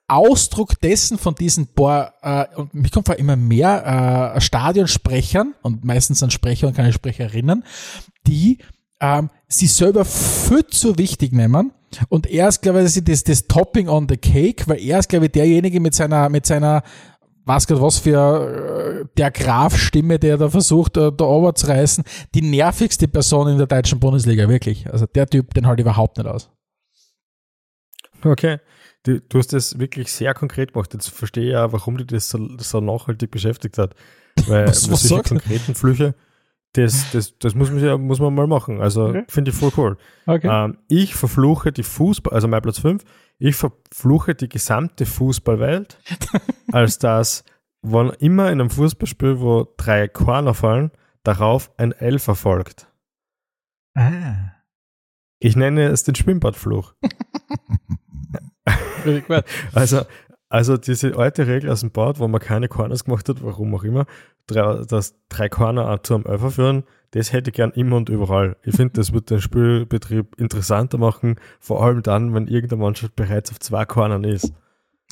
Ausdruck 0.10 0.80
dessen 0.80 1.18
von 1.18 1.36
diesen 1.36 1.68
paar, 1.68 2.14
äh, 2.22 2.46
und 2.56 2.74
mich 2.74 2.92
kommt 2.92 3.08
vor 3.08 3.18
immer 3.18 3.36
mehr 3.36 4.36
äh, 4.36 4.42
Stadionsprechern, 4.42 5.54
und 5.62 5.84
meistens 5.84 6.20
sind 6.20 6.32
Sprecher 6.32 6.68
und 6.68 6.76
keine 6.76 6.94
Sprecherinnen, 6.94 7.64
die 8.26 8.60
ähm, 9.00 9.30
sie 9.48 9.68
selber 9.68 10.06
viel 10.06 10.66
zu 10.68 10.98
wichtig 10.98 11.34
nehmen. 11.34 11.72
Und 12.10 12.28
er 12.28 12.50
ist, 12.50 12.62
glaube 12.62 12.84
ich, 12.84 13.04
das, 13.04 13.24
das 13.24 13.48
Topping 13.48 13.88
on 13.88 14.08
the 14.10 14.18
Cake, 14.18 14.68
weil 14.68 14.80
er 14.80 15.00
ist, 15.00 15.10
glaube 15.10 15.26
ich, 15.26 15.32
derjenige 15.32 15.80
mit 15.80 15.96
seiner, 15.96 16.30
mit 16.30 16.46
seiner, 16.46 16.84
was 17.48 17.66
Gott 17.68 17.82
was 17.82 18.00
für 18.00 19.02
äh, 19.04 19.06
der 19.18 19.32
Graf-Stimme, 19.32 20.20
der 20.20 20.38
da 20.38 20.50
versucht, 20.50 20.98
äh, 20.98 21.12
da 21.12 21.26
runterzureißen, 21.26 22.04
die 22.36 22.42
nervigste 22.42 23.08
Person 23.08 23.48
in 23.48 23.58
der 23.58 23.68
deutschen 23.68 24.00
Bundesliga, 24.00 24.48
wirklich. 24.50 24.92
Also 24.92 25.06
der 25.06 25.28
Typ, 25.28 25.54
den 25.54 25.66
halt 25.68 25.80
überhaupt 25.80 26.18
nicht 26.18 26.28
aus. 26.28 26.50
Okay. 28.24 28.60
Du, 29.04 29.22
du 29.22 29.38
hast 29.38 29.54
das 29.54 29.80
wirklich 29.80 30.12
sehr 30.12 30.34
konkret 30.34 30.74
gemacht. 30.74 30.94
Jetzt 30.94 31.10
verstehe 31.10 31.46
ich 31.46 31.52
ja, 31.54 31.72
warum 31.72 31.98
dich 31.98 32.08
das 32.08 32.30
so, 32.30 32.40
so 32.58 32.82
nachhaltig 32.82 33.32
beschäftigt 33.32 33.78
hat. 33.78 33.96
Weil 34.48 34.68
Was- 34.68 34.92
was 34.92 35.04
solche 35.04 35.30
konkreten 35.30 35.76
Flüche, 35.76 36.16
das, 36.78 37.12
das, 37.12 37.38
das 37.40 37.56
muss 37.56 37.72
man 37.72 37.84
ja 37.84 37.98
muss 37.98 38.20
man 38.20 38.34
mal 38.34 38.48
machen. 38.48 38.80
Also 38.82 39.08
Okay. 39.08 39.24
finde 39.28 39.52
ich 39.52 39.58
voll 39.58 39.72
cool. 39.78 39.98
Okay. 40.26 40.48
Ähm, 40.50 40.78
ich 40.88 41.16
verfluche 41.16 41.72
die 41.72 41.84
Fußball, 41.84 42.34
also 42.34 42.48
mein 42.48 42.62
Platz 42.62 42.80
5, 42.80 43.04
ich 43.40 43.56
verfluche 43.56 44.36
die 44.36 44.50
gesamte 44.50 45.06
Fußballwelt, 45.06 46.00
als 46.72 47.00
dass, 47.00 47.44
wann 47.82 48.10
immer 48.12 48.52
in 48.52 48.62
einem 48.62 48.70
Fußballspiel, 48.70 49.40
wo 49.40 49.68
drei 49.78 50.08
Corner 50.08 50.54
fallen, 50.54 50.92
darauf 51.24 51.72
ein 51.78 51.92
Elfer 51.92 52.36
folgt. 52.36 52.88
Ah. 53.96 54.52
Ich 55.40 55.56
nenne 55.56 55.86
es 55.88 56.04
den 56.04 56.16
Schwimmbadfluch. 56.16 56.94
Also, 59.74 60.02
also 60.50 60.78
diese 60.78 61.18
alte 61.18 61.48
Regel 61.48 61.70
aus 61.70 61.82
dem 61.82 61.92
Bad, 61.92 62.20
wo 62.20 62.28
man 62.28 62.40
keine 62.40 62.68
Corners 62.68 63.06
gemacht 63.06 63.28
hat, 63.30 63.44
warum 63.44 63.76
auch 63.76 63.84
immer, 63.84 64.06
dass 64.48 65.16
drei 65.30 65.50
Corner 65.50 66.02
zu 66.04 66.16
einem 66.16 66.26
Elfer 66.26 66.52
führen, 66.52 66.84
das 67.12 67.34
hätte 67.34 67.50
ich 67.50 67.56
gern 67.56 67.72
immer 67.72 67.98
und 67.98 68.10
überall. 68.10 68.56
Ich 68.64 68.76
finde, 68.76 68.94
das 68.94 69.14
wird 69.14 69.30
den 69.30 69.42
Spielbetrieb 69.42 70.40
interessanter 70.40 70.98
machen, 70.98 71.36
vor 71.60 71.84
allem 71.84 72.02
dann, 72.02 72.34
wenn 72.34 72.48
irgendeine 72.48 72.82
Mannschaft 72.82 73.16
bereits 73.16 73.52
auf 73.52 73.60
zwei 73.60 73.86
Cornern 73.86 74.24
ist. 74.24 74.54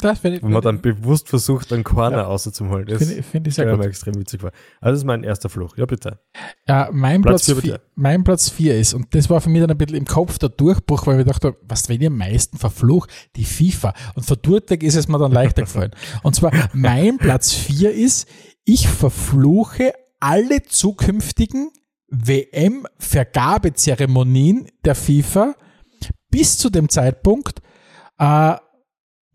Das 0.01 0.23
ich, 0.23 0.43
Wenn 0.43 0.51
man 0.51 0.61
dann 0.61 0.81
bewusst 0.81 1.29
versucht, 1.29 1.71
einen 1.71 1.85
Corner 1.85 2.17
Ja. 2.17 2.23
rauszuholen. 2.23 2.85
Das 2.85 2.97
finde 2.97 3.13
ich, 3.15 3.25
finde 3.25 3.49
ich 3.49 3.55
sehr 3.55 3.73
gut. 3.73 3.85
extrem 3.85 4.15
witzig 4.15 4.43
war. 4.43 4.51
Also 4.81 4.91
das 4.91 4.99
ist 4.99 5.05
mein 5.05 5.23
erster 5.23 5.47
Fluch. 5.47 5.77
Ja, 5.77 5.85
bitte. 5.85 6.19
Ja, 6.67 6.89
mein 6.91 7.21
Platz 7.21 7.45
Platz, 7.45 7.47
vier, 7.55 7.55
vier, 7.55 7.73
bitte. 7.75 7.85
mein 7.95 8.23
Platz 8.25 8.49
vier 8.49 8.77
ist, 8.77 8.93
und 8.93 9.15
das 9.15 9.29
war 9.29 9.39
für 9.39 9.49
mich 9.49 9.61
dann 9.61 9.71
ein 9.71 9.77
bisschen 9.77 9.95
im 9.97 10.03
Kopf 10.05 10.37
der 10.37 10.49
Durchbruch, 10.49 11.07
weil 11.07 11.21
ich 11.21 11.25
dachte, 11.25 11.55
was 11.61 11.87
wenn 11.87 12.01
ihr 12.01 12.09
am 12.09 12.17
meisten 12.17 12.57
verflucht? 12.57 13.09
Die 13.37 13.45
FIFA. 13.45 13.93
Und 14.15 14.25
weg 14.69 14.83
ist 14.83 14.95
es 14.95 15.07
mir 15.07 15.17
dann 15.17 15.31
leichter 15.31 15.61
gefallen. 15.61 15.91
Und 16.23 16.35
zwar, 16.35 16.51
mein 16.73 17.17
Platz 17.17 17.53
vier 17.53 17.93
ist, 17.93 18.27
ich 18.65 18.89
verfluche 18.89 19.93
alle 20.19 20.61
zukünftigen 20.63 21.69
WM-Vergabezeremonien 22.09 24.67
der 24.83 24.95
FIFA 24.95 25.55
bis 26.29 26.57
zu 26.57 26.69
dem 26.69 26.89
Zeitpunkt, 26.89 27.61
äh, 28.19 28.55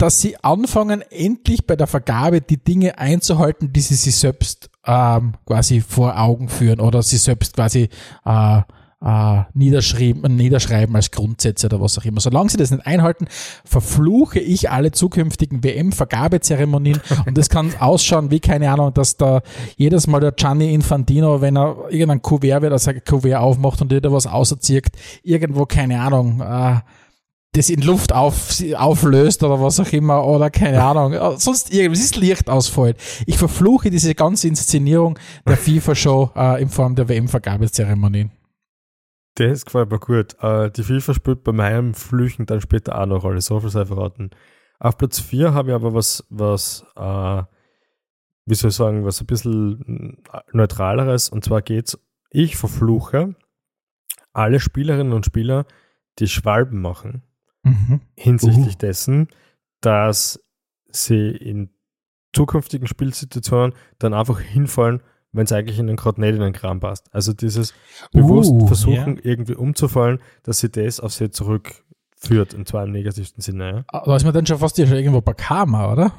dass 0.00 0.20
sie 0.20 0.42
anfangen, 0.42 1.02
endlich 1.10 1.66
bei 1.66 1.76
der 1.76 1.86
Vergabe 1.86 2.40
die 2.40 2.56
Dinge 2.56 2.98
einzuhalten, 2.98 3.70
die 3.72 3.80
sie 3.80 3.94
sich 3.94 4.16
selbst 4.16 4.70
ähm, 4.86 5.34
quasi 5.44 5.82
vor 5.82 6.18
Augen 6.18 6.48
führen 6.48 6.80
oder 6.80 7.02
sie 7.02 7.18
selbst 7.18 7.54
quasi 7.54 7.90
äh, 8.24 8.60
äh, 9.02 9.42
niederschreiben, 9.52 10.34
niederschreiben 10.34 10.96
als 10.96 11.10
Grundsätze 11.10 11.66
oder 11.66 11.82
was 11.82 11.98
auch 11.98 12.04
immer. 12.06 12.20
Solange 12.20 12.48
sie 12.48 12.56
das 12.56 12.70
nicht 12.70 12.86
einhalten, 12.86 13.26
verfluche 13.64 14.40
ich 14.40 14.70
alle 14.70 14.90
zukünftigen 14.90 15.62
WM-Vergabezeremonien 15.62 17.00
und 17.26 17.36
das 17.36 17.50
kann 17.50 17.74
ausschauen 17.78 18.30
wie, 18.30 18.40
keine 18.40 18.70
Ahnung, 18.70 18.94
dass 18.94 19.18
da 19.18 19.42
jedes 19.76 20.06
Mal 20.06 20.20
der 20.20 20.32
Gianni 20.32 20.72
Infantino, 20.72 21.42
wenn 21.42 21.58
er 21.58 21.76
irgendein 21.90 22.22
Kuvert 22.22 22.62
wird, 22.62 22.72
also 22.72 22.90
ein 22.90 23.02
Kuvert 23.04 23.36
aufmacht 23.36 23.82
und 23.82 23.92
wieder 23.92 24.12
was 24.12 24.26
auserzieht, 24.26 24.86
irgendwo, 25.22 25.66
keine 25.66 26.00
Ahnung, 26.00 26.40
äh, 26.40 26.76
das 27.52 27.68
in 27.68 27.82
Luft 27.82 28.12
auf, 28.12 28.62
auflöst 28.76 29.42
oder 29.42 29.60
was 29.60 29.80
auch 29.80 29.92
immer 29.92 30.24
oder 30.24 30.50
keine 30.50 30.82
Ahnung, 30.82 31.12
äh, 31.12 31.38
sonst 31.38 31.72
irgendwas 31.72 32.00
ist 32.00 32.16
Licht 32.16 32.48
ausfällt. 32.48 32.96
Ich 33.26 33.38
verfluche 33.38 33.90
diese 33.90 34.14
ganze 34.14 34.48
Inszenierung 34.48 35.18
der 35.46 35.56
FIFA-Show 35.56 36.30
äh, 36.36 36.62
in 36.62 36.68
Form 36.68 36.94
der 36.94 37.08
WM-Vergabezeremonien. 37.08 38.30
Das 39.34 39.64
gefällt 39.64 39.90
mir 39.90 39.98
gut. 39.98 40.36
Äh, 40.40 40.70
die 40.70 40.82
FIFA 40.82 41.14
spielt 41.14 41.44
bei 41.44 41.52
meinem 41.52 41.94
Flüchen 41.94 42.46
dann 42.46 42.60
später 42.60 43.00
auch 43.00 43.06
noch 43.06 43.24
alle. 43.24 43.40
So 43.40 43.60
viel 43.60 43.70
sei 43.70 43.84
verraten. 43.84 44.30
Auf 44.78 44.96
Platz 44.96 45.20
4 45.20 45.52
habe 45.52 45.70
ich 45.70 45.74
aber 45.74 45.94
was, 45.94 46.24
was 46.30 46.84
äh, 46.96 47.42
wie 48.46 48.54
soll 48.54 48.70
ich 48.70 48.76
sagen, 48.76 49.04
was 49.04 49.20
ein 49.20 49.26
bisschen 49.26 50.22
äh, 50.32 50.40
neutraleres. 50.52 51.28
Und 51.30 51.44
zwar 51.44 51.62
geht's, 51.62 51.98
ich 52.30 52.56
verfluche 52.56 53.34
alle 54.32 54.60
Spielerinnen 54.60 55.12
und 55.12 55.26
Spieler, 55.26 55.66
die 56.18 56.28
Schwalben 56.28 56.80
machen, 56.80 57.22
Mhm. 57.62 58.00
hinsichtlich 58.16 58.74
Uh. 58.74 58.78
dessen, 58.78 59.28
dass 59.80 60.40
sie 60.90 61.28
in 61.30 61.70
zukünftigen 62.34 62.86
Spielsituationen 62.86 63.74
dann 63.98 64.14
einfach 64.14 64.40
hinfallen, 64.40 65.02
wenn 65.32 65.44
es 65.44 65.52
eigentlich 65.52 65.78
ihnen 65.78 65.96
gerade 65.96 66.20
nicht 66.20 66.34
in 66.34 66.40
den 66.40 66.52
Kram 66.52 66.80
passt. 66.80 67.12
Also 67.14 67.32
dieses 67.32 67.74
bewusst 68.12 68.50
Uh, 68.50 68.66
versuchen, 68.66 69.18
irgendwie 69.22 69.54
umzufallen, 69.54 70.20
dass 70.42 70.58
sie 70.58 70.70
das 70.70 71.00
auf 71.00 71.12
sie 71.12 71.30
zurückführt, 71.30 72.54
und 72.54 72.66
zwar 72.66 72.84
im 72.84 72.92
negativsten 72.92 73.40
Sinne. 73.40 73.84
Ja, 73.92 74.02
Da 74.04 74.16
ist 74.16 74.24
man 74.24 74.34
dann 74.34 74.46
schon 74.46 74.58
fast 74.58 74.78
ja 74.78 74.86
schon 74.86 74.96
irgendwo 74.96 75.20
bei 75.20 75.34
Karma, 75.34 75.92
oder? 75.92 76.12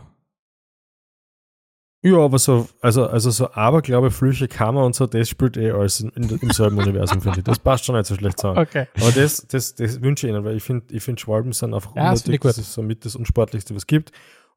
Ja 2.04 2.18
aber 2.18 2.40
so, 2.40 2.68
also, 2.82 3.06
also 3.06 3.30
so 3.30 3.52
Aberglaube, 3.52 4.12
Flüche, 4.12 4.48
Karma 4.48 4.84
und 4.84 4.96
so, 4.96 5.08
das 5.08 5.30
spielt 5.30 5.58
eh 5.58 5.72
alles 5.72 6.00
in, 6.00 6.10
in, 6.10 6.30
im 6.30 6.52
selben 6.52 6.78
Universum, 6.78 7.22
finde 7.22 7.40
ich. 7.40 7.44
Das 7.44 7.60
passt 7.60 7.86
schon 7.86 7.96
nicht 7.96 8.08
so 8.08 8.16
schlecht 8.16 8.40
zusammen. 8.40 8.60
Okay. 8.60 8.88
Aber 9.00 9.12
das, 9.12 9.46
das, 9.48 9.76
das 9.76 10.02
wünsche 10.02 10.28
ich 10.28 10.34
ihnen, 10.34 10.44
weil 10.44 10.58
ich 10.58 10.64
finde, 10.64 10.94
ich 10.94 11.04
find, 11.04 11.20
Schwalben 11.20 11.54
sind 11.54 11.74
einfach 11.74 11.96
Ja, 11.96 12.12
das 12.12 12.24
finde 12.24 12.38
unnötig. 12.38 12.42
gut. 12.42 12.50
Das 12.50 12.58
ist 12.58 12.74
somit 12.74 13.06
das 13.06 13.16
Unsportlichste, 13.16 13.76
was 13.76 13.84
es 13.84 13.88
gibt. 13.88 14.12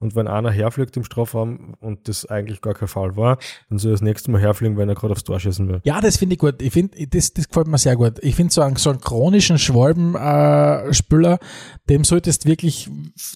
Und 0.04 0.14
wenn 0.14 0.28
einer 0.28 0.50
herfliegt 0.50 0.94
im 0.98 1.02
Strafraum 1.04 1.76
und 1.80 2.08
das 2.08 2.26
eigentlich 2.26 2.60
gar 2.60 2.74
kein 2.74 2.88
Fall 2.88 3.16
war, 3.16 3.38
dann 3.70 3.78
soll 3.78 3.90
er 3.92 3.94
das 3.94 4.02
nächste 4.02 4.30
Mal 4.30 4.38
herfliegen, 4.42 4.76
wenn 4.76 4.86
er 4.90 4.94
gerade 4.94 5.12
aufs 5.12 5.24
Tor 5.24 5.40
schießen 5.40 5.66
will. 5.66 5.80
Ja, 5.84 6.02
das 6.02 6.18
finde 6.18 6.34
ich 6.34 6.38
gut. 6.38 6.60
Ich 6.60 6.74
finde, 6.74 7.06
das, 7.06 7.32
das 7.32 7.48
gefällt 7.48 7.68
mir 7.68 7.78
sehr 7.78 7.96
gut. 7.96 8.18
Ich 8.20 8.34
finde 8.36 8.52
so 8.52 8.60
einen, 8.60 8.76
so 8.76 8.90
einen 8.90 9.00
chronischen 9.00 9.58
Schwalben-Spüler, 9.58 11.32
äh, 11.34 11.38
dem 11.88 12.04
solltest 12.04 12.44
wirklich, 12.44 12.90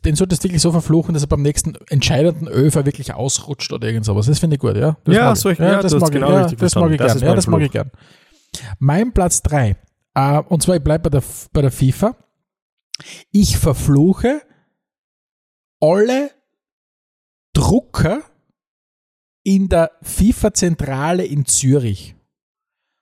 den 0.05 0.15
solltest 0.15 0.45
wirklich 0.45 0.61
so 0.61 0.71
verfluchen, 0.71 1.15
dass 1.15 1.23
er 1.23 1.29
beim 1.29 1.41
nächsten 1.41 1.75
entscheidenden 1.89 2.49
Öfer 2.49 2.85
wirklich 2.85 3.15
ausrutscht 3.15 3.73
oder 3.73 3.89
irgend 3.89 4.05
sowas. 4.05 4.27
Das 4.27 4.39
finde 4.39 4.57
ich 4.57 4.61
gut, 4.61 4.77
ja. 4.77 4.99
Das 5.05 5.17
Ja, 5.17 5.25
mag 5.25 5.35
ich. 5.37 5.41
solche- 5.41 5.63
ja, 5.63 5.81
das 5.83 5.95
mag 5.95 6.03
ich, 6.11 6.15
genau 6.15 6.31
ja, 6.33 6.41
richtig 6.43 6.59
das 6.59 6.75
mag 6.75 6.91
ich 6.91 6.99
gern. 6.99 7.19
Ja, 7.19 7.27
mein 7.29 7.37
das 7.37 7.47
mag 7.47 7.61
ich 7.63 7.71
gern. 7.71 7.91
Mein 8.79 9.13
Platz 9.15 9.41
drei 9.43 9.77
äh, 10.15 10.39
und 10.49 10.63
zwar, 10.63 10.77
ich 10.77 10.85
bleibe 10.85 11.09
bei 11.09 11.19
der, 11.19 11.23
bei 11.55 11.63
der 11.63 11.71
FIFA. 11.71 12.15
Ich 13.33 13.57
verfluche 13.57 14.43
alle 15.81 16.31
Drucker 17.69 18.23
in 19.45 19.69
der 19.69 19.91
FIFA-Zentrale 20.01 21.27
in 21.27 21.45
Zürich. 21.45 22.15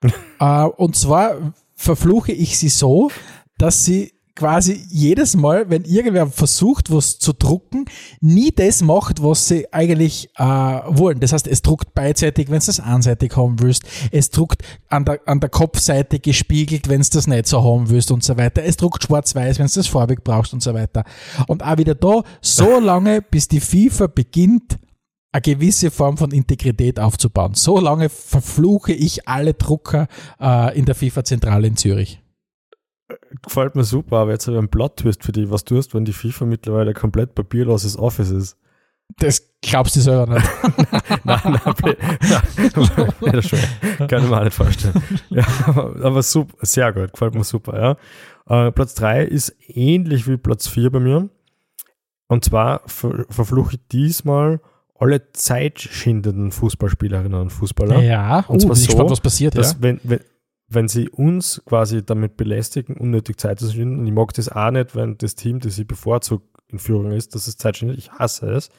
äh, 0.40 0.64
und 0.64 0.96
zwar 0.96 1.54
verfluche 1.76 2.32
ich 2.32 2.58
sie 2.58 2.68
so, 2.68 3.12
dass 3.58 3.84
sie 3.84 4.12
quasi 4.36 4.86
jedes 4.88 5.34
Mal, 5.34 5.68
wenn 5.70 5.84
irgendwer 5.84 6.28
versucht, 6.28 6.92
was 6.92 7.18
zu 7.18 7.32
drucken, 7.32 7.86
nie 8.20 8.52
das 8.52 8.82
macht, 8.82 9.22
was 9.22 9.48
sie 9.48 9.72
eigentlich 9.72 10.28
äh, 10.36 10.44
wollen. 10.44 11.18
Das 11.18 11.32
heißt, 11.32 11.48
es 11.48 11.62
druckt 11.62 11.94
beidseitig, 11.94 12.48
wenn 12.50 12.60
du 12.60 12.66
das 12.66 12.78
einseitig 12.78 13.36
haben 13.36 13.60
willst. 13.60 13.82
Es 14.12 14.30
druckt 14.30 14.62
an 14.88 15.04
der, 15.04 15.20
an 15.26 15.40
der 15.40 15.48
Kopfseite 15.48 16.20
gespiegelt, 16.20 16.88
wenn 16.88 17.00
du 17.00 17.08
das 17.10 17.26
nicht 17.26 17.46
so 17.48 17.64
haben 17.64 17.90
willst 17.90 18.12
und 18.12 18.22
so 18.22 18.36
weiter. 18.36 18.62
Es 18.62 18.76
druckt 18.76 19.02
schwarz-weiß, 19.02 19.58
wenn 19.58 19.66
du 19.66 19.74
das 19.74 19.86
farbig 19.88 20.22
brauchst 20.22 20.52
und 20.52 20.62
so 20.62 20.74
weiter. 20.74 21.04
Und 21.48 21.64
auch 21.64 21.78
wieder 21.78 21.94
da, 21.94 22.22
so 22.40 22.78
lange, 22.80 23.22
bis 23.22 23.48
die 23.48 23.60
FIFA 23.60 24.06
beginnt, 24.08 24.78
eine 25.32 25.42
gewisse 25.42 25.90
Form 25.90 26.16
von 26.16 26.30
Integrität 26.30 27.00
aufzubauen. 27.00 27.54
So 27.54 27.80
lange 27.80 28.08
verfluche 28.08 28.92
ich 28.92 29.26
alle 29.28 29.54
Drucker 29.54 30.08
äh, 30.40 30.78
in 30.78 30.84
der 30.84 30.94
FIFA-Zentrale 30.94 31.66
in 31.66 31.76
Zürich. 31.76 32.22
Gefällt 33.42 33.76
mir 33.76 33.84
super, 33.84 34.18
aber 34.18 34.32
jetzt 34.32 34.46
habe 34.46 34.56
ich 34.56 34.58
einen 34.58 34.68
Plot-Twist 34.68 35.22
für 35.24 35.32
dich. 35.32 35.50
Was 35.50 35.64
tust, 35.64 35.94
wenn 35.94 36.04
die 36.04 36.12
FIFA 36.12 36.46
mittlerweile 36.46 36.92
komplett 36.92 37.34
papierloses 37.34 37.96
Office 37.98 38.30
ist? 38.30 38.56
Das 39.18 39.52
glaubst 39.62 39.94
du 39.96 40.00
selber 40.00 40.34
nicht. 40.34 40.48
nein, 41.24 41.40
nein, 41.44 41.74
blöd. 41.76 41.98
nein, 43.20 43.42
schwer. 43.42 44.08
Kann 44.08 44.24
ich 44.24 44.30
mir 44.30 44.38
auch 44.38 44.44
nicht 44.44 44.54
vorstellen. 44.54 45.00
Ja, 45.30 45.46
aber, 46.02 46.22
super, 46.22 46.54
sehr 46.62 46.92
gut, 46.92 47.12
gefällt 47.12 47.34
mir 47.34 47.44
super, 47.44 47.96
ja. 48.48 48.66
Äh, 48.66 48.72
Platz 48.72 48.94
3 48.94 49.24
ist 49.24 49.56
ähnlich 49.68 50.28
wie 50.28 50.36
Platz 50.36 50.66
4 50.66 50.90
bei 50.90 51.00
mir. 51.00 51.28
Und 52.28 52.44
zwar 52.44 52.82
ver 52.86 53.24
verfluche 53.30 53.76
ich 53.76 53.88
diesmal 53.88 54.60
alle 54.98 55.32
zeitschindenden 55.32 56.50
Fußballspielerinnen 56.50 57.40
und 57.40 57.50
Fußballer. 57.50 58.02
Ja, 58.02 58.44
Und 58.48 58.56
uh, 58.56 58.58
zwar 58.58 58.68
bin 58.70 58.72
ich 58.72 58.80
so, 58.80 58.86
gespannt, 58.86 59.10
was 59.10 59.20
passiert, 59.20 59.56
dass 59.56 59.74
ja. 59.74 59.78
wenn, 59.80 60.00
wenn, 60.02 60.20
wenn 60.68 60.88
sie 60.88 61.08
uns 61.08 61.62
quasi 61.64 62.04
damit 62.04 62.36
belästigen, 62.36 62.96
unnötig 62.96 63.38
Zeit 63.38 63.60
zu 63.60 63.70
schinden, 63.70 64.00
und 64.00 64.06
ich 64.06 64.12
mag 64.12 64.32
das 64.34 64.48
auch 64.48 64.70
nicht, 64.70 64.96
wenn 64.96 65.16
das 65.18 65.34
Team, 65.34 65.60
das 65.60 65.76
sie 65.76 65.84
bevorzugt 65.84 66.48
in 66.68 66.78
Führung 66.78 67.12
ist, 67.12 67.34
dass 67.34 67.46
es 67.46 67.56
Zeit 67.56 67.76
schindet, 67.76 67.98
ich 67.98 68.12
hasse 68.12 68.50
es, 68.50 68.70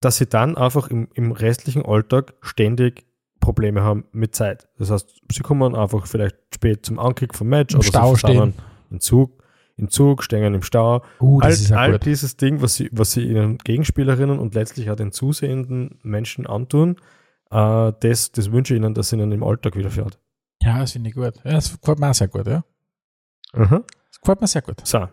dass 0.00 0.16
sie 0.16 0.26
dann 0.26 0.56
einfach 0.56 0.88
im, 0.88 1.08
im 1.14 1.32
restlichen 1.32 1.84
Alltag 1.84 2.34
ständig 2.40 3.04
Probleme 3.40 3.82
haben 3.82 4.04
mit 4.12 4.34
Zeit. 4.34 4.68
Das 4.78 4.90
heißt, 4.90 5.20
sie 5.30 5.42
kommen 5.42 5.74
einfach 5.74 6.06
vielleicht 6.06 6.36
spät 6.54 6.86
zum 6.86 6.98
Ankick 6.98 7.34
vom 7.34 7.48
Match 7.48 7.74
Im 7.74 7.80
oder 7.80 7.88
Stau 7.88 8.14
sie 8.14 8.20
stehen. 8.20 8.54
im 8.90 9.00
Zug, 9.00 9.42
im 9.76 9.90
Zug, 9.90 10.22
stehen 10.22 10.54
im 10.54 10.62
Stau. 10.62 11.02
Uh, 11.20 11.40
all 11.40 11.56
all 11.72 11.98
dieses 11.98 12.36
Ding, 12.36 12.62
was 12.62 12.76
sie, 12.76 12.88
was 12.92 13.12
sie 13.12 13.24
ihren 13.24 13.58
Gegenspielerinnen 13.58 14.38
und 14.38 14.54
letztlich 14.54 14.90
auch 14.90 14.96
den 14.96 15.12
zusehenden 15.12 15.98
Menschen 16.02 16.46
antun, 16.46 16.96
äh, 17.50 17.92
das, 18.00 18.32
das 18.32 18.52
wünsche 18.52 18.74
ich 18.74 18.80
ihnen, 18.80 18.94
dass 18.94 19.12
ihnen 19.12 19.32
im 19.32 19.42
Alltag 19.42 19.76
widerfährt. 19.76 20.18
Ja, 20.62 20.78
das 20.78 20.92
finde 20.92 21.10
ich 21.10 21.14
gut. 21.14 21.34
Ja, 21.44 21.52
das 21.52 21.78
gefällt 21.78 21.98
mir 21.98 22.10
auch 22.10 22.14
sehr 22.14 22.28
gut, 22.28 22.46
ja. 22.46 22.64
Mhm. 23.52 23.84
Das 24.08 24.20
gefällt 24.20 24.40
mir 24.40 24.46
sehr 24.46 24.62
gut. 24.62 24.86
So. 24.86 25.08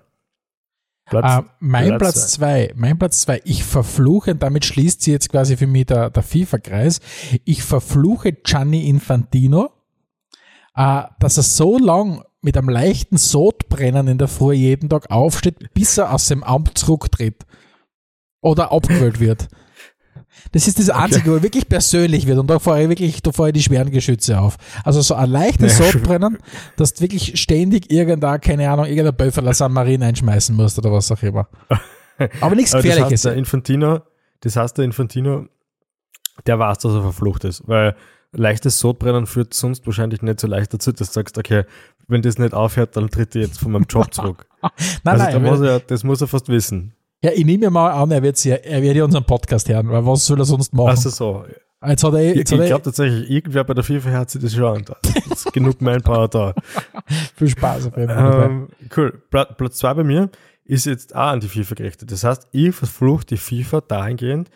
Platz, 1.05 1.39
Äh, 1.39 1.49
mein 1.59 1.87
Platz 1.97 1.99
Platz 1.99 2.31
zwei, 2.33 2.71
mein 2.75 2.97
Platz 2.99 3.21
zwei, 3.21 3.41
ich 3.43 3.63
verfluche, 3.63 4.31
und 4.31 4.43
damit 4.43 4.63
schließt 4.65 5.01
sie 5.01 5.11
jetzt 5.11 5.29
quasi 5.29 5.57
für 5.57 5.65
mich 5.67 5.87
der, 5.87 6.11
der 6.11 6.23
FIFA-Kreis, 6.23 6.99
ich 7.45 7.63
verfluche 7.63 8.33
Gianni 8.33 8.87
Infantino, 8.87 9.71
äh, 10.75 11.03
dass 11.19 11.37
er 11.37 11.43
so 11.43 11.79
lang 11.79 12.23
mit 12.41 12.55
einem 12.55 12.69
leichten 12.69 13.17
Sodbrennen 13.17 14.07
in 14.07 14.17
der 14.17 14.27
Früh 14.27 14.53
jeden 14.53 14.87
Tag 14.87 15.09
aufsteht, 15.09 15.73
bis 15.73 15.97
er 15.97 16.13
aus 16.13 16.27
dem 16.27 16.43
Amt 16.43 16.77
zurücktritt. 16.77 17.45
Oder 18.41 18.71
abgewählt 18.71 19.19
wird. 19.19 19.49
Das 20.51 20.67
ist 20.67 20.79
das 20.79 20.89
Einzige, 20.89 21.31
wo 21.31 21.35
er 21.35 21.43
wirklich 21.43 21.67
persönlich 21.67 22.25
wird. 22.25 22.39
Und 22.39 22.47
da 22.49 22.59
fahre 22.59 22.83
ich 22.83 22.89
wirklich, 22.89 23.21
da 23.21 23.31
fahre 23.31 23.49
ich 23.49 23.53
die 23.53 23.63
schweren 23.63 23.91
Geschütze 23.91 24.39
auf. 24.39 24.57
Also 24.83 25.01
so 25.01 25.15
ein 25.15 25.29
leichtes 25.29 25.79
Naja, 25.79 25.91
Sodbrennen, 25.91 26.37
dass 26.75 26.93
du 26.93 27.01
wirklich 27.01 27.39
ständig 27.39 27.91
irgendein, 27.91 28.41
keine 28.41 28.69
Ahnung, 28.69 28.85
irgendein 28.85 29.15
Böffeler 29.15 29.53
San 29.53 29.73
Marin 29.73 30.03
einschmeißen 30.03 30.55
musst 30.55 30.77
oder 30.77 30.91
was 30.91 31.11
auch 31.11 31.21
immer. 31.21 31.47
Aber 32.41 32.55
nichts 32.55 32.73
Aber 32.73 32.83
das 32.83 32.89
Gefährliches. 32.91 33.11
heißt, 33.11 33.25
der 33.25 33.33
Infantino, 33.35 34.01
das 34.41 34.55
heißt, 34.55 34.77
der 34.77 34.85
Infantino, 34.85 35.45
der 36.45 36.59
weiß, 36.59 36.79
dass 36.79 36.93
er 36.93 37.01
verflucht 37.01 37.43
ist, 37.43 37.67
weil 37.67 37.95
leichtes 38.31 38.79
Sodbrennen 38.79 39.25
führt 39.25 39.53
sonst 39.53 39.85
wahrscheinlich 39.85 40.21
nicht 40.21 40.39
so 40.39 40.47
leicht 40.47 40.73
dazu, 40.73 40.91
dass 40.91 41.07
du 41.09 41.13
sagst, 41.13 41.37
okay, 41.37 41.63
wenn 42.07 42.21
das 42.21 42.37
nicht 42.37 42.53
aufhört, 42.53 42.95
dann 42.97 43.09
tritt 43.09 43.35
ich 43.35 43.45
jetzt 43.45 43.59
von 43.59 43.71
meinem 43.71 43.85
Job 43.89 44.13
zurück. 44.13 44.47
nein, 44.61 44.71
also 45.21 45.39
nein, 45.39 45.41
muss 45.43 45.61
er, 45.61 45.79
das 45.79 46.03
muss 46.03 46.21
er 46.21 46.27
fast 46.27 46.49
wissen. 46.49 46.93
Ja, 47.23 47.31
ich 47.33 47.45
nehme 47.45 47.65
mir 47.65 47.71
mal 47.71 47.91
an, 47.91 48.11
er 48.11 48.23
wird, 48.23 48.43
ja, 48.45 48.55
er 48.55 48.81
wird 48.81 48.95
ja 48.95 49.03
unseren 49.03 49.25
Podcast 49.25 49.67
hören, 49.67 49.89
weil 49.89 50.05
was 50.05 50.25
soll 50.25 50.39
er 50.39 50.45
sonst 50.45 50.73
machen? 50.73 50.89
Also 50.89 51.09
so. 51.09 51.45
jetzt 51.85 52.03
hat 52.03 52.13
er, 52.13 52.21
Ich, 52.21 52.31
ich 52.31 52.37
jetzt 52.37 52.51
hat 52.53 52.59
er 52.59 52.67
glaube 52.67 52.83
tatsächlich, 52.83 53.29
irgendwer 53.29 53.63
bei 53.65 53.73
der 53.73 53.83
FIFA 53.83 54.11
hat 54.11 54.29
sich 54.29 54.41
das 54.41 54.53
schon 54.53 54.63
an. 54.63 54.85
Genug 55.53 55.81
Manpower 55.81 56.29
da. 56.29 56.53
viel 57.35 57.49
Spaß 57.49 57.87
auf 57.87 57.97
jeden 57.97 58.09
Fall. 58.09 58.43
Ähm, 58.43 58.67
cool. 58.95 59.21
Pla 59.29 59.45
Platz 59.45 59.77
zwei 59.77 59.93
bei 59.93 60.03
mir 60.03 60.29
ist 60.63 60.85
jetzt 60.85 61.15
auch 61.15 61.31
an 61.31 61.39
die 61.39 61.49
FIFA 61.49 61.75
gerichtet. 61.75 62.11
Das 62.11 62.23
heißt, 62.23 62.47
ich 62.51 62.75
verfluche 62.75 63.25
die 63.25 63.37
FIFA 63.37 63.81
dahingehend, 63.81 64.49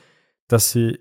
dass 0.47 0.71
sie, 0.71 0.99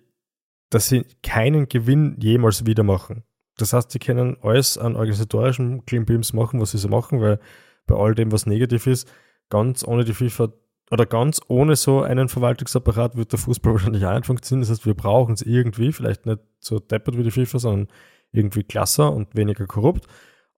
dass 0.70 0.88
sie 0.88 1.04
keinen 1.22 1.68
Gewinn 1.68 2.16
jemals 2.18 2.66
wieder 2.66 2.82
machen. 2.82 3.22
Das 3.58 3.72
heißt, 3.72 3.90
sie 3.90 3.98
können 3.98 4.36
alles 4.42 4.78
an 4.78 4.96
organisatorischen 4.96 5.84
Klimbims 5.84 6.32
machen, 6.32 6.60
was 6.60 6.70
sie 6.70 6.78
so 6.78 6.88
machen, 6.88 7.20
weil 7.20 7.38
bei 7.86 7.94
all 7.94 8.14
dem, 8.14 8.32
was 8.32 8.46
negativ 8.46 8.86
ist, 8.86 9.06
ganz 9.50 9.86
ohne 9.86 10.04
die 10.04 10.14
FIFA 10.14 10.48
oder 10.92 11.06
ganz 11.06 11.40
ohne 11.48 11.74
so 11.74 12.02
einen 12.02 12.28
Verwaltungsapparat 12.28 13.16
wird 13.16 13.32
der 13.32 13.38
Fußball 13.38 13.72
wahrscheinlich 13.74 14.04
auch 14.04 14.12
nicht 14.12 14.26
funktionieren. 14.26 14.60
Das 14.62 14.70
heißt, 14.70 14.86
wir 14.86 14.94
brauchen 14.94 15.32
es 15.32 15.42
irgendwie, 15.42 15.90
vielleicht 15.90 16.26
nicht 16.26 16.40
so 16.60 16.78
deppert 16.78 17.16
wie 17.16 17.22
die 17.22 17.30
FIFA, 17.30 17.58
sondern 17.58 17.88
irgendwie 18.30 18.62
klasser 18.62 19.10
und 19.10 19.34
weniger 19.34 19.66
korrupt. 19.66 20.06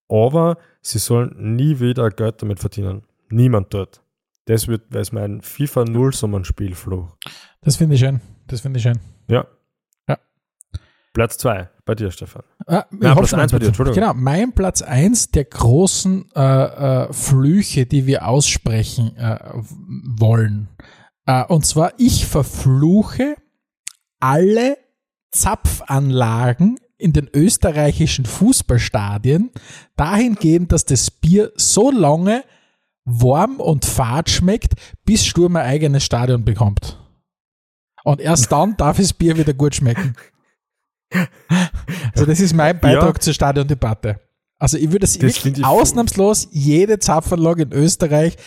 Aber 0.09 0.57
sie 0.81 0.99
sollen 0.99 1.55
nie 1.55 1.79
wieder 1.79 2.09
Geld 2.09 2.41
damit 2.41 2.59
verdienen. 2.59 3.03
Niemand 3.29 3.73
dort. 3.73 4.01
Das 4.45 4.67
wird, 4.67 4.83
weil 4.89 5.01
es 5.01 5.11
mein 5.11 5.41
FIFA 5.41 5.85
Nullsummenspielfluch. 5.85 7.15
Das 7.61 7.77
finde 7.77 7.95
ich 7.95 8.01
schön. 8.01 8.21
Das 8.45 8.61
finde 8.61 8.77
ich 8.77 8.83
schön. 8.83 8.99
Ja. 9.27 9.47
Ja. 10.07 10.19
Platz 11.13 11.37
zwei 11.37 11.69
bei 11.85 11.95
dir, 11.95 12.11
Stefan. 12.11 12.43
Ah, 12.65 12.85
ich 12.91 12.99
Nein, 12.99 13.15
Platz 13.15 13.29
schon 13.29 13.39
eins 13.39 13.51
bei 13.51 13.57
einen 13.57 13.61
dir, 13.61 13.67
Entschuldigung. 13.67 13.95
Genau, 13.95 14.13
mein 14.15 14.53
Platz 14.53 14.81
eins 14.81 15.29
der 15.29 15.45
großen 15.45 16.31
äh, 16.35 16.41
äh, 16.41 17.13
Flüche, 17.13 17.85
die 17.85 18.07
wir 18.07 18.27
aussprechen 18.27 19.15
äh, 19.17 19.39
wollen. 19.53 20.69
Äh, 21.25 21.45
und 21.45 21.65
zwar, 21.65 21.93
ich 21.97 22.25
verfluche 22.25 23.35
alle 24.19 24.77
Zapfanlagen 25.31 26.79
in 26.97 27.13
den 27.13 27.29
österreichischen 27.33 28.25
Fußballstadien 28.25 29.51
dahingehend, 29.95 30.71
dass 30.71 30.85
das 30.85 31.11
Bier 31.11 31.51
so 31.55 31.91
lange 31.91 32.43
warm 33.03 33.59
und 33.59 33.85
fad 33.85 34.29
schmeckt, 34.29 34.73
bis 35.05 35.25
Sturm 35.25 35.55
ein 35.55 35.65
eigenes 35.65 36.03
Stadion 36.03 36.43
bekommt. 36.43 36.99
Und 38.03 38.21
erst 38.21 38.51
dann 38.51 38.77
darf 38.77 38.97
das 38.97 39.13
Bier 39.13 39.37
wieder 39.37 39.53
gut 39.53 39.75
schmecken. 39.75 40.15
Also 42.13 42.25
das 42.25 42.39
ist 42.39 42.53
mein 42.53 42.79
Beitrag 42.79 43.15
Ja. 43.15 43.19
zur 43.19 43.33
Stadiondebatte. 43.33 44.19
Also 44.57 44.77
ich 44.77 44.91
würde 44.91 45.05
ich- 45.05 45.65
ausnahmslos 45.65 46.47
jede 46.51 46.99
Zapfanlage 46.99 47.63
in 47.63 47.73
Österreich 47.73 48.37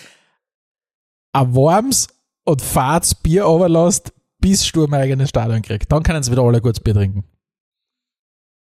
ein 1.33 1.55
warmes 1.55 2.09
und 2.45 2.63
fades 2.63 3.15
Bier 3.15 3.47
overlässt, 3.47 4.13
bis 4.41 4.67
Sturm 4.67 4.95
ein 4.95 5.03
eigenes 5.03 5.29
Stadion 5.29 5.61
kriegt. 5.63 5.93
Dann 5.93 6.03
können 6.03 6.23
sie 6.23 6.31
wieder 6.33 6.43
alle 6.43 6.61
gutes 6.61 6.81
Bier 6.81 6.95
trinken. 6.95 7.25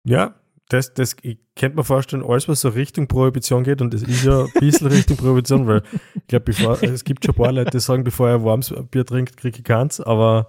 Ja, 0.04 0.34
das, 0.68 0.92
das 0.94 1.14
ich 1.22 1.38
könnte 1.54 1.76
mir 1.76 1.84
vorstellen, 1.84 2.24
alles, 2.24 2.48
was 2.48 2.60
so 2.60 2.68
Richtung 2.70 3.06
Prohibition 3.06 3.62
geht, 3.62 3.80
und 3.80 3.94
das 3.94 4.02
ist 4.02 4.24
ja 4.24 4.44
ein 4.44 4.50
bisschen 4.58 4.88
Richtung 4.88 5.16
Prohibition, 5.16 5.66
weil 5.68 5.82
ich 6.14 6.26
glaube, 6.26 6.50
es 6.82 7.04
gibt 7.04 7.24
schon 7.24 7.34
ein 7.34 7.38
paar 7.38 7.52
Leute, 7.52 7.70
die 7.70 7.80
sagen, 7.80 8.02
bevor 8.04 8.28
er 8.28 8.44
warmes 8.44 8.74
Bier 8.90 9.06
trinkt, 9.06 9.36
kriege 9.36 9.58
ich 9.58 9.64
keins, 9.64 10.00
aber 10.00 10.48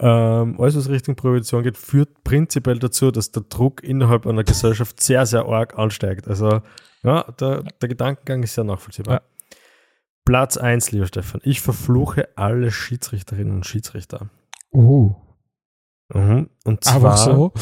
ähm, 0.00 0.60
alles, 0.60 0.76
was 0.76 0.88
Richtung 0.88 1.14
Prohibition 1.14 1.62
geht, 1.62 1.76
führt 1.76 2.24
prinzipiell 2.24 2.78
dazu, 2.78 3.10
dass 3.10 3.30
der 3.30 3.44
Druck 3.44 3.82
innerhalb 3.82 4.26
einer 4.26 4.44
Gesellschaft 4.44 5.00
sehr, 5.00 5.24
sehr 5.26 5.46
arg 5.46 5.78
ansteigt. 5.78 6.26
Also, 6.26 6.62
ja, 7.02 7.22
der, 7.38 7.62
der 7.62 7.88
Gedankengang 7.88 8.42
ist 8.42 8.54
sehr 8.54 8.64
nachvollziehbar. 8.64 9.14
Ja. 9.14 9.22
Platz 10.24 10.56
1, 10.56 10.90
lieber 10.92 11.06
Stefan. 11.06 11.40
Ich 11.44 11.60
verfluche 11.60 12.28
alle 12.36 12.70
Schiedsrichterinnen 12.70 13.54
und 13.54 13.66
Schiedsrichter. 13.66 14.30
Oh. 14.70 15.14
Mhm. 16.12 16.48
Und 16.64 16.84
zwar, 16.84 16.96
Aber 16.96 17.16
so? 17.16 17.52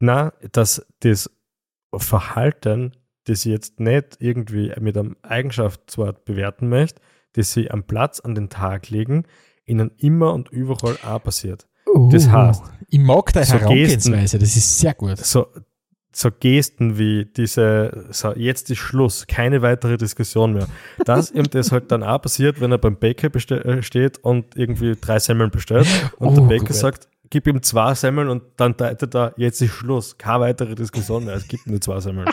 na, 0.00 0.32
dass 0.52 0.86
das 1.00 1.30
Verhalten, 1.96 2.92
das 3.24 3.46
ich 3.46 3.52
jetzt 3.52 3.80
nicht 3.80 4.16
irgendwie 4.18 4.72
mit 4.80 4.98
einem 4.98 5.16
Eigenschaftswort 5.22 6.24
bewerten 6.24 6.68
möchte, 6.68 7.00
das 7.32 7.52
sie 7.52 7.70
am 7.70 7.84
Platz 7.84 8.20
an 8.20 8.34
den 8.34 8.48
Tag 8.48 8.90
legen, 8.90 9.24
ihnen 9.66 9.90
immer 9.98 10.32
und 10.32 10.50
überall 10.50 10.96
auch 11.06 11.22
passiert. 11.22 11.66
Uh, 11.86 12.08
das 12.10 12.28
heißt, 12.28 12.62
ich 12.88 12.98
mag 12.98 13.32
deine 13.32 13.46
so 13.46 13.54
Herangehensweise, 13.54 14.38
Gesten, 14.38 14.40
das 14.40 14.56
ist 14.56 14.78
sehr 14.78 14.94
gut. 14.94 15.18
So, 15.18 15.46
so 16.12 16.30
Gesten 16.30 16.98
wie 16.98 17.24
diese, 17.24 18.06
so 18.10 18.32
jetzt 18.32 18.70
ist 18.70 18.78
Schluss, 18.78 19.26
keine 19.26 19.62
weitere 19.62 19.96
Diskussion 19.96 20.54
mehr. 20.54 20.66
Dass 21.04 21.30
ihm 21.30 21.48
das 21.50 21.72
halt 21.72 21.90
dann 21.90 22.02
auch 22.02 22.22
passiert, 22.22 22.60
wenn 22.60 22.72
er 22.72 22.78
beim 22.78 22.96
Bäcker 22.96 23.34
äh, 23.34 23.82
steht 23.82 24.18
und 24.18 24.56
irgendwie 24.56 24.96
drei 25.00 25.18
Semmeln 25.18 25.50
bestellt 25.50 25.86
und 26.18 26.28
oh, 26.28 26.34
der 26.34 26.42
Bäcker 26.42 26.66
gut. 26.66 26.76
sagt, 26.76 27.08
gib 27.30 27.46
ihm 27.46 27.62
zwei 27.62 27.94
Semmeln 27.94 28.28
und 28.28 28.42
dann 28.56 28.76
deutet 28.76 29.14
er, 29.14 29.34
jetzt 29.36 29.60
ist 29.60 29.72
Schluss, 29.72 30.16
keine 30.16 30.40
weitere 30.40 30.74
Diskussion 30.74 31.24
mehr, 31.24 31.34
es 31.34 31.48
gibt 31.48 31.66
nur 31.66 31.80
zwei 31.80 32.00
Semmeln. 32.00 32.28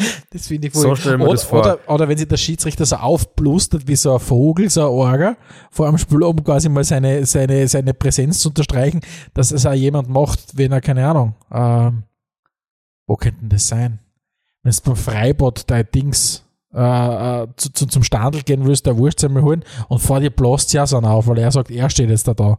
Das 0.30 0.46
finde 0.46 0.68
ich 0.68 0.74
wohl. 0.74 0.82
So 0.82 0.96
stellen 0.96 1.20
wir 1.20 1.28
oder, 1.28 1.38
vor. 1.38 1.60
Oder, 1.60 1.78
oder 1.86 2.08
wenn 2.08 2.16
sich 2.16 2.28
der 2.28 2.36
Schiedsrichter 2.36 2.86
so 2.86 2.96
aufblustert 2.96 3.86
wie 3.86 3.96
so 3.96 4.14
ein 4.14 4.20
Vogel, 4.20 4.70
so 4.70 4.82
ein 4.82 4.86
Orger, 4.86 5.36
vor 5.70 5.88
einem 5.88 5.98
Spiel, 5.98 6.22
um 6.22 6.42
quasi 6.42 6.68
mal 6.68 6.84
seine, 6.84 7.26
seine, 7.26 7.66
seine 7.68 7.94
Präsenz 7.94 8.40
zu 8.40 8.48
unterstreichen, 8.48 9.00
dass 9.34 9.50
es 9.50 9.66
auch 9.66 9.72
jemand 9.72 10.08
macht, 10.08 10.56
wenn 10.56 10.72
er, 10.72 10.80
keine 10.80 11.06
Ahnung, 11.06 11.34
ähm, 11.50 12.04
wo 13.06 13.16
könnte 13.16 13.40
denn 13.40 13.48
das 13.48 13.66
sein? 13.66 13.98
Wenn 14.62 14.72
du 14.72 14.82
beim 14.84 14.96
Freibad 14.96 15.70
dein 15.70 15.86
Dings 15.92 16.44
äh, 16.72 17.42
äh, 17.42 17.48
zu, 17.56 17.72
zu, 17.72 17.86
zum 17.86 18.02
Standel 18.04 18.42
gehen 18.42 18.64
willst, 18.64 18.86
der 18.86 18.96
Wurstsemmel 18.96 19.42
holen 19.42 19.64
und 19.88 19.98
vor 19.98 20.20
dir 20.20 20.30
blast 20.30 20.72
ja 20.72 20.86
so 20.86 20.98
auf, 20.98 21.26
weil 21.26 21.38
er 21.38 21.50
sagt, 21.50 21.70
er 21.70 21.90
steht 21.90 22.10
jetzt 22.10 22.28
da 22.28 22.34
da. 22.34 22.58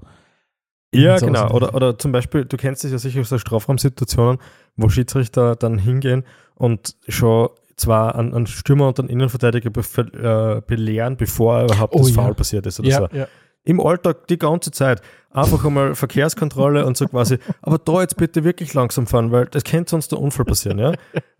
Ja, 0.94 1.18
so 1.18 1.28
genau. 1.28 1.50
Oder, 1.52 1.74
oder 1.74 1.98
zum 1.98 2.12
Beispiel, 2.12 2.44
du 2.44 2.58
kennst 2.58 2.84
es 2.84 2.92
ja 2.92 2.98
sicher 2.98 3.22
aus 3.22 3.30
so 3.30 3.38
Strafraumsituationen, 3.38 4.40
wo 4.76 4.90
Schiedsrichter 4.90 5.56
dann 5.56 5.78
hingehen 5.78 6.26
und 6.62 6.96
schon 7.08 7.50
zwar 7.76 8.14
einen, 8.14 8.36
einen 8.36 8.46
Stürmer 8.46 8.88
und 8.90 9.00
einen 9.00 9.10
Innenverteidiger 9.10 9.72
be 9.72 9.82
äh, 9.82 10.62
belehren, 10.62 11.18
bevor 11.18 11.64
überhaupt 11.64 11.96
oh, 11.96 12.00
das 12.00 12.10
ja. 12.10 12.22
Foul 12.22 12.36
passiert 12.36 12.68
ist 12.68 12.80
oder 12.80 12.90
ja, 12.90 12.98
so. 12.98 13.08
Ja. 13.18 13.28
Im 13.64 13.80
Alltag 13.80 14.28
die 14.28 14.38
ganze 14.38 14.70
Zeit. 14.70 15.02
Einfach 15.32 15.66
einmal 15.66 15.96
Verkehrskontrolle 15.96 16.86
und 16.86 16.98
so 16.98 17.08
quasi, 17.08 17.38
aber 17.62 17.78
da 17.78 18.02
jetzt 18.02 18.18
bitte 18.18 18.44
wirklich 18.44 18.74
langsam 18.74 19.08
fahren, 19.08 19.32
weil 19.32 19.46
das 19.46 19.64
könnte 19.64 19.90
sonst 19.90 20.12
der 20.12 20.20
Unfall 20.20 20.46
passieren, 20.46 20.78
ja. 20.78 20.92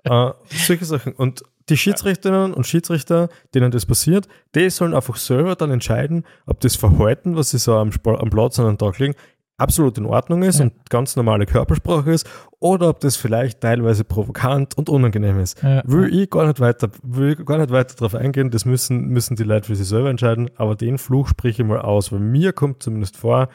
äh, 0.06 0.34
solche 0.50 0.86
Sachen. 0.86 1.14
Und 1.14 1.44
die 1.70 1.78
Schiedsrichterinnen 1.78 2.54
und 2.54 2.66
Schiedsrichter, 2.66 3.30
denen 3.54 3.70
das 3.70 3.86
passiert, 3.86 4.28
die 4.56 4.70
sollen 4.70 4.94
einfach 4.94 5.18
selber 5.18 5.56
dann 5.56 5.72
entscheiden, 5.72 6.26
ob 6.46 6.62
das 6.62 6.78
Verhalten, 6.78 7.36
was 7.36 7.52
sie 7.52 7.60
so 7.60 7.76
am, 7.76 7.92
am 8.06 8.30
Platz 8.30 8.58
an 8.60 8.66
den 8.66 8.78
Tag 8.78 8.98
legen, 8.98 9.14
absolut 9.62 9.98
in 9.98 10.06
Ordnung 10.06 10.44
ist 10.44 10.60
ja. 10.60 10.66
und 10.66 10.90
ganz 10.90 11.16
normale 11.16 11.46
Körpersprache 11.46 12.12
ist 12.12 12.28
oder 12.60 12.90
ob 12.90 13.00
das 13.00 13.16
vielleicht 13.16 13.62
teilweise 13.62 14.04
provokant 14.04 14.78
und 14.78 14.90
unangenehm 14.90 15.40
ist. 15.40 15.62
Ja. 15.62 15.82
Will 15.86 16.14
ich 16.14 16.30
gar 16.30 16.48
nicht 16.48 16.60
weiter, 16.60 16.90
will 17.04 17.36
gar 17.36 17.58
nicht 17.58 17.72
weiter 17.72 17.96
darauf 17.96 18.16
eingehen, 18.16 18.50
das 18.50 18.66
müssen, 18.66 19.08
müssen 19.08 19.36
die 19.36 19.44
Leute 19.44 19.68
für 19.68 19.76
sich 19.76 19.88
selber 19.88 20.10
entscheiden, 20.10 20.50
aber 20.56 20.76
den 20.76 20.98
Fluch 20.98 21.30
sprich 21.30 21.60
ich 21.60 21.66
mal 21.66 21.82
aus, 21.82 22.12
weil 22.12 22.20
mir 22.20 22.54
kommt 22.54 22.84
zumindest 22.84 23.18
vor, 23.18 23.50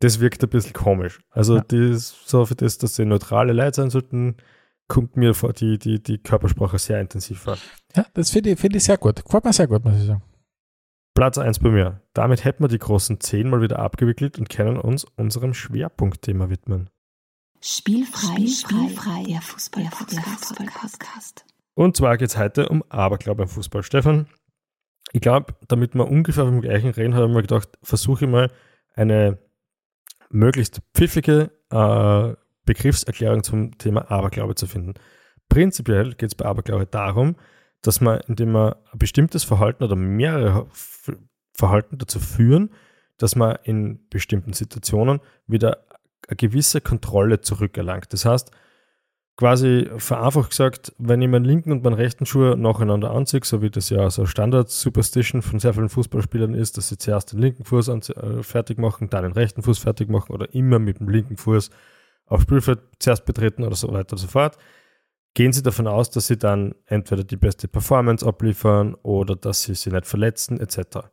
das 0.00 0.20
wirkt 0.20 0.42
ein 0.42 0.50
bisschen 0.50 0.72
komisch. 0.72 1.20
Also 1.30 1.56
ja. 1.56 1.64
das, 1.68 2.14
so 2.26 2.44
für 2.46 2.54
das, 2.54 2.78
dass 2.78 2.96
sie 2.96 3.04
neutrale 3.04 3.52
Leute 3.52 3.82
sein 3.82 3.90
sollten, 3.90 4.36
kommt 4.88 5.16
mir 5.16 5.34
vor 5.34 5.52
die, 5.52 5.78
die, 5.78 6.02
die 6.02 6.18
Körpersprache 6.18 6.78
sehr 6.78 7.00
intensiv 7.00 7.40
vor. 7.40 7.56
Ja, 7.94 8.04
das 8.14 8.30
finde 8.30 8.50
ich, 8.50 8.58
find 8.58 8.76
ich 8.76 8.84
sehr 8.84 8.98
gut. 8.98 9.24
Gefällt 9.24 9.44
mir 9.44 9.52
sehr 9.52 9.68
gut, 9.68 9.84
muss 9.84 9.96
ich 9.96 10.06
sagen. 10.06 10.22
Platz 11.14 11.38
1 11.38 11.58
bei 11.58 11.70
mir. 11.70 12.00
Damit 12.14 12.44
hätten 12.44 12.64
wir 12.64 12.68
die 12.68 12.78
großen 12.78 13.20
10 13.20 13.50
mal 13.50 13.60
wieder 13.60 13.78
abgewickelt 13.78 14.38
und 14.38 14.48
können 14.48 14.78
uns 14.78 15.04
unserem 15.16 15.54
Schwerpunktthema 15.54 16.50
widmen. 16.50 16.88
Spielfrei, 17.60 18.46
Spielfrei, 18.46 19.24
der 19.24 19.42
Fußball-Podcast. 19.42 21.44
Und 21.74 21.96
zwar 21.96 22.16
geht 22.16 22.30
es 22.30 22.38
heute 22.38 22.68
um 22.68 22.82
Aberglaube 22.88 23.42
im 23.42 23.48
Fußball. 23.48 23.82
Stefan, 23.82 24.28
ich 25.12 25.20
glaube, 25.20 25.54
damit 25.68 25.94
wir 25.94 26.08
ungefähr 26.08 26.44
vom 26.44 26.60
gleichen 26.60 26.90
reden, 26.90 27.14
habe 27.14 27.26
ich 27.26 27.32
mir 27.32 27.42
gedacht, 27.42 27.68
versuche 27.82 28.24
ich 28.24 28.30
mal 28.30 28.50
eine 28.94 29.38
möglichst 30.30 30.80
pfiffige 30.94 31.50
äh, 31.70 32.34
Begriffserklärung 32.64 33.42
zum 33.42 33.76
Thema 33.78 34.10
Aberglaube 34.10 34.54
zu 34.54 34.66
finden. 34.66 34.94
Prinzipiell 35.48 36.14
geht 36.14 36.30
es 36.30 36.34
bei 36.34 36.44
Aberglaube 36.44 36.86
darum, 36.86 37.36
dass 37.82 38.00
man, 38.00 38.20
indem 38.28 38.52
man 38.52 38.74
ein 38.92 38.98
bestimmtes 38.98 39.44
Verhalten 39.44 39.84
oder 39.84 39.96
mehrere 39.96 40.66
Verhalten 41.52 41.98
dazu 41.98 42.20
führen, 42.20 42.70
dass 43.18 43.36
man 43.36 43.58
in 43.64 44.08
bestimmten 44.08 44.52
Situationen 44.52 45.20
wieder 45.46 45.84
eine 46.28 46.36
gewisse 46.36 46.80
Kontrolle 46.80 47.40
zurückerlangt. 47.40 48.12
Das 48.12 48.24
heißt, 48.24 48.50
quasi 49.36 49.88
vereinfacht 49.96 50.50
gesagt, 50.50 50.92
wenn 50.98 51.22
ich 51.22 51.28
meinen 51.28 51.44
linken 51.44 51.72
und 51.72 51.82
meinen 51.82 51.94
rechten 51.94 52.26
Schuh 52.26 52.54
nacheinander 52.56 53.10
anziehe, 53.10 53.40
so 53.42 53.62
wie 53.62 53.70
das 53.70 53.88
ja 53.88 54.10
so 54.10 54.26
Standard-Superstition 54.26 55.40
von 55.40 55.58
sehr 55.58 55.72
vielen 55.72 55.88
Fußballspielern 55.88 56.54
ist, 56.54 56.76
dass 56.76 56.88
sie 56.88 56.98
zuerst 56.98 57.32
den 57.32 57.40
linken 57.40 57.64
Fuß 57.64 57.88
äh, 57.88 58.42
fertig 58.42 58.78
machen, 58.78 59.08
dann 59.08 59.22
den 59.22 59.32
rechten 59.32 59.62
Fuß 59.62 59.78
fertig 59.78 60.10
machen 60.10 60.32
oder 60.32 60.54
immer 60.54 60.78
mit 60.78 61.00
dem 61.00 61.08
linken 61.08 61.38
Fuß 61.38 61.70
auf 62.26 62.42
Spielfeld 62.42 62.80
zuerst 62.98 63.24
betreten 63.24 63.64
oder 63.64 63.76
so 63.76 63.90
weiter 63.92 64.12
und 64.12 64.18
so 64.18 64.28
fort, 64.28 64.58
gehen 65.34 65.52
Sie 65.52 65.62
davon 65.62 65.86
aus, 65.86 66.10
dass 66.10 66.26
Sie 66.26 66.38
dann 66.38 66.74
entweder 66.86 67.24
die 67.24 67.36
beste 67.36 67.68
Performance 67.68 68.26
abliefern 68.26 68.94
oder 69.02 69.36
dass 69.36 69.62
Sie 69.62 69.74
sich 69.74 69.92
nicht 69.92 70.06
verletzen 70.06 70.60
etc. 70.60 71.08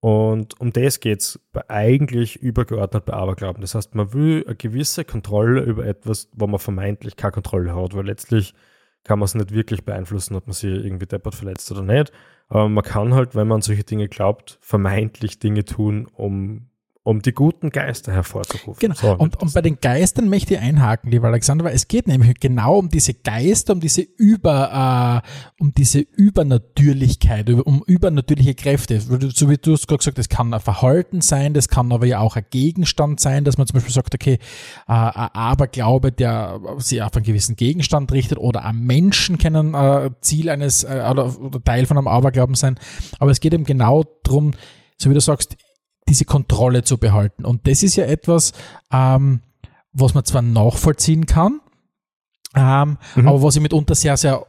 Und 0.00 0.60
um 0.60 0.70
das 0.70 1.00
geht 1.00 1.20
es 1.20 1.40
eigentlich 1.68 2.36
übergeordnet 2.36 3.06
bei 3.06 3.14
Aberglauben. 3.14 3.62
Das 3.62 3.74
heißt, 3.74 3.94
man 3.94 4.12
will 4.12 4.44
eine 4.44 4.54
gewisse 4.54 5.04
Kontrolle 5.04 5.62
über 5.62 5.86
etwas, 5.86 6.28
wo 6.34 6.46
man 6.46 6.60
vermeintlich 6.60 7.16
keine 7.16 7.32
Kontrolle 7.32 7.74
hat, 7.74 7.94
weil 7.94 8.04
letztlich 8.04 8.54
kann 9.02 9.18
man 9.18 9.24
es 9.24 9.34
nicht 9.34 9.52
wirklich 9.52 9.84
beeinflussen, 9.84 10.34
ob 10.34 10.46
man 10.46 10.52
sich 10.52 10.70
irgendwie 10.70 11.06
deppert 11.06 11.34
verletzt 11.34 11.72
oder 11.72 11.82
nicht. 11.82 12.12
Aber 12.48 12.68
man 12.68 12.84
kann 12.84 13.14
halt, 13.14 13.34
wenn 13.34 13.48
man 13.48 13.56
an 13.56 13.62
solche 13.62 13.84
Dinge 13.84 14.08
glaubt, 14.08 14.58
vermeintlich 14.60 15.38
Dinge 15.38 15.64
tun, 15.64 16.06
um 16.12 16.68
um 17.04 17.20
die 17.20 17.32
guten 17.32 17.68
Geister 17.68 18.12
hervorzurufen. 18.12 18.80
Genau. 18.80 18.94
So, 18.94 19.12
und, 19.12 19.40
und 19.40 19.52
bei 19.52 19.60
den 19.60 19.78
Geistern 19.78 20.30
möchte 20.30 20.54
ich 20.54 20.60
einhaken, 20.60 21.10
lieber 21.10 21.28
Alexander, 21.28 21.66
weil 21.66 21.74
es 21.74 21.86
geht 21.86 22.08
nämlich 22.08 22.40
genau 22.40 22.78
um 22.78 22.88
diese 22.88 23.12
Geister, 23.12 23.74
um 23.74 23.80
diese 23.80 24.00
über, 24.00 25.22
äh, 25.22 25.62
um 25.62 25.72
diese 25.74 26.00
Übernatürlichkeit, 26.00 27.50
um 27.50 27.82
übernatürliche 27.86 28.54
Kräfte. 28.54 29.00
So 29.00 29.50
wie 29.50 29.58
du 29.58 29.74
es 29.74 29.86
gerade 29.86 29.98
gesagt 29.98 30.16
hast, 30.16 30.30
das 30.30 30.30
kann 30.30 30.54
ein 30.54 30.60
Verhalten 30.60 31.20
sein, 31.20 31.52
das 31.52 31.68
kann 31.68 31.92
aber 31.92 32.06
ja 32.06 32.20
auch 32.20 32.36
ein 32.36 32.46
Gegenstand 32.48 33.20
sein, 33.20 33.44
dass 33.44 33.58
man 33.58 33.66
zum 33.66 33.74
Beispiel 33.74 33.92
sagt, 33.92 34.14
okay, 34.14 34.38
äh, 34.88 34.92
ein 34.92 35.28
Aberglaube, 35.34 36.10
der 36.10 36.58
sich 36.78 37.02
auf 37.02 37.14
einen 37.14 37.26
gewissen 37.26 37.56
Gegenstand 37.56 38.12
richtet 38.12 38.38
oder 38.38 38.64
ein 38.64 38.78
Menschen 38.78 39.36
können 39.36 39.74
äh, 39.74 40.08
Ziel 40.22 40.48
eines 40.48 40.84
äh, 40.84 41.06
oder, 41.10 41.38
oder 41.38 41.62
Teil 41.62 41.84
von 41.84 41.98
einem 41.98 42.08
Aberglauben 42.08 42.54
sein. 42.54 42.78
Aber 43.18 43.30
es 43.30 43.40
geht 43.40 43.52
eben 43.52 43.64
genau 43.64 44.04
darum, 44.22 44.52
so 44.96 45.10
wie 45.10 45.14
du 45.14 45.20
sagst, 45.20 45.58
diese 46.08 46.24
Kontrolle 46.24 46.84
zu 46.84 46.98
behalten. 46.98 47.44
Und 47.44 47.66
das 47.66 47.82
ist 47.82 47.96
ja 47.96 48.04
etwas, 48.04 48.52
ähm, 48.92 49.40
was 49.92 50.14
man 50.14 50.24
zwar 50.24 50.42
nachvollziehen 50.42 51.26
kann, 51.26 51.60
ähm, 52.54 52.98
mhm. 53.14 53.28
aber 53.28 53.42
was 53.42 53.56
ich 53.56 53.62
mitunter 53.62 53.94
sehr, 53.94 54.16
sehr 54.16 54.46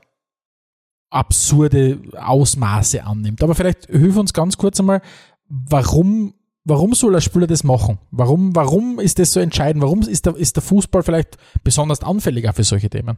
absurde 1.10 2.00
Ausmaße 2.18 3.04
annimmt. 3.04 3.41
Aber 3.41 3.56
vielleicht 3.56 3.86
hilf 3.86 4.18
uns 4.18 4.34
ganz 4.34 4.58
kurz 4.58 4.80
einmal, 4.80 5.02
warum, 5.48 6.34
warum 6.65 6.94
soll 6.94 7.15
ein 7.15 7.22
Spieler 7.22 7.48
das 7.48 7.63
machen? 7.63 8.00
Warum, 8.12 8.56
warum 8.56 9.00
ist 9.00 9.20
das 9.20 9.32
so 9.32 9.39
entscheidend? 9.39 9.84
Warum 9.84 10.02
ist 10.02 10.26
der, 10.26 10.36
ist 10.36 10.56
der 10.56 10.63
Fußball 10.63 11.04
vielleicht 11.04 11.38
besonders 11.63 12.02
anfälliger 12.02 12.54
für 12.54 12.63
solche 12.63 12.89
Themen? 12.89 13.18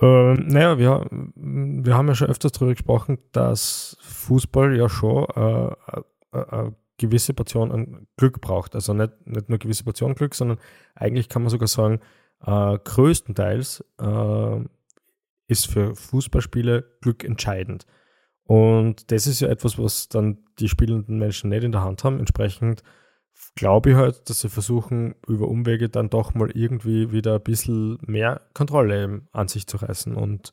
Ähm, 0.00 0.46
naja, 0.46 0.78
wir, 0.78 1.06
wir 1.10 1.94
haben 1.94 2.06
ja 2.06 2.14
schon 2.14 2.28
öfters 2.28 2.52
darüber 2.52 2.72
gesprochen, 2.72 3.18
dass 3.32 3.96
Fußball 4.00 4.76
ja 4.76 4.88
schon 4.88 5.24
äh, 5.34 5.74
eine 6.32 6.74
gewisse 6.98 7.32
Portion 7.32 7.72
an 7.72 8.06
Glück 8.16 8.40
braucht. 8.40 8.74
Also 8.74 8.92
nicht, 8.92 9.12
nicht 9.26 9.48
nur 9.48 9.58
gewisse 9.58 9.84
Portion 9.84 10.14
Glück, 10.14 10.34
sondern 10.34 10.58
eigentlich 10.94 11.28
kann 11.28 11.42
man 11.42 11.50
sogar 11.50 11.68
sagen, 11.68 12.00
äh, 12.44 12.78
größtenteils 12.78 13.84
äh, 14.00 14.60
ist 15.46 15.66
für 15.66 15.94
Fußballspiele 15.94 16.98
Glück 17.00 17.24
entscheidend. 17.24 17.86
Und 18.44 19.10
das 19.10 19.26
ist 19.26 19.40
ja 19.40 19.48
etwas, 19.48 19.78
was 19.78 20.08
dann 20.08 20.38
die 20.58 20.68
spielenden 20.68 21.18
Menschen 21.18 21.50
nicht 21.50 21.64
in 21.64 21.72
der 21.72 21.84
Hand 21.84 22.04
haben. 22.04 22.18
Entsprechend 22.18 22.82
glaube 23.54 23.90
ich 23.90 23.96
halt, 23.96 24.28
dass 24.28 24.40
sie 24.40 24.48
versuchen, 24.48 25.14
über 25.26 25.48
Umwege 25.48 25.88
dann 25.88 26.10
doch 26.10 26.34
mal 26.34 26.50
irgendwie 26.50 27.12
wieder 27.12 27.36
ein 27.36 27.42
bisschen 27.42 27.98
mehr 28.02 28.40
Kontrolle 28.54 29.22
an 29.32 29.48
sich 29.48 29.66
zu 29.66 29.76
reißen. 29.76 30.14
Und 30.14 30.52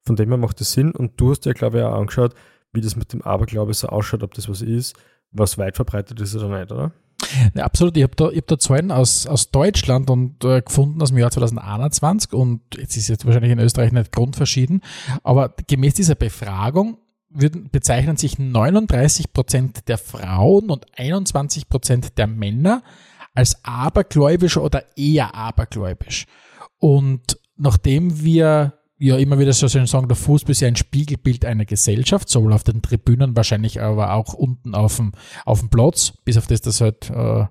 von 0.00 0.16
dem 0.16 0.28
her 0.30 0.38
macht 0.38 0.60
es 0.60 0.72
Sinn. 0.72 0.92
Und 0.92 1.20
du 1.20 1.30
hast 1.30 1.44
ja, 1.46 1.52
glaube 1.52 1.78
ich, 1.78 1.84
auch 1.84 1.94
angeschaut, 1.94 2.34
wie 2.72 2.80
das 2.80 2.96
mit 2.96 3.12
dem 3.12 3.22
Aberglaube 3.22 3.74
so 3.74 3.88
ausschaut, 3.88 4.22
ob 4.22 4.34
das 4.34 4.48
was 4.48 4.62
ist, 4.62 4.96
was 5.34 5.58
weit 5.58 5.76
verbreitet 5.76 6.20
ist 6.20 6.34
oder 6.34 6.58
nicht, 6.58 6.72
oder? 6.72 6.92
Ja, 7.54 7.64
absolut. 7.64 7.96
Ich 7.96 8.02
habe 8.02 8.14
da, 8.16 8.30
ich 8.30 8.38
hab 8.38 8.46
da 8.46 8.58
Zahlen 8.58 8.90
aus, 8.90 9.26
aus 9.26 9.50
Deutschland 9.50 10.10
und 10.10 10.44
äh, 10.44 10.62
gefunden 10.62 11.00
aus 11.02 11.10
dem 11.10 11.18
Jahr 11.18 11.30
2021 11.30 12.32
und 12.32 12.60
jetzt 12.76 12.96
ist 12.96 13.08
jetzt 13.08 13.26
wahrscheinlich 13.26 13.52
in 13.52 13.58
Österreich 13.58 13.92
nicht 13.92 14.12
grundverschieden, 14.12 14.82
aber 15.22 15.54
gemäß 15.66 15.94
dieser 15.94 16.14
Befragung 16.14 16.98
würden, 17.30 17.68
bezeichnen 17.70 18.16
sich 18.16 18.38
39 18.38 19.32
Prozent 19.32 19.88
der 19.88 19.98
Frauen 19.98 20.70
und 20.70 20.86
21 20.96 21.68
Prozent 21.68 22.18
der 22.18 22.26
Männer 22.26 22.82
als 23.34 23.64
abergläubisch 23.64 24.56
oder 24.56 24.84
eher 24.96 25.34
abergläubisch. 25.34 26.26
Und 26.78 27.38
nachdem 27.56 28.22
wir 28.22 28.74
ja 29.04 29.16
immer 29.16 29.38
wieder 29.38 29.52
so 29.52 29.68
schön 29.68 29.86
sagen, 29.86 30.08
der 30.08 30.16
Fußball 30.16 30.52
ist 30.52 30.60
ja 30.60 30.68
ein 30.68 30.76
Spiegelbild 30.76 31.44
einer 31.44 31.64
Gesellschaft, 31.64 32.28
sowohl 32.28 32.52
auf 32.52 32.64
den 32.64 32.82
Tribünen, 32.82 33.36
wahrscheinlich 33.36 33.80
aber 33.80 34.14
auch 34.14 34.34
unten 34.34 34.74
auf 34.74 34.96
dem, 34.96 35.12
auf 35.44 35.60
dem 35.60 35.68
Platz, 35.68 36.12
bis 36.24 36.38
auf 36.38 36.46
das, 36.46 36.60
dass 36.62 36.80
halt 36.80 37.10
äh, 37.10 37.46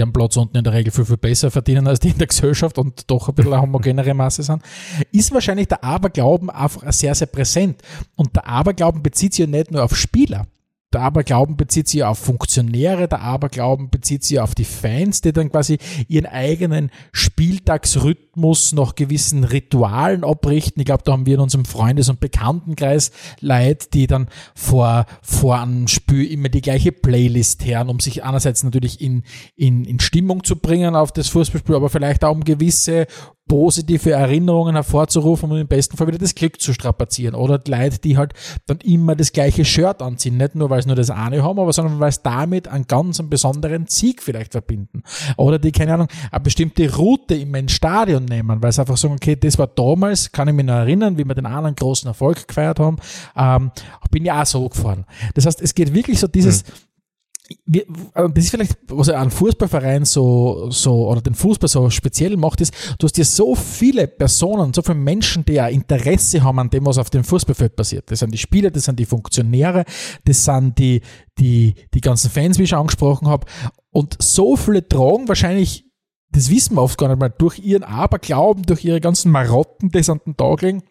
am 0.00 0.12
Platz 0.12 0.36
unten 0.36 0.56
in 0.56 0.64
der 0.64 0.72
Regel 0.72 0.92
viel, 0.92 1.04
viel 1.04 1.16
besser 1.16 1.50
verdienen 1.50 1.88
als 1.88 1.98
die 1.98 2.10
in 2.10 2.18
der 2.18 2.28
Gesellschaft 2.28 2.78
und 2.78 3.10
doch 3.10 3.28
ein 3.28 3.34
bisschen 3.34 3.52
eine 3.52 3.62
homogenere 3.62 4.14
Masse 4.14 4.44
sind, 4.44 4.62
ist 5.10 5.32
wahrscheinlich 5.32 5.66
der 5.68 5.82
Aberglauben 5.82 6.50
einfach 6.50 6.92
sehr, 6.92 7.14
sehr 7.16 7.26
präsent. 7.26 7.82
Und 8.14 8.36
der 8.36 8.46
Aberglauben 8.46 9.02
bezieht 9.02 9.34
sich 9.34 9.46
ja 9.46 9.50
nicht 9.50 9.72
nur 9.72 9.82
auf 9.82 9.96
Spieler. 9.96 10.46
Der 10.92 11.02
Aberglauben 11.02 11.56
bezieht 11.56 11.88
sich 11.88 12.02
auf 12.02 12.18
Funktionäre, 12.18 13.08
der 13.08 13.20
Aberglauben 13.20 13.90
bezieht 13.90 14.24
sich 14.24 14.40
auf 14.40 14.54
die 14.54 14.64
Fans, 14.64 15.20
die 15.20 15.34
dann 15.34 15.50
quasi 15.50 15.78
ihren 16.06 16.26
eigenen 16.26 16.90
Spieltagsrhythmus 17.12 18.27
nach 18.72 18.94
gewissen 18.94 19.44
Ritualen 19.44 20.24
abrichten. 20.24 20.80
Ich 20.80 20.86
glaube, 20.86 21.02
da 21.04 21.12
haben 21.12 21.26
wir 21.26 21.34
in 21.34 21.40
unserem 21.40 21.64
Freundes- 21.64 22.08
und 22.08 22.20
Bekanntenkreis 22.20 23.10
Leute, 23.40 23.88
die 23.92 24.06
dann 24.06 24.28
vor, 24.54 25.06
vor 25.22 25.60
einem 25.60 25.88
Spiel 25.88 26.24
immer 26.30 26.48
die 26.48 26.60
gleiche 26.60 26.92
Playlist 26.92 27.64
hören, 27.64 27.88
um 27.88 28.00
sich 28.00 28.24
einerseits 28.24 28.62
natürlich 28.62 29.00
in, 29.00 29.24
in, 29.56 29.84
in 29.84 30.00
Stimmung 30.00 30.44
zu 30.44 30.56
bringen 30.56 30.96
auf 30.96 31.12
das 31.12 31.28
Fußballspiel, 31.28 31.74
aber 31.74 31.90
vielleicht 31.90 32.24
auch 32.24 32.32
um 32.32 32.44
gewisse 32.44 33.06
positive 33.48 34.12
Erinnerungen 34.12 34.74
hervorzurufen 34.74 35.50
und 35.50 35.58
im 35.58 35.66
besten 35.66 35.96
Fall 35.96 36.06
wieder 36.06 36.18
das 36.18 36.34
Glück 36.34 36.60
zu 36.60 36.72
strapazieren. 36.74 37.34
Oder 37.34 37.58
die 37.58 37.70
Leute, 37.70 37.98
die 37.98 38.16
halt 38.16 38.34
dann 38.66 38.78
immer 38.80 39.16
das 39.16 39.32
gleiche 39.32 39.64
Shirt 39.64 40.02
anziehen. 40.02 40.36
Nicht 40.36 40.54
nur, 40.54 40.70
weil 40.70 40.82
sie 40.82 40.88
nur 40.88 40.96
das 40.96 41.10
eine 41.10 41.42
haben, 41.42 41.58
aber 41.58 41.72
sondern 41.72 41.98
weil 41.98 42.12
sie 42.12 42.20
damit 42.22 42.68
einen 42.68 42.86
ganz 42.86 43.20
besonderen 43.24 43.86
Sieg 43.88 44.22
vielleicht 44.22 44.52
verbinden. 44.52 45.02
Oder 45.36 45.58
die, 45.58 45.72
keine 45.72 45.94
Ahnung, 45.94 46.08
eine 46.30 46.40
bestimmte 46.40 46.94
Route 46.94 47.34
im 47.34 47.68
Stadion 47.68 48.26
nehmen, 48.28 48.62
weil 48.62 48.72
sie 48.72 48.80
einfach 48.80 48.96
sagen, 48.96 49.14
okay, 49.14 49.36
das 49.36 49.58
war 49.58 49.66
damals, 49.66 50.30
kann 50.32 50.48
ich 50.48 50.54
mich 50.54 50.66
noch 50.66 50.74
erinnern, 50.74 51.18
wie 51.18 51.24
wir 51.24 51.34
den 51.34 51.46
anderen 51.46 51.74
großen 51.74 52.08
Erfolg 52.08 52.46
gefeiert 52.46 52.78
haben, 52.78 52.96
ähm, 53.36 53.70
bin 54.10 54.24
ja 54.24 54.42
auch 54.42 54.46
so 54.46 54.68
gefahren. 54.68 55.04
Das 55.34 55.46
heißt, 55.46 55.60
es 55.62 55.74
geht 55.74 55.92
wirklich 55.92 56.18
so 56.18 56.26
dieses, 56.28 56.64
mhm 56.64 56.72
wir, 57.64 57.84
das 58.14 58.44
ist 58.44 58.50
vielleicht, 58.50 58.76
was 58.88 59.08
ein 59.08 59.30
Fußballverein 59.30 60.04
so, 60.04 60.70
so, 60.70 61.08
oder 61.08 61.22
den 61.22 61.34
Fußball 61.34 61.68
so 61.68 61.88
speziell 61.88 62.36
macht, 62.36 62.60
ist, 62.60 62.74
du 62.98 63.06
hast 63.06 63.16
hier 63.16 63.24
so 63.24 63.54
viele 63.54 64.06
Personen, 64.06 64.74
so 64.74 64.82
viele 64.82 64.98
Menschen, 64.98 65.44
die 65.44 65.54
ja 65.54 65.68
Interesse 65.68 66.42
haben 66.42 66.58
an 66.58 66.70
dem, 66.70 66.84
was 66.84 66.98
auf 66.98 67.10
dem 67.10 67.24
Fußballfeld 67.24 67.74
passiert. 67.74 68.10
Das 68.10 68.18
sind 68.18 68.32
die 68.32 68.38
Spieler, 68.38 68.70
das 68.70 68.84
sind 68.84 68.98
die 68.98 69.06
Funktionäre, 69.06 69.84
das 70.24 70.44
sind 70.44 70.78
die, 70.78 71.00
die, 71.38 71.74
die 71.94 72.00
ganzen 72.00 72.30
Fans, 72.30 72.58
wie 72.58 72.64
ich 72.64 72.68
schon 72.68 72.80
angesprochen 72.80 73.28
habe. 73.28 73.46
Und 73.90 74.16
so 74.20 74.56
viele 74.56 74.86
tragen 74.86 75.28
wahrscheinlich, 75.28 75.87
das 76.32 76.50
wissen 76.50 76.76
wir 76.76 76.82
oft 76.82 76.98
gar 76.98 77.08
nicht 77.08 77.18
mal, 77.18 77.30
durch 77.30 77.58
ihren 77.58 77.84
Aberglauben, 77.84 78.64
durch 78.64 78.84
ihre 78.84 79.00
ganzen 79.00 79.32
Marotten, 79.32 79.90
die 79.90 80.02
sie 80.02 80.12
an 80.12 80.20
den 80.26 80.36
Tag 80.36 80.62
legen, 80.62 80.82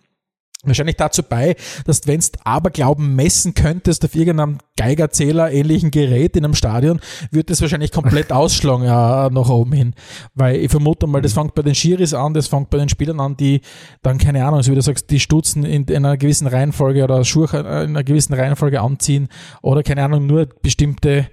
wahrscheinlich 0.63 0.95
dazu 0.95 1.23
bei, 1.23 1.55
dass 1.85 2.07
wenn 2.07 2.19
du 2.19 2.27
Aberglauben 2.43 3.15
messen 3.15 3.53
könntest 3.53 4.03
auf 4.03 4.15
irgendeinem 4.15 4.57
Geigerzähler 4.75 5.51
ähnlichen 5.51 5.91
Gerät 5.91 6.35
in 6.35 6.45
einem 6.45 6.55
Stadion, 6.55 6.99
wird 7.31 7.49
das 7.49 7.61
wahrscheinlich 7.61 7.91
komplett 7.91 8.31
ausschlagen 8.31 8.83
ja, 8.83 9.29
nach 9.31 9.49
oben 9.49 9.71
hin. 9.71 9.93
Weil 10.33 10.57
ich 10.57 10.71
vermute 10.71 11.07
mal, 11.07 11.21
das 11.21 11.33
fängt 11.33 11.55
bei 11.55 11.61
den 11.61 11.75
Schiris 11.75 12.13
an, 12.13 12.33
das 12.33 12.47
fängt 12.47 12.69
bei 12.69 12.77
den 12.77 12.89
Spielern 12.89 13.19
an, 13.19 13.37
die 13.37 13.61
dann, 14.01 14.17
keine 14.17 14.45
Ahnung, 14.45 14.63
so 14.63 14.71
wie 14.71 14.75
du 14.75 14.81
sagst, 14.81 15.09
die 15.09 15.19
Stutzen 15.19 15.63
in, 15.63 15.85
in 15.85 15.97
einer 15.97 16.17
gewissen 16.17 16.47
Reihenfolge 16.47 17.03
oder 17.03 17.23
Schuhe 17.23 17.47
in 17.53 17.65
einer 17.65 18.03
gewissen 18.03 18.33
Reihenfolge 18.33 18.81
anziehen 18.81 19.29
oder 19.61 19.83
keine 19.83 20.03
Ahnung, 20.03 20.25
nur 20.25 20.47
bestimmte 20.61 21.27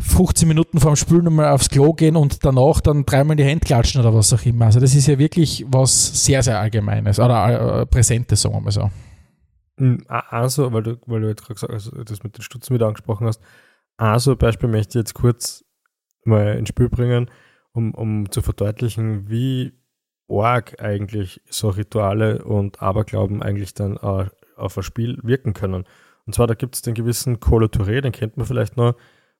15 0.00 0.46
Minuten 0.46 0.78
vorm 0.78 0.96
Spülen 0.96 1.24
nochmal 1.24 1.48
aufs 1.48 1.70
Klo 1.70 1.92
gehen 1.92 2.16
und 2.16 2.44
danach 2.44 2.80
dann 2.80 3.04
dreimal 3.04 3.36
die 3.36 3.44
Hände 3.44 3.64
klatschen 3.64 4.00
oder 4.00 4.14
was 4.14 4.32
auch 4.32 4.44
immer. 4.44 4.66
Also 4.66 4.80
das 4.80 4.94
ist 4.94 5.08
ja 5.08 5.18
wirklich 5.18 5.64
was 5.68 6.24
sehr, 6.24 6.42
sehr 6.42 6.60
Allgemeines 6.60 7.18
oder 7.18 7.80
äh, 7.80 7.86
Präsentes, 7.86 8.42
sagen 8.42 8.54
wir 8.54 8.60
mal 8.60 8.70
so. 8.70 8.90
Hm, 9.78 10.04
also, 10.08 10.72
weil 10.72 10.82
du, 10.82 10.98
weil 11.06 11.20
du 11.20 11.28
jetzt 11.28 11.44
gerade 11.44 11.72
also 11.72 11.90
das 12.04 12.22
mit 12.22 12.36
den 12.36 12.42
Stutzen 12.42 12.74
wieder 12.74 12.86
angesprochen 12.86 13.26
hast, 13.26 13.40
also 13.96 14.36
Beispiel 14.36 14.68
möchte 14.68 14.98
ich 14.98 15.02
jetzt 15.02 15.14
kurz 15.14 15.64
mal 16.24 16.56
ins 16.56 16.68
Spiel 16.68 16.88
bringen, 16.88 17.30
um, 17.72 17.94
um 17.94 18.30
zu 18.30 18.42
verdeutlichen, 18.42 19.28
wie 19.28 19.72
arg 20.28 20.80
eigentlich 20.80 21.40
so 21.48 21.70
Rituale 21.70 22.44
und 22.44 22.82
Aberglauben 22.82 23.42
eigentlich 23.42 23.74
dann 23.74 23.96
äh, 23.96 24.26
auf 24.56 24.76
ein 24.76 24.82
Spiel 24.82 25.18
wirken 25.22 25.54
können. 25.54 25.84
Und 26.26 26.34
zwar, 26.34 26.46
da 26.46 26.54
gibt 26.54 26.74
es 26.74 26.82
den 26.82 26.94
gewissen 26.94 27.40
Colo 27.40 27.66
Touré, 27.66 28.00
den 28.00 28.12
kennt 28.12 28.36
man 28.36 28.46
vielleicht 28.46 28.76
noch, 28.76 28.94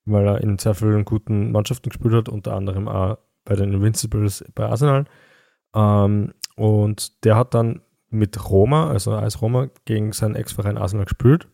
weil 0.05 0.27
er 0.27 0.41
in 0.41 0.59
sehr 0.59 0.75
vielen 0.75 1.05
guten 1.05 1.53
Mannschaften 1.53 1.91
gespielt 1.91 2.15
hat, 2.15 2.29
unter 2.29 2.55
anderem 2.55 2.89
auch 2.89 3.19
bei 3.45 3.55
den 3.55 3.73
Invincibles 3.73 4.45
bei 4.55 4.67
Arsenal. 4.67 5.05
Ähm, 5.75 6.35
und 6.57 7.25
der 7.25 7.37
hat 7.37 7.55
dann 7.55 7.83
mit 8.11 8.51
Roma, 8.51 8.91
also 8.91 9.13
als 9.13 9.43
Roma, 9.43 9.69
gegen 9.85 10.13
seinen 10.13 10.35
Ex-Verein 10.35 10.79
Arsenal 10.79 11.05
gespielt. 11.05 11.49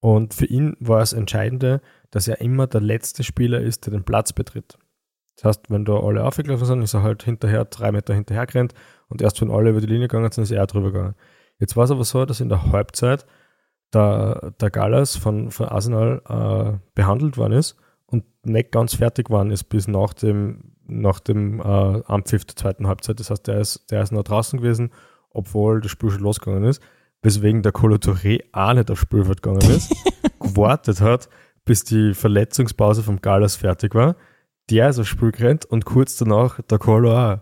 Und 0.00 0.34
für 0.34 0.46
ihn 0.46 0.76
war 0.80 1.00
es 1.00 1.12
Entscheidende, 1.12 1.80
dass 2.10 2.28
er 2.28 2.40
immer 2.40 2.66
der 2.66 2.80
letzte 2.80 3.24
Spieler 3.24 3.60
ist, 3.60 3.86
der 3.86 3.92
den 3.92 4.04
Platz 4.04 4.32
betritt. 4.32 4.78
Das 5.36 5.44
heißt, 5.44 5.70
wenn 5.70 5.84
da 5.84 5.94
alle 5.94 6.24
aufgelaufen 6.24 6.66
sind, 6.66 6.82
ist 6.82 6.94
er 6.94 7.02
halt 7.02 7.22
hinterher, 7.22 7.64
drei 7.64 7.90
Meter 7.90 8.14
hinterher 8.14 8.46
gerannt 8.46 8.74
und 9.08 9.22
erst 9.22 9.40
wenn 9.40 9.50
alle 9.50 9.70
über 9.70 9.80
die 9.80 9.86
Linie 9.86 10.08
gegangen 10.08 10.30
sind, 10.30 10.44
ist 10.44 10.50
er 10.50 10.66
drüber 10.66 10.92
gegangen. 10.92 11.14
Jetzt 11.58 11.76
war 11.76 11.84
es 11.84 11.90
aber 11.90 12.04
so, 12.04 12.24
dass 12.24 12.40
in 12.40 12.48
der 12.48 12.70
Halbzeit 12.70 13.26
der, 13.94 14.52
der 14.60 14.70
Gallas 14.70 15.16
von, 15.16 15.50
von 15.50 15.66
Arsenal 15.66 16.22
äh, 16.28 16.78
behandelt 16.94 17.36
worden 17.36 17.52
ist 17.54 17.76
und 18.06 18.24
nicht 18.44 18.72
ganz 18.72 18.94
fertig 18.94 19.30
worden 19.30 19.50
ist 19.50 19.64
bis 19.64 19.88
nach 19.88 20.14
dem, 20.14 20.72
nach 20.86 21.20
dem 21.20 21.60
äh, 21.60 22.02
Ampfiff 22.06 22.44
der 22.44 22.56
zweiten 22.56 22.86
Halbzeit. 22.86 23.20
Das 23.20 23.30
heißt, 23.30 23.46
der 23.46 23.60
ist, 23.60 23.90
der 23.90 24.02
ist 24.02 24.12
noch 24.12 24.24
draußen 24.24 24.58
gewesen, 24.58 24.90
obwohl 25.30 25.80
das 25.80 25.90
Spiel 25.90 26.10
schon 26.10 26.22
losgegangen 26.22 26.64
ist, 26.64 26.82
weswegen 27.22 27.62
der 27.62 27.72
Colo 27.72 27.96
Touré 27.96 28.42
auch 28.52 28.74
nicht 28.74 28.90
aufs 28.90 29.02
Spielfeld 29.02 29.42
gegangen 29.42 29.70
ist, 29.70 29.94
gewartet 30.40 31.00
hat, 31.00 31.28
bis 31.64 31.84
die 31.84 32.14
Verletzungspause 32.14 33.02
vom 33.02 33.20
Gallas 33.20 33.56
fertig 33.56 33.94
war. 33.94 34.16
Der 34.70 34.88
ist 34.88 34.98
aufs 34.98 35.08
Spiel 35.08 35.32
gerannt 35.32 35.64
und 35.64 35.84
kurz 35.84 36.16
danach 36.16 36.60
der 36.62 36.78
Colo 36.78 37.16
auch. 37.16 37.38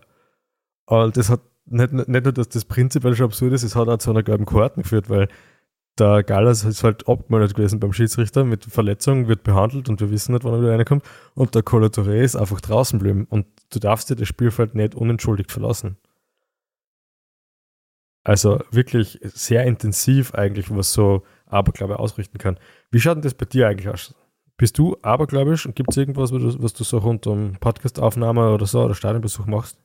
Und 0.85 1.17
das 1.17 1.29
hat 1.29 1.41
nicht, 1.65 1.93
nicht 1.93 2.23
nur, 2.23 2.33
dass 2.33 2.49
das 2.49 2.65
prinzipiell 2.65 3.15
schon 3.15 3.27
absurd 3.27 3.53
ist, 3.53 3.63
es 3.63 3.75
hat 3.75 3.87
auch 3.87 3.97
zu 3.97 4.11
einer 4.11 4.23
gelben 4.23 4.45
Karten 4.45 4.81
geführt, 4.81 5.09
weil 5.09 5.27
der 5.99 6.23
Gallas 6.23 6.63
ist 6.63 6.83
halt 6.83 7.07
abgemeldet 7.07 7.55
gewesen 7.55 7.79
beim 7.79 7.93
Schiedsrichter 7.93 8.43
mit 8.43 8.65
Verletzung, 8.65 9.27
wird 9.27 9.43
behandelt 9.43 9.89
und 9.89 9.99
wir 9.99 10.09
wissen 10.09 10.33
nicht, 10.33 10.43
wann 10.43 10.53
er 10.53 10.61
wieder 10.61 10.77
reinkommt. 10.77 11.03
Und 11.35 11.53
der 11.53 11.61
Colatoré 11.61 12.21
ist 12.21 12.35
einfach 12.35 12.61
draußen 12.61 12.97
geblieben 12.97 13.27
und 13.29 13.45
du 13.69 13.79
darfst 13.79 14.09
dir 14.09 14.15
das 14.15 14.27
Spielfeld 14.27 14.73
nicht 14.73 14.95
unentschuldigt 14.95 15.51
verlassen. 15.51 15.97
Also 18.23 18.61
wirklich 18.71 19.19
sehr 19.23 19.65
intensiv 19.65 20.33
eigentlich, 20.33 20.73
was 20.75 20.93
so 20.93 21.23
Aberglaube 21.45 21.99
ausrichten 21.99 22.37
kann. 22.37 22.57
Wie 22.89 22.99
schaut 22.99 23.15
denn 23.15 23.21
das 23.21 23.33
bei 23.33 23.45
dir 23.45 23.67
eigentlich 23.67 23.89
aus? 23.89 24.15
Bist 24.57 24.77
du 24.77 24.97
abergläubisch 25.01 25.65
und 25.65 25.75
gibt 25.75 25.91
es 25.91 25.97
irgendwas, 25.97 26.31
was 26.31 26.73
du 26.73 26.83
so 26.83 26.99
rund 26.99 27.27
um 27.27 27.57
Podcastaufnahme 27.59 28.53
oder 28.53 28.65
so 28.65 28.81
oder 28.83 28.95
Stadionbesuch 28.95 29.45
machst? 29.45 29.77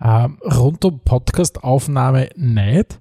Ähm, 0.00 0.38
rund 0.42 0.84
um 0.84 1.00
Podcastaufnahme 1.00 2.28
nicht. 2.36 3.00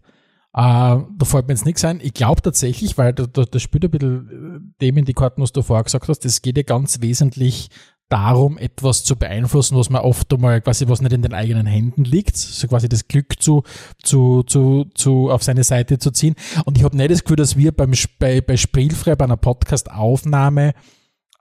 Uh, 0.55 1.09
da 1.17 1.25
fällt 1.25 1.47
mir 1.47 1.55
jetzt 1.55 1.65
nichts 1.65 1.83
ein. 1.83 1.99
Ich 1.99 2.13
glaube 2.13 2.43
tatsächlich, 2.43 2.95
weil 2.99 3.11
da, 3.11 3.25
da, 3.25 3.43
das 3.43 3.59
spielt 3.59 3.85
ein 3.85 3.89
bisschen 3.89 4.73
äh, 4.77 4.81
dem 4.81 4.97
in 4.97 5.05
die 5.05 5.15
Karten, 5.15 5.41
was 5.41 5.51
du 5.51 5.63
vorher 5.63 5.83
gesagt 5.83 6.07
hast, 6.07 6.25
es 6.25 6.43
geht 6.43 6.57
ja 6.57 6.63
ganz 6.63 7.01
wesentlich 7.01 7.69
darum, 8.07 8.59
etwas 8.59 9.03
zu 9.03 9.15
beeinflussen, 9.15 9.75
was 9.75 9.89
man 9.89 10.03
oft 10.03 10.31
einmal 10.31 10.61
quasi, 10.61 10.87
was 10.87 11.01
nicht 11.01 11.13
in 11.13 11.23
den 11.23 11.33
eigenen 11.33 11.65
Händen 11.65 12.03
liegt, 12.03 12.37
so 12.37 12.67
quasi 12.67 12.87
das 12.87 13.07
Glück 13.07 13.41
zu, 13.41 13.63
zu, 14.03 14.43
zu, 14.43 14.85
zu 14.93 15.31
auf 15.31 15.41
seine 15.41 15.63
Seite 15.63 15.97
zu 15.97 16.11
ziehen. 16.11 16.35
Und 16.65 16.77
ich 16.77 16.83
habe 16.83 16.95
nicht 16.95 17.09
das 17.09 17.23
Gefühl, 17.23 17.37
dass 17.37 17.57
wir 17.57 17.71
beim, 17.71 17.93
bei, 18.19 18.39
bei 18.41 18.55
Spielfrei, 18.55 19.15
bei 19.15 19.25
einer 19.25 19.37
Podcast-Aufnahme, 19.37 20.75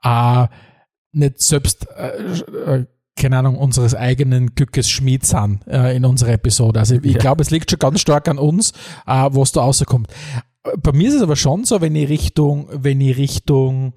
äh, 0.01 0.47
nicht 1.11 1.39
selbst 1.39 1.87
äh, 1.95 2.77
äh 2.77 2.85
keine 3.15 3.37
Ahnung, 3.37 3.57
unseres 3.57 3.95
eigenen 3.95 4.55
Glückes 4.55 4.89
Schmied 4.89 5.25
sind 5.25 5.65
äh, 5.67 5.95
in 5.95 6.05
unserer 6.05 6.31
Episode. 6.33 6.79
Also 6.79 6.95
ich 6.95 7.13
ja. 7.13 7.19
glaube, 7.19 7.41
es 7.41 7.51
liegt 7.51 7.69
schon 7.69 7.79
ganz 7.79 8.01
stark 8.01 8.27
an 8.27 8.37
uns, 8.37 8.71
äh, 9.05 9.29
was 9.31 9.51
da 9.51 9.61
rauskommt. 9.61 10.07
Bei 10.81 10.91
mir 10.93 11.09
ist 11.09 11.15
es 11.15 11.21
aber 11.21 11.35
schon 11.35 11.65
so, 11.65 11.81
wenn 11.81 11.95
ich 11.95 12.09
Richtung, 12.09 12.67
wenn 12.71 13.01
ich 13.01 13.17
Richtung, 13.17 13.93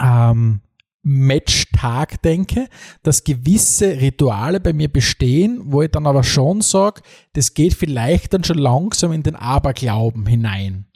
ähm, 0.00 0.60
Matchtag 1.08 2.20
denke, 2.22 2.68
dass 3.04 3.22
gewisse 3.22 4.00
Rituale 4.00 4.58
bei 4.58 4.72
mir 4.72 4.92
bestehen, 4.92 5.60
wo 5.66 5.82
ich 5.82 5.92
dann 5.92 6.04
aber 6.04 6.24
schon 6.24 6.62
sage, 6.62 7.00
das 7.34 7.54
geht 7.54 7.74
vielleicht 7.74 8.34
dann 8.34 8.42
schon 8.42 8.58
langsam 8.58 9.12
in 9.12 9.22
den 9.22 9.36
Aberglauben 9.36 10.26
hinein. 10.26 10.86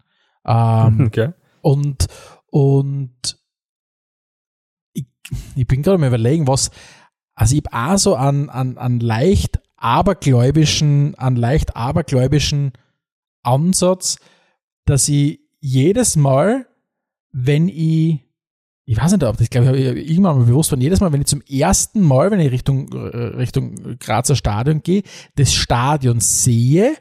Ähm, 0.45 1.01
Okay. 1.07 1.33
und, 1.63 2.09
und 2.51 3.39
ich, 4.95 5.07
ich 5.55 5.67
bin 5.69 5.83
gerade 5.83 5.99
mal 5.99 6.09
überlegen, 6.09 6.49
was, 6.49 6.73
also 7.41 7.57
ich 7.57 7.63
habe 7.73 7.93
auch 7.95 7.99
so 7.99 8.17
an, 8.17 8.51
an, 8.51 8.77
an 8.77 9.01
leicht 9.01 9.61
abergläubischen, 9.79 11.15
an 11.15 11.37
leicht 11.37 11.75
abergläubischen 11.75 12.73
Ansatz, 13.43 14.19
dass 14.85 15.09
ich 15.09 15.41
jedes 15.59 16.17
Mal, 16.17 16.67
wenn 17.33 17.69
ich, 17.69 18.21
ich 18.85 19.01
weiß 19.01 19.13
nicht, 19.13 19.25
ob 19.25 19.39
das 19.39 19.49
glaube 19.49 19.75
ich, 19.75 19.87
ich 19.87 20.11
irgendwann 20.11 20.41
mal 20.41 20.45
bewusst 20.45 20.71
war, 20.71 20.79
jedes 20.79 21.01
Mal, 21.01 21.15
wenn 21.15 21.23
ich 21.23 21.29
zum 21.29 21.41
ersten 21.41 22.03
Mal, 22.03 22.31
wenn 22.31 22.41
ich 22.41 22.51
Richtung, 22.51 22.93
Richtung 22.93 23.97
Grazer 23.99 24.37
Stadion 24.37 24.83
gehe, 24.83 25.03
das 25.37 25.55
Stadion 25.55 26.21
sehe, 26.21 26.95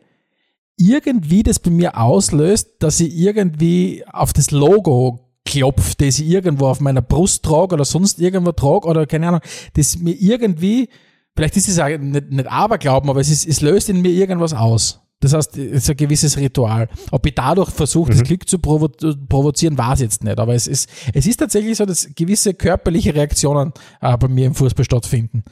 irgendwie 0.77 1.43
das 1.43 1.59
bei 1.59 1.69
mir 1.69 1.97
auslöst, 1.97 2.75
dass 2.79 3.01
ich 3.01 3.13
irgendwie 3.13 4.05
auf 4.09 4.31
das 4.31 4.51
Logo 4.51 5.28
klopfe, 5.49 5.95
das 5.97 6.19
ich 6.19 6.27
irgendwo 6.27 6.67
auf 6.67 6.79
meiner 6.79 7.01
Brust 7.01 7.43
trage 7.43 7.75
oder 7.75 7.85
sonst 7.85 8.19
irgendwo 8.19 8.51
trage 8.51 8.87
oder 8.87 9.05
keine 9.05 9.27
Ahnung, 9.27 9.41
das 9.73 9.97
mir 9.97 10.13
irgendwie, 10.13 10.89
vielleicht 11.35 11.57
ist 11.57 11.67
es 11.67 11.79
auch 11.79 11.87
nicht, 11.87 12.29
nicht 12.31 12.47
Aberglauben, 12.47 13.09
aber 13.09 13.19
es, 13.19 13.29
ist, 13.29 13.47
es 13.47 13.61
löst 13.61 13.89
in 13.89 14.01
mir 14.01 14.11
irgendwas 14.11 14.53
aus. 14.53 15.01
Das 15.21 15.33
heißt, 15.33 15.57
es 15.57 15.83
ist 15.83 15.89
ein 15.89 15.97
gewisses 15.97 16.37
Ritual. 16.37 16.87
Ob 17.11 17.25
ich 17.25 17.35
dadurch 17.35 17.71
versuche, 17.71 18.11
das 18.11 18.23
Glück 18.23 18.47
zu 18.47 18.57
provo 18.57 18.87
provozieren, 18.87 19.77
weiß 19.77 19.99
ich 19.99 20.05
jetzt 20.05 20.23
nicht. 20.23 20.39
Aber 20.39 20.53
es 20.53 20.65
ist, 20.65 20.89
es 21.13 21.27
ist 21.27 21.37
tatsächlich 21.37 21.77
so, 21.77 21.85
dass 21.85 22.09
gewisse 22.15 22.53
körperliche 22.53 23.13
Reaktionen 23.13 23.73
äh, 23.99 24.15
bei 24.17 24.29
mir 24.29 24.47
im 24.47 24.55
Fußball 24.55 24.85
stattfinden. 24.85 25.43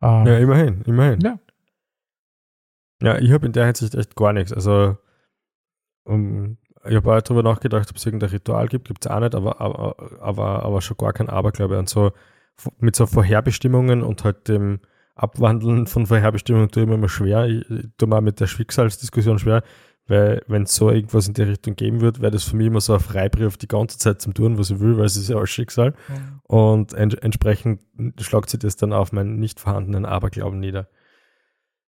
Ähm, 0.00 0.26
Ja, 0.26 0.38
immerhin, 0.38 0.80
immerhin. 0.86 1.20
Ja. 1.20 1.38
Ja, 3.02 3.18
ich 3.18 3.30
habe 3.32 3.44
in 3.44 3.52
der 3.52 3.66
Hinsicht 3.66 3.94
echt 3.94 4.16
gar 4.16 4.32
nichts. 4.32 4.54
Also, 4.54 4.96
um, 6.04 6.56
ich 6.84 6.96
habe 6.96 7.14
auch 7.14 7.20
darüber 7.20 7.42
nachgedacht, 7.42 7.90
ob 7.90 7.96
es 7.96 8.06
irgendein 8.06 8.30
Ritual 8.30 8.68
gibt, 8.68 8.88
gibt 8.88 9.04
es 9.04 9.10
auch 9.10 9.20
nicht, 9.20 9.34
aber, 9.34 9.60
aber, 9.60 9.96
aber, 10.20 10.62
aber 10.64 10.80
schon 10.80 10.96
gar 10.96 11.12
kein 11.12 11.28
Aberglaube. 11.28 11.78
Und 11.78 11.88
so 11.88 12.12
mit 12.78 12.96
so 12.96 13.06
Vorherbestimmungen 13.06 14.02
und 14.02 14.24
halt 14.24 14.48
dem 14.48 14.80
Abwandeln 15.14 15.86
von 15.86 16.06
Vorherbestimmungen 16.06 16.70
tue 16.70 16.84
ich 16.84 16.88
mir 16.88 16.94
immer 16.94 17.08
schwer. 17.08 17.46
Ich, 17.46 17.70
ich 17.70 17.86
tue 17.98 18.08
mir 18.08 18.16
auch 18.16 18.22
mit 18.22 18.40
der 18.40 18.46
Schicksalsdiskussion 18.46 19.38
schwer, 19.38 19.62
weil 20.06 20.42
wenn 20.46 20.62
es 20.62 20.74
so 20.74 20.90
irgendwas 20.90 21.28
in 21.28 21.34
die 21.34 21.42
Richtung 21.42 21.76
geben 21.76 22.00
wird, 22.00 22.20
wäre 22.20 22.32
das 22.32 22.44
für 22.44 22.56
mich 22.56 22.66
immer 22.66 22.80
so 22.80 22.94
ein 22.94 23.00
Freibrief 23.00 23.56
die 23.58 23.68
ganze 23.68 23.98
Zeit 23.98 24.20
zum 24.22 24.34
Tun, 24.34 24.58
was 24.58 24.70
ich 24.70 24.80
will, 24.80 24.96
weil 24.96 25.04
es 25.04 25.16
ist 25.16 25.28
ja 25.28 25.36
alles 25.36 25.50
Schicksal. 25.50 25.94
Und 26.44 26.94
ent 26.94 27.22
entsprechend 27.22 27.82
schlagt 28.20 28.50
sich 28.50 28.60
das 28.60 28.76
dann 28.76 28.92
auf 28.92 29.12
meinen 29.12 29.38
nicht 29.38 29.60
vorhandenen 29.60 30.06
Aberglauben 30.06 30.58
nieder. 30.58 30.88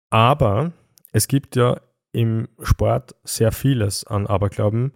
Aber 0.09 0.73
es 1.13 1.27
gibt 1.27 1.55
ja 1.55 1.79
im 2.11 2.47
Sport 2.61 3.15
sehr 3.23 3.51
vieles 3.51 4.05
an 4.05 4.27
Aberglauben, 4.27 4.91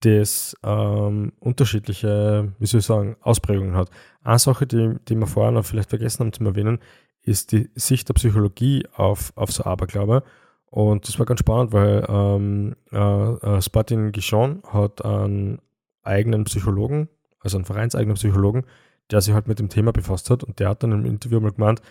das 0.00 0.56
ähm, 0.64 1.32
unterschiedliche, 1.38 2.52
wie 2.58 2.66
soll 2.66 2.80
ich 2.80 2.86
sagen, 2.86 3.16
Ausprägungen 3.20 3.76
hat. 3.76 3.90
Eine 4.22 4.38
Sache, 4.38 4.66
die, 4.66 4.96
die 5.08 5.14
wir 5.16 5.26
vorher 5.26 5.52
noch 5.52 5.64
vielleicht 5.64 5.90
vergessen 5.90 6.20
haben 6.20 6.32
zu 6.32 6.44
erwähnen, 6.44 6.78
ist 7.22 7.52
die 7.52 7.70
Sicht 7.74 8.08
der 8.08 8.14
Psychologie 8.14 8.84
auf, 8.94 9.32
auf 9.36 9.52
so 9.52 9.64
Aberglaube. 9.64 10.24
Und 10.66 11.06
das 11.06 11.18
war 11.18 11.26
ganz 11.26 11.40
spannend, 11.40 11.72
weil 11.72 12.04
ähm, 12.08 12.74
äh, 12.90 12.98
äh, 12.98 13.62
Spartin 13.62 14.10
Gichon 14.10 14.62
hat 14.66 15.04
einen 15.04 15.60
eigenen 16.02 16.44
Psychologen, 16.44 17.08
also 17.40 17.58
einen 17.58 17.64
vereinseigenen 17.64 18.14
Psychologen, 18.14 18.64
der 19.10 19.20
sich 19.20 19.34
halt 19.34 19.48
mit 19.48 19.58
dem 19.58 19.68
Thema 19.68 19.92
befasst 19.92 20.30
hat. 20.30 20.42
Und 20.42 20.58
der 20.58 20.70
hat 20.70 20.82
dann 20.82 20.92
im 20.92 21.04
Interview 21.04 21.40
mal 21.40 21.52
gemeint, 21.52 21.82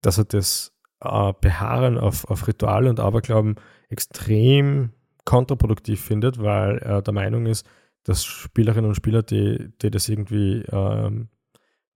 dass 0.00 0.18
er 0.18 0.24
das 0.24 0.72
äh, 1.00 1.32
Beharren 1.40 1.98
auf, 1.98 2.28
auf 2.30 2.46
Rituale 2.46 2.88
und 2.88 3.00
Aberglauben 3.00 3.56
extrem 3.92 4.90
kontraproduktiv 5.24 6.00
findet, 6.00 6.42
weil 6.42 6.78
er 6.78 7.02
der 7.02 7.14
Meinung 7.14 7.46
ist, 7.46 7.66
dass 8.04 8.24
Spielerinnen 8.24 8.88
und 8.88 8.96
Spieler, 8.96 9.22
die, 9.22 9.70
die 9.80 9.90
das 9.90 10.08
irgendwie 10.08 10.64
ähm, 10.72 11.28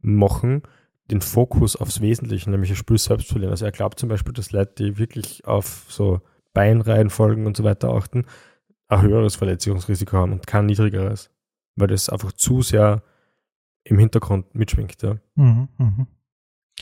machen, 0.00 0.62
den 1.10 1.20
Fokus 1.20 1.76
aufs 1.76 2.00
Wesentliche, 2.00 2.50
nämlich 2.50 2.70
das 2.70 2.78
Spiel 2.78 2.98
selbst 2.98 3.28
verlieren. 3.28 3.50
Also 3.50 3.64
er 3.64 3.72
glaubt 3.72 3.98
zum 3.98 4.08
Beispiel, 4.08 4.32
dass 4.32 4.52
Leute, 4.52 4.74
die 4.78 4.98
wirklich 4.98 5.44
auf 5.46 5.86
so 5.88 6.20
Beinreihenfolgen 6.52 7.46
und 7.46 7.56
so 7.56 7.64
weiter 7.64 7.90
achten, 7.90 8.24
ein 8.88 9.02
höheres 9.02 9.36
Verletzungsrisiko 9.36 10.16
haben 10.16 10.32
und 10.32 10.46
kein 10.46 10.66
niedrigeres, 10.66 11.30
weil 11.74 11.88
das 11.88 12.08
einfach 12.08 12.32
zu 12.32 12.62
sehr 12.62 13.02
im 13.84 13.98
Hintergrund 13.98 14.54
mitschwingt. 14.54 15.02
Ja. 15.02 15.16
Mhm, 15.34 15.68
mhm. 15.78 16.06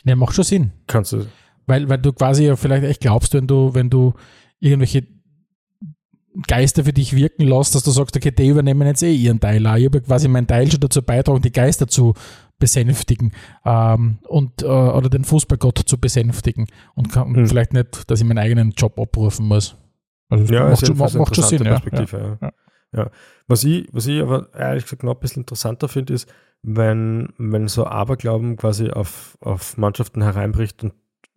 Ja, 0.05 0.17
macht 0.17 0.35
schon 0.35 0.45
Sinn. 0.45 0.73
Kannst 0.87 1.13
du, 1.13 1.27
Weil, 1.67 1.89
weil 1.89 1.99
du 1.99 2.13
quasi 2.13 2.45
ja 2.47 2.57
vielleicht 2.57 2.85
echt 2.85 3.01
glaubst, 3.01 3.33
wenn 3.35 3.47
du, 3.47 3.75
wenn 3.75 3.91
du 3.91 4.15
irgendwelche 4.61 5.07
Geister 6.49 6.85
für 6.85 6.93
dich 6.93 7.15
wirken 7.15 7.43
lässt, 7.47 7.75
dass 7.75 7.85
du 7.85 7.91
sagst, 7.93 8.17
okay, 8.17 8.33
die 8.33 8.49
übernehmen 8.49 8.87
jetzt 8.89 9.03
eh 9.03 9.13
ihren 9.15 9.39
Teil. 9.39 9.65
auch. 9.67 9.77
Ich 9.77 9.85
habe 9.87 10.01
quasi 10.01 10.27
meinen 10.27 10.49
Teil 10.49 10.69
schon 10.71 10.81
dazu 10.81 11.01
beitragen, 11.01 11.43
die 11.43 11.53
Geister 11.53 11.87
zu 11.87 12.15
besänftigen 12.59 13.33
ähm, 13.65 14.19
und 14.27 14.63
äh, 14.63 14.67
oder 14.67 15.09
den 15.09 15.25
Fußballgott 15.25 15.79
zu 15.87 15.99
besänftigen 15.99 16.67
und 16.95 17.13
kann, 17.13 17.35
Hm. 17.35 17.47
vielleicht 17.47 17.73
nicht, 17.73 18.11
dass 18.11 18.21
ich 18.21 18.27
meinen 18.27 18.39
eigenen 18.39 18.71
Job 18.73 18.99
abrufen 18.99 19.47
muss. 19.47 19.77
Also 20.29 20.53
Ja, 20.53 20.71
macht, 20.71 20.87
schon, 20.87 20.97
macht, 20.97 21.15
macht 21.15 21.35
schon 21.37 21.45
Sinn. 21.45 21.65
Ja, 21.65 21.81
ja. 21.93 22.39
ja. 22.41 22.53
Ja. 22.97 23.11
Was, 23.49 23.65
ich, 23.65 23.89
was 23.93 24.07
ich 24.07 24.21
aber 24.23 24.49
ehrlich 24.55 24.85
gesagt 24.85 25.03
noch 25.03 25.15
ein 25.15 25.21
bisschen 25.21 25.43
interessanter 25.43 25.89
finde, 25.89 26.15
ist, 26.15 26.33
wenn, 26.63 27.33
wenn 27.39 27.67
so 27.69 27.87
Aberglauben 27.87 28.57
quasi 28.57 28.91
auf, 28.91 29.37
auf 29.41 29.77
Mannschaften 29.77 30.23
hereinbricht 30.23 30.83
und 30.85 30.95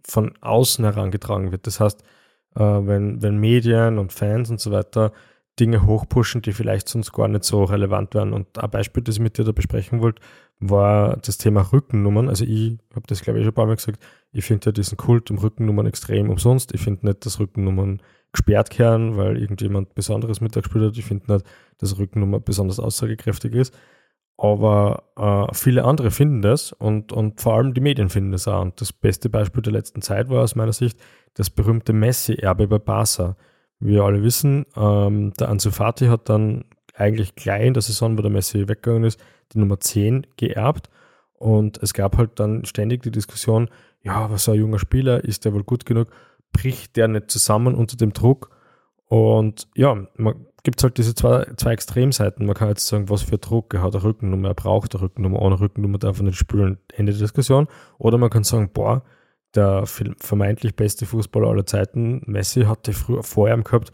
von 0.08 0.34
außen 0.42 0.86
herangetragen 0.86 1.52
wird. 1.52 1.68
Das 1.68 1.80
heißt, 1.80 2.04
äh, 2.58 2.88
wenn, 2.88 3.22
wenn 3.22 3.38
Medien 3.38 4.00
und 4.00 4.12
Fans 4.12 4.50
und 4.50 4.60
so 4.60 4.72
weiter 4.72 5.12
Dinge 5.60 5.86
hochpushen, 5.86 6.42
die 6.42 6.54
vielleicht 6.54 6.88
sonst 6.88 7.14
gar 7.14 7.28
nicht 7.28 7.44
so 7.44 7.64
relevant 7.64 8.14
wären. 8.14 8.34
Und 8.34 8.60
ein 8.60 8.70
Beispiel, 8.70 9.04
das 9.04 9.16
ich 9.16 9.22
mit 9.22 9.38
dir 9.38 9.44
da 9.44 9.52
besprechen 9.52 10.02
wollte, 10.02 10.22
war 10.60 11.18
das 11.18 11.38
Thema 11.38 11.62
Rückennummern. 11.62 12.30
Also 12.30 12.46
ich 12.46 12.78
habe 12.94 13.08
das, 13.08 13.22
glaube 13.22 13.40
ich, 13.40 13.46
schon 13.46 13.52
ein 13.52 13.56
paar 13.56 13.66
Mal 13.66 13.76
gesagt, 13.76 14.04
ich 14.32 14.46
finde 14.46 14.68
ja 14.68 14.72
diesen 14.72 14.98
Kult 14.98 15.32
um 15.32 15.38
Rückennummern 15.38 15.88
extrem 15.88 16.30
umsonst. 16.30 16.74
Ich 16.74 16.82
finde 16.82 17.08
nicht, 17.08 17.26
dass 17.26 17.40
Rückennummern 17.40 18.02
gesperrt 18.32 18.70
kehren, 18.70 19.18
weil 19.18 19.38
irgendjemand 19.38 19.96
Besonderes 19.96 20.42
mit 20.42 20.56
da 20.56 20.62
gespielt 20.62 20.86
hat. 20.86 20.98
Ich 20.98 21.06
finde 21.06 21.34
nicht, 21.34 21.46
dass 21.80 21.98
Rückennummer 21.98 22.40
besonders 22.40 22.80
aussagekräftig 22.80 23.54
ist. 23.54 23.74
Aber 24.38 25.04
äh, 25.18 25.54
viele 25.54 25.84
andere 25.84 26.12
finden 26.12 26.44
das 26.44 26.72
und, 26.72 27.12
und 27.12 27.42
vor 27.42 27.56
allem 27.56 27.74
die 27.74 27.82
Medien 27.82 28.10
finden 28.10 28.32
das 28.32 28.48
auch. 28.48 28.62
Und 28.62 28.80
das 28.80 28.94
beste 28.94 29.30
Beispiel 29.30 29.64
der 29.64 29.74
letzten 29.74 30.02
Zeit 30.04 30.30
war 30.30 30.44
aus 30.44 30.56
meiner 30.56 30.74
Sicht 30.74 31.00
das 31.34 31.50
berühmte 31.50 31.92
Messi-Erbe 31.92 32.68
bei 32.68 32.78
Barca. 32.78 33.36
Wie 33.80 33.94
wir 33.94 34.04
alle 34.04 34.24
wissen, 34.24 34.66
ähm, 34.76 35.34
der 35.34 35.50
Ansu 35.50 35.72
Fati 35.72 36.06
hat 36.06 36.30
dann 36.30 36.66
eigentlich 36.94 37.36
gleich 37.36 37.66
in 37.66 37.74
der 37.74 37.82
Saison, 37.82 38.18
wo 38.18 38.22
der 38.22 38.32
Messi 38.32 38.68
weggegangen 38.68 39.04
ist, 39.04 39.20
die 39.54 39.60
Nummer 39.60 39.80
10 39.80 40.28
geerbt. 40.36 40.90
Und 41.34 41.82
es 41.82 41.94
gab 41.94 42.18
halt 42.18 42.40
dann 42.40 42.66
ständig 42.66 43.04
die 43.04 43.12
Diskussion, 43.12 43.70
ja, 44.02 44.30
was 44.32 44.46
so 44.46 44.52
ein 44.52 44.60
junger 44.60 44.80
Spieler, 44.80 45.24
ist 45.24 45.46
der 45.46 45.54
wohl 45.54 45.64
gut 45.64 45.86
genug? 45.86 46.10
Bricht 46.52 46.96
der 46.96 47.08
nicht 47.08 47.30
zusammen 47.30 47.76
unter 47.76 47.98
dem 47.98 48.14
Druck? 48.14 48.50
Und 49.08 49.68
ja, 49.76 50.08
man 50.16 50.46
gibt 50.64 50.84
halt 50.84 50.98
diese 50.98 51.16
zwei, 51.16 51.46
zwei 51.56 51.72
Extremseiten. 51.72 52.46
Man 52.46 52.56
kann 52.56 52.68
jetzt 52.70 52.88
sagen, 52.88 53.10
was 53.10 53.22
für 53.22 53.38
Druck, 53.38 53.74
er 53.74 53.82
hat 53.82 53.96
eine 53.96 54.04
Rückennummer, 54.04 54.50
er 54.50 54.54
braucht 54.54 54.94
eine 54.94 55.02
Rückennummer, 55.02 55.42
ohne 55.42 55.60
Rückennummer 55.60 55.98
darf 55.98 56.20
er 56.20 56.24
nicht 56.24 56.38
spielen, 56.38 56.78
Ende 56.94 57.14
der 57.14 57.22
Diskussion. 57.22 57.68
Oder 57.98 58.18
man 58.18 58.30
kann 58.30 58.44
sagen, 58.44 58.70
boah, 58.74 59.04
der 59.56 59.86
vermeintlich 59.86 60.76
beste 60.76 61.06
Fußballer 61.06 61.48
aller 61.48 61.66
Zeiten, 61.66 62.22
Messi 62.26 62.64
hatte 62.64 62.92
früher 62.92 63.24
vor 63.24 63.50
ihm 63.50 63.64
gehabt, 63.64 63.92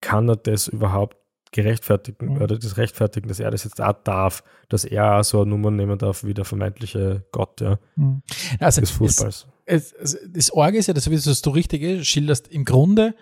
kann 0.00 0.28
er 0.28 0.36
das 0.36 0.68
überhaupt 0.68 1.16
gerechtfertigen 1.52 2.34
Mhm. 2.34 2.42
oder 2.42 2.58
das 2.58 2.76
rechtfertigen, 2.76 3.28
dass 3.28 3.40
er 3.40 3.50
das 3.50 3.64
jetzt 3.64 3.80
auch 3.80 3.94
darf, 4.04 4.42
dass 4.68 4.84
er 4.84 5.18
auch 5.18 5.24
so 5.24 5.40
eine 5.42 5.50
Nummer 5.50 5.70
nehmen 5.70 5.98
darf 5.98 6.24
wie 6.24 6.34
der 6.34 6.44
vermeintliche 6.44 7.24
Gott 7.32 7.60
ja, 7.60 7.78
Mhm. 7.96 8.22
Also 8.60 8.80
des 8.80 8.90
es, 8.90 8.96
Fußballs. 8.96 9.46
es, 9.64 9.92
es, 9.92 10.18
das 10.26 10.50
Orge 10.52 10.78
ist 10.78 10.88
ja, 10.88 10.94
das, 10.94 11.10
wie 11.10 11.16
du 11.16 11.30
es 11.30 11.42
du 11.42 11.50
richtig 11.50 11.82
ist, 11.82 12.06
schilderst, 12.06 12.48
im 12.48 12.64
Grunde 12.64 13.14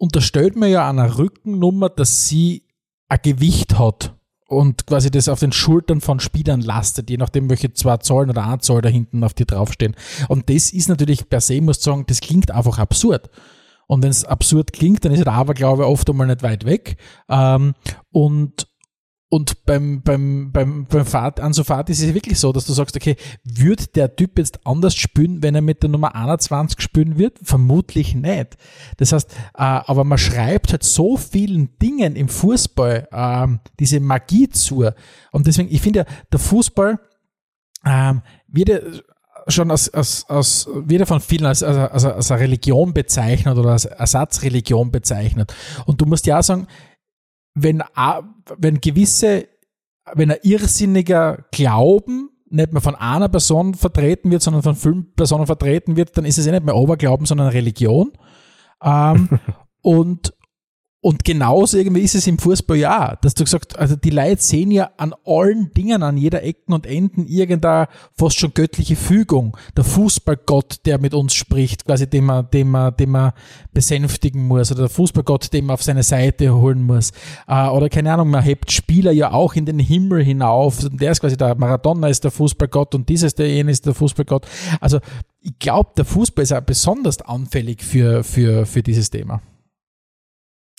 unterstellt 0.00 0.56
man 0.56 0.70
ja 0.70 0.88
einer 0.88 1.18
Rückennummer, 1.18 1.90
dass 1.90 2.26
sie 2.26 2.64
ein 3.08 3.18
Gewicht 3.22 3.78
hat 3.78 4.14
und 4.48 4.86
quasi 4.86 5.10
das 5.10 5.28
auf 5.28 5.40
den 5.40 5.52
Schultern 5.52 6.00
von 6.00 6.20
Spielern 6.20 6.62
lastet, 6.62 7.10
je 7.10 7.18
nachdem, 7.18 7.50
welche 7.50 7.72
zwei 7.74 7.98
Zahlen 7.98 8.30
oder 8.30 8.46
eine 8.46 8.58
Zahl 8.58 8.80
da 8.80 8.88
hinten 8.88 9.22
auf 9.22 9.34
die 9.34 9.44
draufstehen. 9.44 9.94
Und 10.28 10.48
das 10.48 10.72
ist 10.72 10.88
natürlich 10.88 11.28
per 11.28 11.40
se, 11.40 11.60
muss 11.60 11.78
ich 11.78 11.84
sagen, 11.84 12.04
das 12.06 12.20
klingt 12.20 12.50
einfach 12.50 12.78
absurd. 12.78 13.28
Und 13.86 14.02
wenn 14.02 14.10
es 14.10 14.24
absurd 14.24 14.72
klingt, 14.72 15.04
dann 15.04 15.12
ist 15.12 15.24
der 15.24 15.32
Aberglaube 15.32 15.86
oft 15.86 16.08
einmal 16.08 16.28
nicht 16.28 16.42
weit 16.42 16.64
weg. 16.64 16.96
Ähm, 17.28 17.74
und 18.10 18.68
und 19.32 19.64
beim, 19.64 20.02
beim, 20.02 20.50
beim, 20.50 20.86
beim 20.86 21.06
Fahrt, 21.06 21.38
Ansu 21.38 21.62
Fati 21.62 21.92
ist 21.92 22.02
es 22.02 22.14
wirklich 22.14 22.36
so, 22.36 22.52
dass 22.52 22.66
du 22.66 22.72
sagst, 22.72 22.96
okay, 22.96 23.14
wird 23.44 23.94
der 23.94 24.16
Typ 24.16 24.36
jetzt 24.38 24.66
anders 24.66 24.96
spielen, 24.96 25.40
wenn 25.40 25.54
er 25.54 25.60
mit 25.60 25.84
der 25.84 25.90
Nummer 25.90 26.16
21 26.16 26.80
spielen 26.80 27.16
wird? 27.16 27.38
Vermutlich 27.40 28.16
nicht. 28.16 28.56
Das 28.96 29.12
heißt, 29.12 29.30
äh, 29.30 29.36
aber 29.54 30.02
man 30.02 30.18
schreibt 30.18 30.72
halt 30.72 30.82
so 30.82 31.16
vielen 31.16 31.78
Dingen 31.78 32.16
im 32.16 32.28
Fußball 32.28 33.08
ähm, 33.12 33.60
diese 33.78 34.00
Magie 34.00 34.48
zu. 34.48 34.84
Und 35.30 35.46
deswegen, 35.46 35.72
ich 35.72 35.80
finde 35.80 36.00
ja, 36.00 36.06
der 36.32 36.40
Fußball 36.40 36.98
ähm, 37.86 38.22
wird 38.48 38.68
ja 38.68 38.78
schon 39.46 39.70
als, 39.70 39.88
als, 39.94 40.24
als 40.28 40.68
wird 40.72 41.06
von 41.06 41.20
vielen 41.20 41.46
als, 41.46 41.62
als, 41.62 41.76
als, 41.76 42.04
als 42.04 42.30
eine 42.30 42.40
Religion 42.40 42.92
bezeichnet 42.92 43.56
oder 43.56 43.70
als 43.70 43.84
Ersatzreligion 43.84 44.90
bezeichnet. 44.90 45.54
Und 45.86 46.00
du 46.00 46.06
musst 46.06 46.26
ja 46.26 46.40
auch 46.40 46.42
sagen, 46.42 46.66
wenn, 47.54 47.82
wenn 48.58 48.80
gewisse, 48.80 49.48
wenn 50.12 50.30
ein 50.30 50.38
irrsinniger 50.42 51.44
Glauben 51.52 52.30
nicht 52.50 52.72
mehr 52.72 52.82
von 52.82 52.96
einer 52.96 53.28
Person 53.28 53.74
vertreten 53.74 54.30
wird, 54.30 54.42
sondern 54.42 54.62
von 54.62 54.74
fünf 54.74 55.14
Personen 55.14 55.46
vertreten 55.46 55.96
wird, 55.96 56.16
dann 56.16 56.24
ist 56.24 56.38
es 56.38 56.46
ja 56.46 56.52
nicht 56.52 56.64
mehr 56.64 56.76
Oberglauben, 56.76 57.26
sondern 57.26 57.48
Religion. 57.48 58.12
Ähm, 58.82 59.28
und, 59.82 60.34
und 61.02 61.24
genauso 61.24 61.78
irgendwie 61.78 62.02
ist 62.02 62.14
es 62.14 62.26
im 62.26 62.38
Fußball 62.38 62.76
ja, 62.76 63.16
dass 63.22 63.32
du 63.32 63.44
gesagt, 63.44 63.78
also 63.78 63.96
die 63.96 64.10
Leute 64.10 64.42
sehen 64.42 64.70
ja 64.70 64.90
an 64.98 65.14
allen 65.24 65.72
Dingen, 65.72 66.02
an 66.02 66.18
jeder 66.18 66.42
Ecken 66.42 66.74
und 66.74 66.86
Enden 66.86 67.26
irgendeine 67.26 67.88
fast 68.14 68.38
schon 68.38 68.52
göttliche 68.52 68.96
Fügung. 68.96 69.56
Der 69.78 69.84
Fußballgott, 69.84 70.84
der 70.84 71.00
mit 71.00 71.14
uns 71.14 71.32
spricht, 71.32 71.86
quasi 71.86 72.06
den 72.06 72.26
man, 72.26 72.50
den 72.50 72.68
man, 72.68 72.94
den 72.98 73.10
man 73.10 73.32
besänftigen 73.72 74.46
muss, 74.46 74.70
oder 74.72 74.82
der 74.82 74.88
Fußballgott, 74.90 75.50
den 75.54 75.64
man 75.64 75.74
auf 75.74 75.82
seine 75.82 76.02
Seite 76.02 76.54
holen 76.54 76.82
muss. 76.82 77.12
Äh, 77.48 77.68
oder 77.68 77.88
keine 77.88 78.12
Ahnung, 78.12 78.28
man 78.28 78.42
hebt 78.42 78.70
Spieler 78.70 79.12
ja 79.12 79.32
auch 79.32 79.54
in 79.54 79.64
den 79.64 79.78
Himmel 79.78 80.22
hinauf. 80.22 80.86
Der 80.92 81.12
ist 81.12 81.20
quasi 81.20 81.38
der 81.38 81.54
Maradona 81.54 82.08
ist 82.08 82.24
der 82.24 82.30
Fußballgott 82.30 82.94
und 82.94 83.08
dieses 83.08 83.34
der 83.34 83.48
jene 83.48 83.70
ist 83.70 83.86
der 83.86 83.94
Fußballgott. 83.94 84.46
Also 84.82 84.98
ich 85.40 85.58
glaube, 85.58 85.92
der 85.96 86.04
Fußball 86.04 86.42
ist 86.42 86.50
ja 86.50 86.60
besonders 86.60 87.22
anfällig 87.22 87.82
für, 87.82 88.22
für, 88.22 88.66
für 88.66 88.82
dieses 88.82 89.08
Thema. 89.08 89.40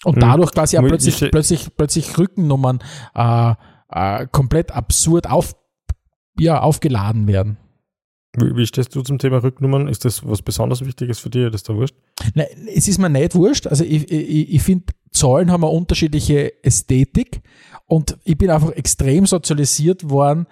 Und 0.03 0.15
hm. 0.15 0.21
dadurch 0.21 0.51
quasi 0.51 0.77
auch 0.77 0.85
plötzlich, 0.85 1.31
plötzlich, 1.31 1.69
plötzlich 1.75 2.17
Rückennummern 2.17 2.79
äh, 3.15 3.53
äh, 3.89 4.27
komplett 4.31 4.71
absurd 4.71 5.29
auf, 5.29 5.55
ja, 6.39 6.59
aufgeladen 6.61 7.27
werden. 7.27 7.57
Wie, 8.37 8.55
wie, 8.55 8.65
stehst 8.65 8.95
du 8.95 9.01
zum 9.01 9.19
Thema 9.19 9.43
Rücknummern? 9.43 9.87
Ist 9.87 10.05
das 10.05 10.25
was 10.25 10.41
besonders 10.41 10.85
Wichtiges 10.85 11.19
für 11.19 11.29
dich? 11.29 11.51
Das 11.51 11.63
da 11.63 11.75
wurscht? 11.75 11.95
Nein, 12.33 12.47
es 12.73 12.87
ist 12.87 12.97
mir 12.97 13.09
nicht 13.09 13.35
wurscht. 13.35 13.67
Also 13.67 13.83
ich, 13.83 14.09
ich, 14.09 14.53
ich 14.53 14.63
finde, 14.63 14.85
Zahlen 15.11 15.51
haben 15.51 15.63
eine 15.63 15.73
unterschiedliche 15.73 16.63
Ästhetik 16.63 17.41
und 17.87 18.17
ich 18.23 18.37
bin 18.37 18.49
einfach 18.49 18.71
extrem 18.71 19.25
sozialisiert 19.25 20.09
worden, 20.09 20.47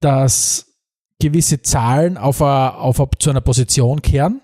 dass 0.00 0.66
gewisse 1.20 1.62
Zahlen 1.62 2.18
auf, 2.18 2.42
a, 2.42 2.70
auf 2.70 3.00
a, 3.00 3.08
zu 3.18 3.30
einer 3.30 3.40
Position 3.40 4.02
kehren 4.02 4.40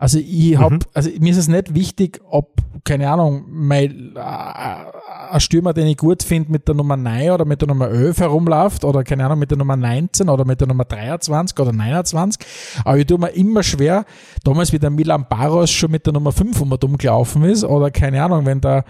also 0.00 0.18
ich 0.20 0.56
hab, 0.56 0.70
mhm. 0.70 0.78
also 0.94 1.10
mir 1.18 1.32
ist 1.32 1.38
es 1.38 1.48
nicht 1.48 1.74
wichtig, 1.74 2.20
ob, 2.30 2.54
keine 2.84 3.10
Ahnung, 3.10 3.46
mein, 3.48 4.14
äh, 4.14 4.20
ein 4.20 5.40
Stürmer, 5.40 5.72
den 5.72 5.88
ich 5.88 5.96
gut 5.96 6.22
finde, 6.22 6.52
mit 6.52 6.68
der 6.68 6.76
Nummer 6.76 6.96
9 6.96 7.32
oder 7.32 7.44
mit 7.44 7.60
der 7.60 7.66
Nummer 7.66 7.88
11 7.88 8.20
herumläuft 8.20 8.84
oder 8.84 9.02
keine 9.02 9.26
Ahnung, 9.26 9.40
mit 9.40 9.50
der 9.50 9.58
Nummer 9.58 9.76
19 9.76 10.28
oder 10.28 10.44
mit 10.44 10.60
der 10.60 10.68
Nummer 10.68 10.84
23 10.84 11.58
oder 11.58 11.72
29. 11.72 12.40
Aber 12.84 12.96
ich 12.96 13.06
tue 13.06 13.18
mir 13.18 13.30
immer 13.30 13.64
schwer, 13.64 14.04
damals 14.44 14.72
wie 14.72 14.78
der 14.78 14.90
Milan 14.90 15.26
Barros 15.28 15.72
schon 15.72 15.90
mit 15.90 16.06
der 16.06 16.12
Nummer 16.12 16.30
5 16.30 16.60
umgelaufen 16.60 17.42
ist 17.42 17.64
oder 17.64 17.90
keine 17.90 18.22
Ahnung, 18.22 18.46
wenn 18.46 18.60
der 18.60 18.84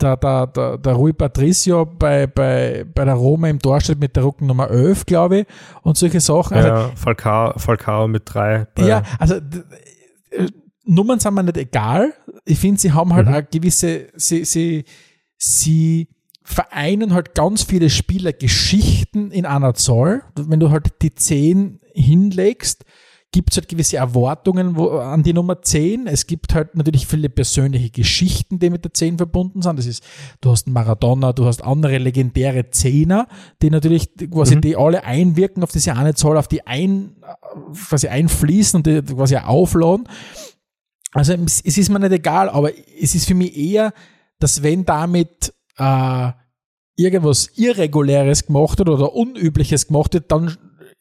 der, 0.00 0.16
der, 0.16 0.46
der, 0.46 0.78
der 0.78 0.92
Rui 0.92 1.12
Patricio 1.12 1.84
bei, 1.84 2.26
bei, 2.26 2.84
bei 2.94 3.04
der 3.04 3.14
Roma 3.14 3.48
im 3.48 3.58
Tor 3.58 3.80
steht 3.80 3.98
mit 3.98 4.14
der 4.14 4.24
Rückennummer 4.24 4.70
11, 4.70 5.06
glaube 5.06 5.40
ich, 5.40 5.46
und 5.82 5.96
solche 5.96 6.20
Sachen. 6.20 6.56
Also, 6.56 6.68
ja, 6.68 6.90
Falcao, 6.94 7.58
Falcao 7.58 8.06
mit 8.06 8.22
3. 8.26 8.68
Ja, 8.78 9.02
also 9.18 9.34
äh, 9.34 9.40
Nummern 10.84 11.20
sind 11.20 11.34
mir 11.34 11.42
nicht 11.42 11.56
egal. 11.56 12.14
Ich 12.44 12.58
finde, 12.58 12.80
sie 12.80 12.92
haben 12.92 13.12
halt 13.12 13.26
mhm. 13.26 13.34
eine 13.34 13.44
gewisse, 13.44 14.08
sie, 14.16 14.44
sie, 14.44 14.84
sie 15.36 16.08
vereinen 16.42 17.12
halt 17.12 17.34
ganz 17.34 17.62
viele 17.62 17.90
Spielergeschichten 17.90 19.30
in 19.30 19.44
einer 19.44 19.74
Zahl. 19.74 20.22
Wenn 20.34 20.60
du 20.60 20.70
halt 20.70 21.02
die 21.02 21.14
10 21.14 21.80
hinlegst, 21.92 22.84
gibt 23.30 23.50
es 23.50 23.58
halt 23.58 23.68
gewisse 23.68 23.98
Erwartungen 23.98 24.76
wo, 24.76 24.88
an 24.98 25.22
die 25.22 25.34
Nummer 25.34 25.60
10. 25.60 26.06
Es 26.06 26.26
gibt 26.26 26.54
halt 26.54 26.74
natürlich 26.74 27.06
viele 27.06 27.28
persönliche 27.28 27.90
Geschichten, 27.90 28.58
die 28.58 28.70
mit 28.70 28.84
der 28.84 28.94
10 28.94 29.18
verbunden 29.18 29.60
sind. 29.60 29.78
Das 29.78 29.86
ist, 29.86 30.02
du 30.40 30.50
hast 30.50 30.66
Maradona, 30.66 31.32
du 31.32 31.44
hast 31.44 31.62
andere 31.62 31.98
legendäre 31.98 32.70
Zehner, 32.70 33.28
die 33.60 33.70
natürlich 33.70 34.14
quasi 34.30 34.56
mhm. 34.56 34.60
die 34.62 34.76
alle 34.76 35.04
einwirken 35.04 35.62
auf 35.62 35.72
diese 35.72 35.94
eine 35.94 36.14
Zahl, 36.14 36.38
auf 36.38 36.48
die 36.48 36.66
ein, 36.66 37.16
quasi 37.88 38.08
einfließen 38.08 38.78
und 38.78 38.86
die 38.86 39.02
quasi 39.02 39.36
aufladen. 39.36 40.08
Also 41.12 41.34
es 41.34 41.60
ist 41.60 41.90
mir 41.90 42.00
nicht 42.00 42.12
egal, 42.12 42.48
aber 42.48 42.70
es 43.00 43.14
ist 43.14 43.26
für 43.26 43.34
mich 43.34 43.56
eher, 43.56 43.92
dass 44.38 44.62
wenn 44.62 44.84
damit 44.84 45.52
äh, 45.76 46.32
irgendwas 46.96 47.50
Irreguläres 47.56 48.46
gemacht 48.46 48.78
wird 48.78 48.88
oder 48.88 49.14
Unübliches 49.14 49.86
gemacht 49.86 50.14
wird, 50.14 50.30
dann 50.32 50.56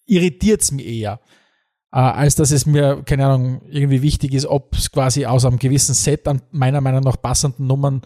irritiert 0.05 0.61
es 0.61 0.71
mich 0.71 0.88
eher 0.88 1.19
äh, 1.91 1.99
als 1.99 2.35
dass 2.35 2.51
es 2.51 2.65
mir, 2.65 3.03
keine 3.03 3.25
Ahnung, 3.25 3.61
irgendwie 3.69 4.01
wichtig 4.01 4.33
ist, 4.33 4.45
ob 4.45 4.75
es 4.75 4.91
quasi 4.91 5.25
aus 5.25 5.45
einem 5.45 5.59
gewissen 5.59 5.93
Set 5.93 6.27
an 6.27 6.41
meiner 6.51 6.81
Meinung 6.81 7.01
nach 7.01 7.21
passenden 7.21 7.67
Nummern 7.67 8.01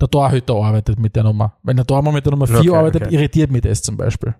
der 0.00 0.10
Torhüter 0.10 0.54
arbeitet 0.54 0.98
mit 0.98 1.16
der 1.16 1.24
Nummer. 1.24 1.56
Wenn 1.62 1.76
der 1.76 1.86
Tormann 1.86 2.14
mit 2.14 2.26
der 2.26 2.32
Nummer 2.32 2.46
4 2.46 2.58
okay, 2.58 2.70
arbeitet, 2.70 3.02
okay. 3.04 3.14
irritiert 3.14 3.50
mich 3.50 3.62
das 3.62 3.82
zum 3.82 3.96
Beispiel. 3.96 4.34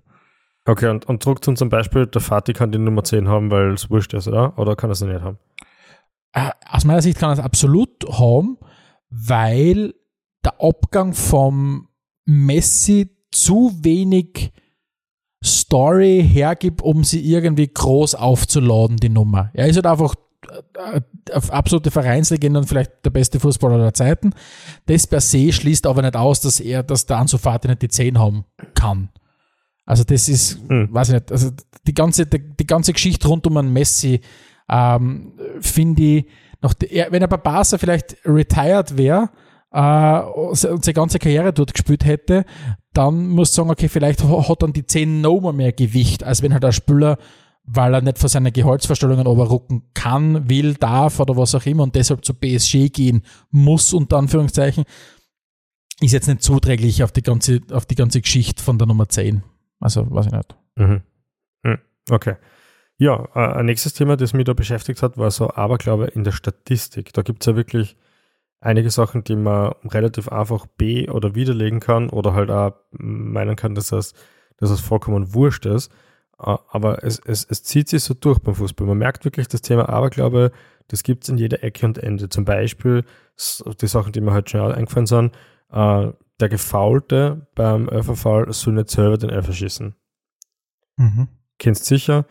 Okay, 0.64 0.88
und, 0.88 1.06
und 1.06 1.22
zum, 1.22 1.56
zum 1.56 1.68
Beispiel, 1.68 2.06
der 2.06 2.20
Fatih 2.20 2.52
kann 2.52 2.70
die 2.70 2.78
Nummer 2.78 3.02
10 3.02 3.28
haben, 3.28 3.50
weil 3.50 3.72
es 3.72 3.90
wurscht 3.90 4.14
ist, 4.14 4.28
oder? 4.28 4.56
Oder 4.58 4.76
kann 4.76 4.90
er 4.90 4.94
sie 4.94 5.06
nicht 5.06 5.22
haben? 5.22 5.38
Äh, 6.32 6.50
aus 6.68 6.84
meiner 6.84 7.02
Sicht 7.02 7.18
kann 7.18 7.30
er 7.30 7.34
es 7.34 7.40
absolut 7.40 8.04
haben, 8.08 8.58
weil 9.10 9.94
der 10.44 10.54
Abgang 10.60 11.14
vom 11.14 11.88
Messi 12.24 13.10
zu 13.30 13.72
wenig 13.82 14.52
Story 15.44 16.26
hergibt, 16.26 16.82
um 16.82 17.04
sie 17.04 17.20
irgendwie 17.20 17.68
groß 17.68 18.14
aufzuladen, 18.14 18.96
die 18.96 19.08
Nummer. 19.08 19.50
Er 19.54 19.66
ist 19.66 19.76
halt 19.76 19.86
einfach 19.86 20.14
äh, 20.88 21.00
absolute 21.50 21.90
Vereinslegende 21.90 22.60
und 22.60 22.66
vielleicht 22.66 22.92
der 23.04 23.10
beste 23.10 23.40
Fußballer 23.40 23.78
der 23.78 23.94
Zeiten. 23.94 24.32
Das 24.86 25.06
per 25.06 25.20
se 25.20 25.52
schließt 25.52 25.86
aber 25.86 26.02
nicht 26.02 26.16
aus, 26.16 26.40
dass 26.40 26.60
er, 26.60 26.82
dass 26.82 27.06
der 27.06 27.18
Ansu 27.18 27.38
Fati 27.38 27.68
nicht 27.68 27.82
die 27.82 27.88
10 27.88 28.18
haben 28.18 28.44
kann. 28.74 29.10
Also 29.84 30.04
das 30.04 30.28
ist, 30.28 30.60
hm. 30.68 30.88
weiß 30.92 31.08
ich 31.08 31.14
nicht, 31.14 31.32
also 31.32 31.50
die 31.86 31.94
ganze, 31.94 32.26
die, 32.26 32.40
die 32.56 32.66
ganze 32.66 32.92
Geschichte 32.92 33.26
rund 33.28 33.46
um 33.46 33.56
einen 33.56 33.72
Messi 33.72 34.20
ähm, 34.68 35.32
finde 35.60 36.02
ich, 36.02 36.26
noch, 36.60 36.74
wenn 36.80 37.20
er 37.20 37.28
bei 37.28 37.36
Barca 37.36 37.76
vielleicht 37.76 38.16
retired 38.24 38.96
wäre, 38.96 39.30
seine 39.72 40.94
ganze 40.94 41.18
Karriere 41.18 41.52
dort 41.52 41.72
gespielt 41.72 42.04
hätte, 42.04 42.44
dann 42.92 43.28
muss 43.28 43.50
ich 43.50 43.54
sagen, 43.54 43.70
okay, 43.70 43.88
vielleicht 43.88 44.22
hat 44.22 44.62
dann 44.62 44.72
die 44.72 44.86
10 44.86 45.20
nochmal 45.20 45.54
mehr 45.54 45.72
Gewicht, 45.72 46.24
als 46.24 46.42
wenn 46.42 46.52
halt 46.52 46.62
der 46.62 46.72
Spieler, 46.72 47.16
weil 47.64 47.94
er 47.94 48.02
nicht 48.02 48.18
vor 48.18 48.28
seinen 48.28 48.52
Gehaltsvorstellungen 48.52 49.26
überrucken 49.26 49.84
kann, 49.94 50.48
will, 50.48 50.74
darf 50.74 51.20
oder 51.20 51.36
was 51.36 51.54
auch 51.54 51.64
immer 51.64 51.84
und 51.84 51.94
deshalb 51.94 52.24
zu 52.24 52.34
PSG 52.34 52.92
gehen 52.92 53.22
muss, 53.50 53.94
unter 53.94 54.18
Anführungszeichen, 54.18 54.84
ist 56.00 56.12
jetzt 56.12 56.28
nicht 56.28 56.42
zuträglich 56.42 57.02
auf 57.02 57.12
die 57.12 57.22
ganze, 57.22 57.60
auf 57.70 57.86
die 57.86 57.94
ganze 57.94 58.20
Geschichte 58.20 58.62
von 58.62 58.78
der 58.78 58.88
Nummer 58.88 59.08
10. 59.08 59.42
Also, 59.80 60.10
weiß 60.10 60.26
ich 60.26 60.32
nicht. 60.32 60.56
Mhm. 60.76 61.02
Hm, 61.64 61.78
okay. 62.10 62.36
Ja, 62.98 63.28
äh, 63.34 63.58
ein 63.58 63.66
nächstes 63.66 63.94
Thema, 63.94 64.16
das 64.16 64.32
mich 64.32 64.44
da 64.44 64.52
beschäftigt 64.52 65.02
hat, 65.02 65.16
war 65.16 65.30
so 65.30 65.50
Aberglaube 65.50 66.06
in 66.06 66.24
der 66.24 66.32
Statistik. 66.32 67.12
Da 67.12 67.22
gibt 67.22 67.42
es 67.42 67.46
ja 67.46 67.56
wirklich 67.56 67.96
einige 68.62 68.90
Sachen, 68.90 69.24
die 69.24 69.36
man 69.36 69.74
relativ 69.84 70.28
einfach 70.28 70.66
be- 70.66 71.10
oder 71.10 71.34
widerlegen 71.34 71.80
kann 71.80 72.08
oder 72.08 72.32
halt 72.32 72.50
auch 72.50 72.72
meinen 72.90 73.56
kann, 73.56 73.74
dass 73.74 73.88
das, 73.88 74.14
dass 74.56 74.70
das 74.70 74.80
vollkommen 74.80 75.34
wurscht 75.34 75.66
ist. 75.66 75.92
Aber 76.38 77.04
es, 77.04 77.20
es, 77.24 77.44
es 77.44 77.62
zieht 77.62 77.88
sich 77.88 78.02
so 78.02 78.14
durch 78.14 78.38
beim 78.40 78.54
Fußball. 78.54 78.86
Man 78.86 78.98
merkt 78.98 79.24
wirklich 79.24 79.48
das 79.48 79.62
Thema 79.62 79.88
Aberglaube, 79.88 80.50
das 80.88 81.02
gibt 81.02 81.24
es 81.24 81.28
in 81.28 81.38
jeder 81.38 81.62
Ecke 81.62 81.86
und 81.86 81.98
Ende. 81.98 82.28
Zum 82.28 82.44
Beispiel 82.44 83.04
die 83.80 83.86
Sachen, 83.86 84.12
die 84.12 84.20
mir 84.20 84.32
halt 84.32 84.50
schnell 84.50 84.72
eingefallen 84.72 85.06
sind, 85.06 85.34
äh, 85.70 86.12
der 86.40 86.48
Gefaulte 86.48 87.46
beim 87.54 87.88
Elferfall 87.88 88.52
soll 88.52 88.74
nicht 88.74 88.90
selber 88.90 89.18
den 89.18 89.30
Elfer 89.30 89.52
schießen. 89.52 89.94
Mhm. 90.96 91.28
Kennst 91.58 91.86
sicher, 91.86 92.26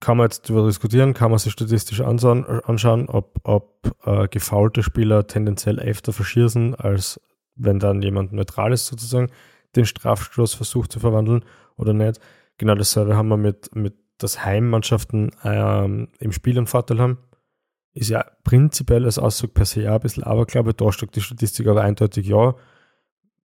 kann 0.00 0.16
man 0.16 0.26
jetzt 0.26 0.48
darüber 0.48 0.66
diskutieren, 0.66 1.14
kann 1.14 1.30
man 1.30 1.38
sich 1.38 1.52
statistisch 1.52 2.00
anschauen, 2.00 3.08
ob, 3.08 3.38
ob 3.44 3.96
äh, 4.04 4.28
gefaulte 4.28 4.82
Spieler 4.82 5.26
tendenziell 5.26 5.78
öfter 5.78 6.12
verschießen, 6.12 6.74
als 6.74 7.20
wenn 7.54 7.78
dann 7.78 8.00
jemand 8.00 8.32
neutral 8.32 8.72
ist, 8.72 8.86
sozusagen, 8.86 9.28
den 9.76 9.84
Strafstoß 9.84 10.54
versucht 10.54 10.90
zu 10.90 11.00
verwandeln 11.00 11.44
oder 11.76 11.92
nicht. 11.92 12.18
Genau 12.56 12.74
dasselbe 12.74 13.16
haben 13.16 13.28
wir 13.28 13.36
mit, 13.36 13.74
mit 13.74 13.94
dass 14.18 14.44
Heimmannschaften 14.44 15.30
ähm, 15.44 16.08
im 16.18 16.32
Spiel 16.32 16.56
einen 16.56 16.66
Vorteil 16.66 17.00
haben. 17.00 17.18
Ist 17.92 18.10
ja 18.10 18.24
prinzipiell 18.44 19.04
als 19.04 19.18
Aussage 19.18 19.52
per 19.52 19.64
se 19.64 19.82
ja 19.82 19.94
ein 19.94 20.00
bisschen, 20.00 20.22
aber 20.22 20.46
glaube 20.46 20.74
da 20.74 20.92
steckt 20.92 21.16
die 21.16 21.20
Statistik 21.20 21.66
aber 21.66 21.82
eindeutig 21.82 22.26
ja. 22.26 22.54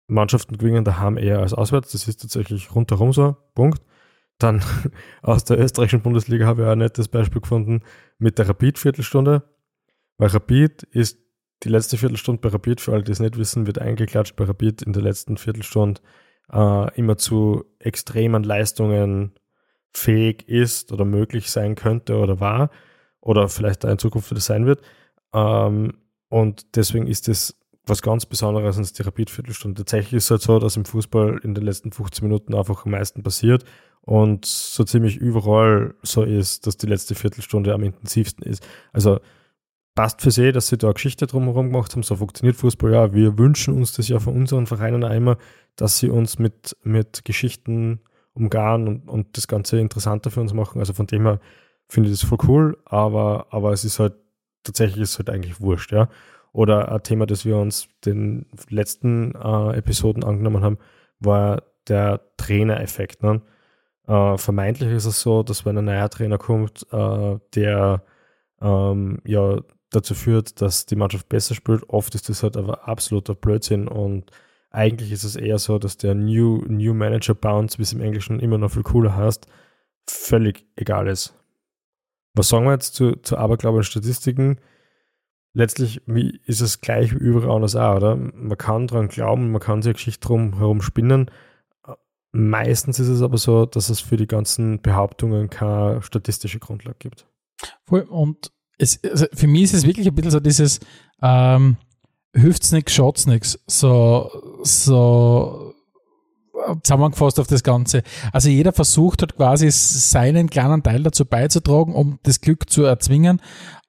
Mannschaften 0.06 0.56
gewinnen 0.56 0.84
daheim 0.84 1.18
eher 1.18 1.40
als 1.40 1.52
auswärts, 1.52 1.92
das 1.92 2.08
ist 2.08 2.22
tatsächlich 2.22 2.74
rundherum 2.74 3.12
so, 3.12 3.36
Punkt. 3.54 3.82
Dann 4.38 4.62
aus 5.22 5.44
der 5.44 5.58
österreichischen 5.58 6.02
Bundesliga 6.02 6.46
habe 6.46 6.62
ich 6.62 6.68
auch 6.68 6.72
ein 6.72 6.78
nettes 6.78 7.08
Beispiel 7.08 7.40
gefunden 7.40 7.82
mit 8.18 8.38
der 8.38 8.48
Rapid-Viertelstunde. 8.48 9.42
Weil 10.16 10.28
Rapid 10.28 10.82
ist 10.84 11.18
die 11.62 11.68
letzte 11.68 11.96
Viertelstunde 11.96 12.40
bei 12.40 12.48
Rapid, 12.48 12.80
für 12.80 12.92
alle, 12.92 13.02
die 13.02 13.12
es 13.12 13.20
nicht 13.20 13.36
wissen, 13.36 13.66
wird 13.66 13.80
eingeklatscht 13.80 14.36
bei 14.36 14.44
Rapid 14.44 14.82
in 14.82 14.92
der 14.92 15.02
letzten 15.02 15.36
Viertelstunde 15.36 16.00
äh, 16.52 16.94
immer 16.96 17.16
zu 17.16 17.64
extremen 17.78 18.42
Leistungen 18.44 19.32
fähig 19.90 20.48
ist 20.48 20.92
oder 20.92 21.04
möglich 21.04 21.50
sein 21.50 21.74
könnte 21.74 22.16
oder 22.18 22.40
war 22.40 22.70
oder 23.20 23.48
vielleicht 23.48 23.84
in 23.84 23.98
Zukunft 23.98 24.30
wieder 24.30 24.40
sein 24.40 24.66
wird. 24.66 24.82
Ähm, 25.32 25.94
und 26.28 26.76
deswegen 26.76 27.06
ist 27.06 27.28
das 27.28 27.57
was 27.88 28.02
ganz 28.02 28.26
Besonderes 28.26 28.78
als 28.78 28.92
die 28.92 29.02
Rapid-Viertelstunde. 29.02 29.82
Tatsächlich 29.84 30.14
ist 30.14 30.24
es 30.24 30.30
halt 30.30 30.42
so, 30.42 30.58
dass 30.58 30.76
im 30.76 30.84
Fußball 30.84 31.40
in 31.42 31.54
den 31.54 31.64
letzten 31.64 31.92
15 31.92 32.26
Minuten 32.26 32.54
einfach 32.54 32.84
am 32.84 32.92
meisten 32.92 33.22
passiert 33.22 33.64
und 34.02 34.46
so 34.46 34.84
ziemlich 34.84 35.16
überall 35.16 35.94
so 36.02 36.22
ist, 36.22 36.66
dass 36.66 36.76
die 36.76 36.86
letzte 36.86 37.14
Viertelstunde 37.14 37.74
am 37.74 37.82
intensivsten 37.82 38.44
ist. 38.44 38.66
Also 38.92 39.20
passt 39.94 40.22
für 40.22 40.30
sie, 40.30 40.52
dass 40.52 40.68
sie 40.68 40.78
da 40.78 40.92
Geschichte 40.92 41.26
drumherum 41.26 41.72
gemacht 41.72 41.92
haben. 41.92 42.02
So 42.02 42.16
funktioniert 42.16 42.56
Fußball. 42.56 42.92
Ja, 42.92 43.12
wir 43.12 43.36
wünschen 43.36 43.74
uns 43.74 43.92
das 43.92 44.08
ja 44.08 44.20
von 44.20 44.34
unseren 44.34 44.66
Vereinen 44.66 45.02
immer, 45.02 45.36
dass 45.76 45.98
sie 45.98 46.08
uns 46.08 46.38
mit, 46.38 46.76
mit 46.84 47.24
Geschichten 47.24 48.00
umgarnen 48.32 48.88
und, 48.88 49.08
und 49.08 49.36
das 49.36 49.48
Ganze 49.48 49.80
interessanter 49.80 50.30
für 50.30 50.40
uns 50.40 50.54
machen. 50.54 50.78
Also 50.78 50.92
von 50.92 51.06
dem 51.06 51.22
her 51.22 51.40
finde 51.88 52.10
ich 52.10 52.20
das 52.20 52.28
voll 52.28 52.38
cool, 52.46 52.78
aber, 52.84 53.48
aber 53.50 53.72
es 53.72 53.84
ist 53.84 53.98
halt, 53.98 54.14
tatsächlich 54.62 55.02
ist 55.02 55.18
halt 55.18 55.30
eigentlich 55.30 55.60
wurscht, 55.60 55.92
ja. 55.92 56.08
Oder 56.52 56.90
ein 56.90 57.02
Thema, 57.02 57.26
das 57.26 57.44
wir 57.44 57.56
uns 57.56 57.88
den 58.04 58.46
letzten 58.68 59.34
äh, 59.34 59.76
Episoden 59.76 60.24
angenommen 60.24 60.62
haben, 60.62 60.78
war 61.20 61.62
der 61.88 62.20
Trainereffekt. 62.36 63.22
Ne? 63.22 63.42
Äh, 64.06 64.38
vermeintlich 64.38 64.92
ist 64.92 65.04
es 65.04 65.20
so, 65.20 65.42
dass 65.42 65.64
wenn 65.64 65.78
ein 65.78 65.84
neuer 65.84 66.08
Trainer 66.08 66.38
kommt, 66.38 66.86
äh, 66.92 67.38
der 67.54 68.02
ähm, 68.60 69.20
ja 69.24 69.60
dazu 69.90 70.14
führt, 70.14 70.60
dass 70.60 70.86
die 70.86 70.96
Mannschaft 70.96 71.28
besser 71.28 71.54
spielt. 71.54 71.88
Oft 71.88 72.14
ist 72.14 72.28
das 72.28 72.42
halt 72.42 72.56
aber 72.56 72.88
absoluter 72.88 73.34
Blödsinn 73.34 73.88
und 73.88 74.30
eigentlich 74.70 75.12
ist 75.12 75.24
es 75.24 75.36
eher 75.36 75.58
so, 75.58 75.78
dass 75.78 75.96
der 75.96 76.14
New, 76.14 76.62
New 76.66 76.92
Manager 76.92 77.34
Bounce, 77.34 77.78
wie 77.78 77.82
es 77.82 77.92
im 77.92 78.00
Englischen 78.02 78.40
immer 78.40 78.58
noch 78.58 78.70
viel 78.70 78.82
cooler 78.82 79.16
heißt, 79.16 79.46
völlig 80.06 80.66
egal 80.76 81.08
ist. 81.08 81.34
Was 82.34 82.48
sagen 82.48 82.66
wir 82.66 82.72
jetzt 82.72 82.94
zu, 82.94 83.16
zu 83.16 83.38
Aberglaube 83.38 83.78
und 83.78 83.84
Statistiken? 83.84 84.58
Letztlich 85.54 86.02
ist 86.06 86.60
es 86.60 86.80
gleich 86.80 87.12
wie 87.12 87.18
überall 87.18 87.56
anders 87.56 87.74
auch, 87.74 87.96
oder? 87.96 88.16
Man 88.16 88.58
kann 88.58 88.86
daran 88.86 89.08
glauben, 89.08 89.50
man 89.50 89.60
kann 89.60 89.82
sich 89.82 89.90
eine 89.90 89.94
Geschichte 89.94 90.26
drum 90.26 90.58
herum 90.58 90.82
spinnen, 90.82 91.30
Meistens 92.30 93.00
ist 93.00 93.08
es 93.08 93.22
aber 93.22 93.38
so, 93.38 93.64
dass 93.64 93.88
es 93.88 94.00
für 94.00 94.18
die 94.18 94.26
ganzen 94.26 94.82
Behauptungen 94.82 95.48
keine 95.48 96.02
statistische 96.02 96.58
Grundlage 96.58 96.98
gibt. 96.98 97.26
Voll. 97.84 98.02
Und 98.02 98.52
es, 98.76 99.02
also 99.02 99.26
für 99.32 99.46
mich 99.46 99.64
ist 99.64 99.74
es 99.74 99.86
wirklich 99.86 100.06
ein 100.06 100.14
bisschen 100.14 100.30
so 100.30 100.40
dieses 100.40 100.78
ähm, 101.22 101.78
hilft's 102.34 102.70
nix, 102.70 102.94
schaut's 102.94 103.26
nix. 103.26 103.58
So, 103.66 104.30
so 104.62 105.74
zusammengefasst 106.82 107.40
auf 107.40 107.46
das 107.46 107.62
Ganze. 107.62 108.02
Also 108.30 108.50
jeder 108.50 108.72
versucht 108.72 109.22
hat 109.22 109.36
quasi 109.36 109.70
seinen 109.70 110.50
kleinen 110.50 110.82
Teil 110.82 111.02
dazu 111.02 111.24
beizutragen, 111.24 111.94
um 111.94 112.18
das 112.24 112.42
Glück 112.42 112.68
zu 112.68 112.84
erzwingen. 112.84 113.40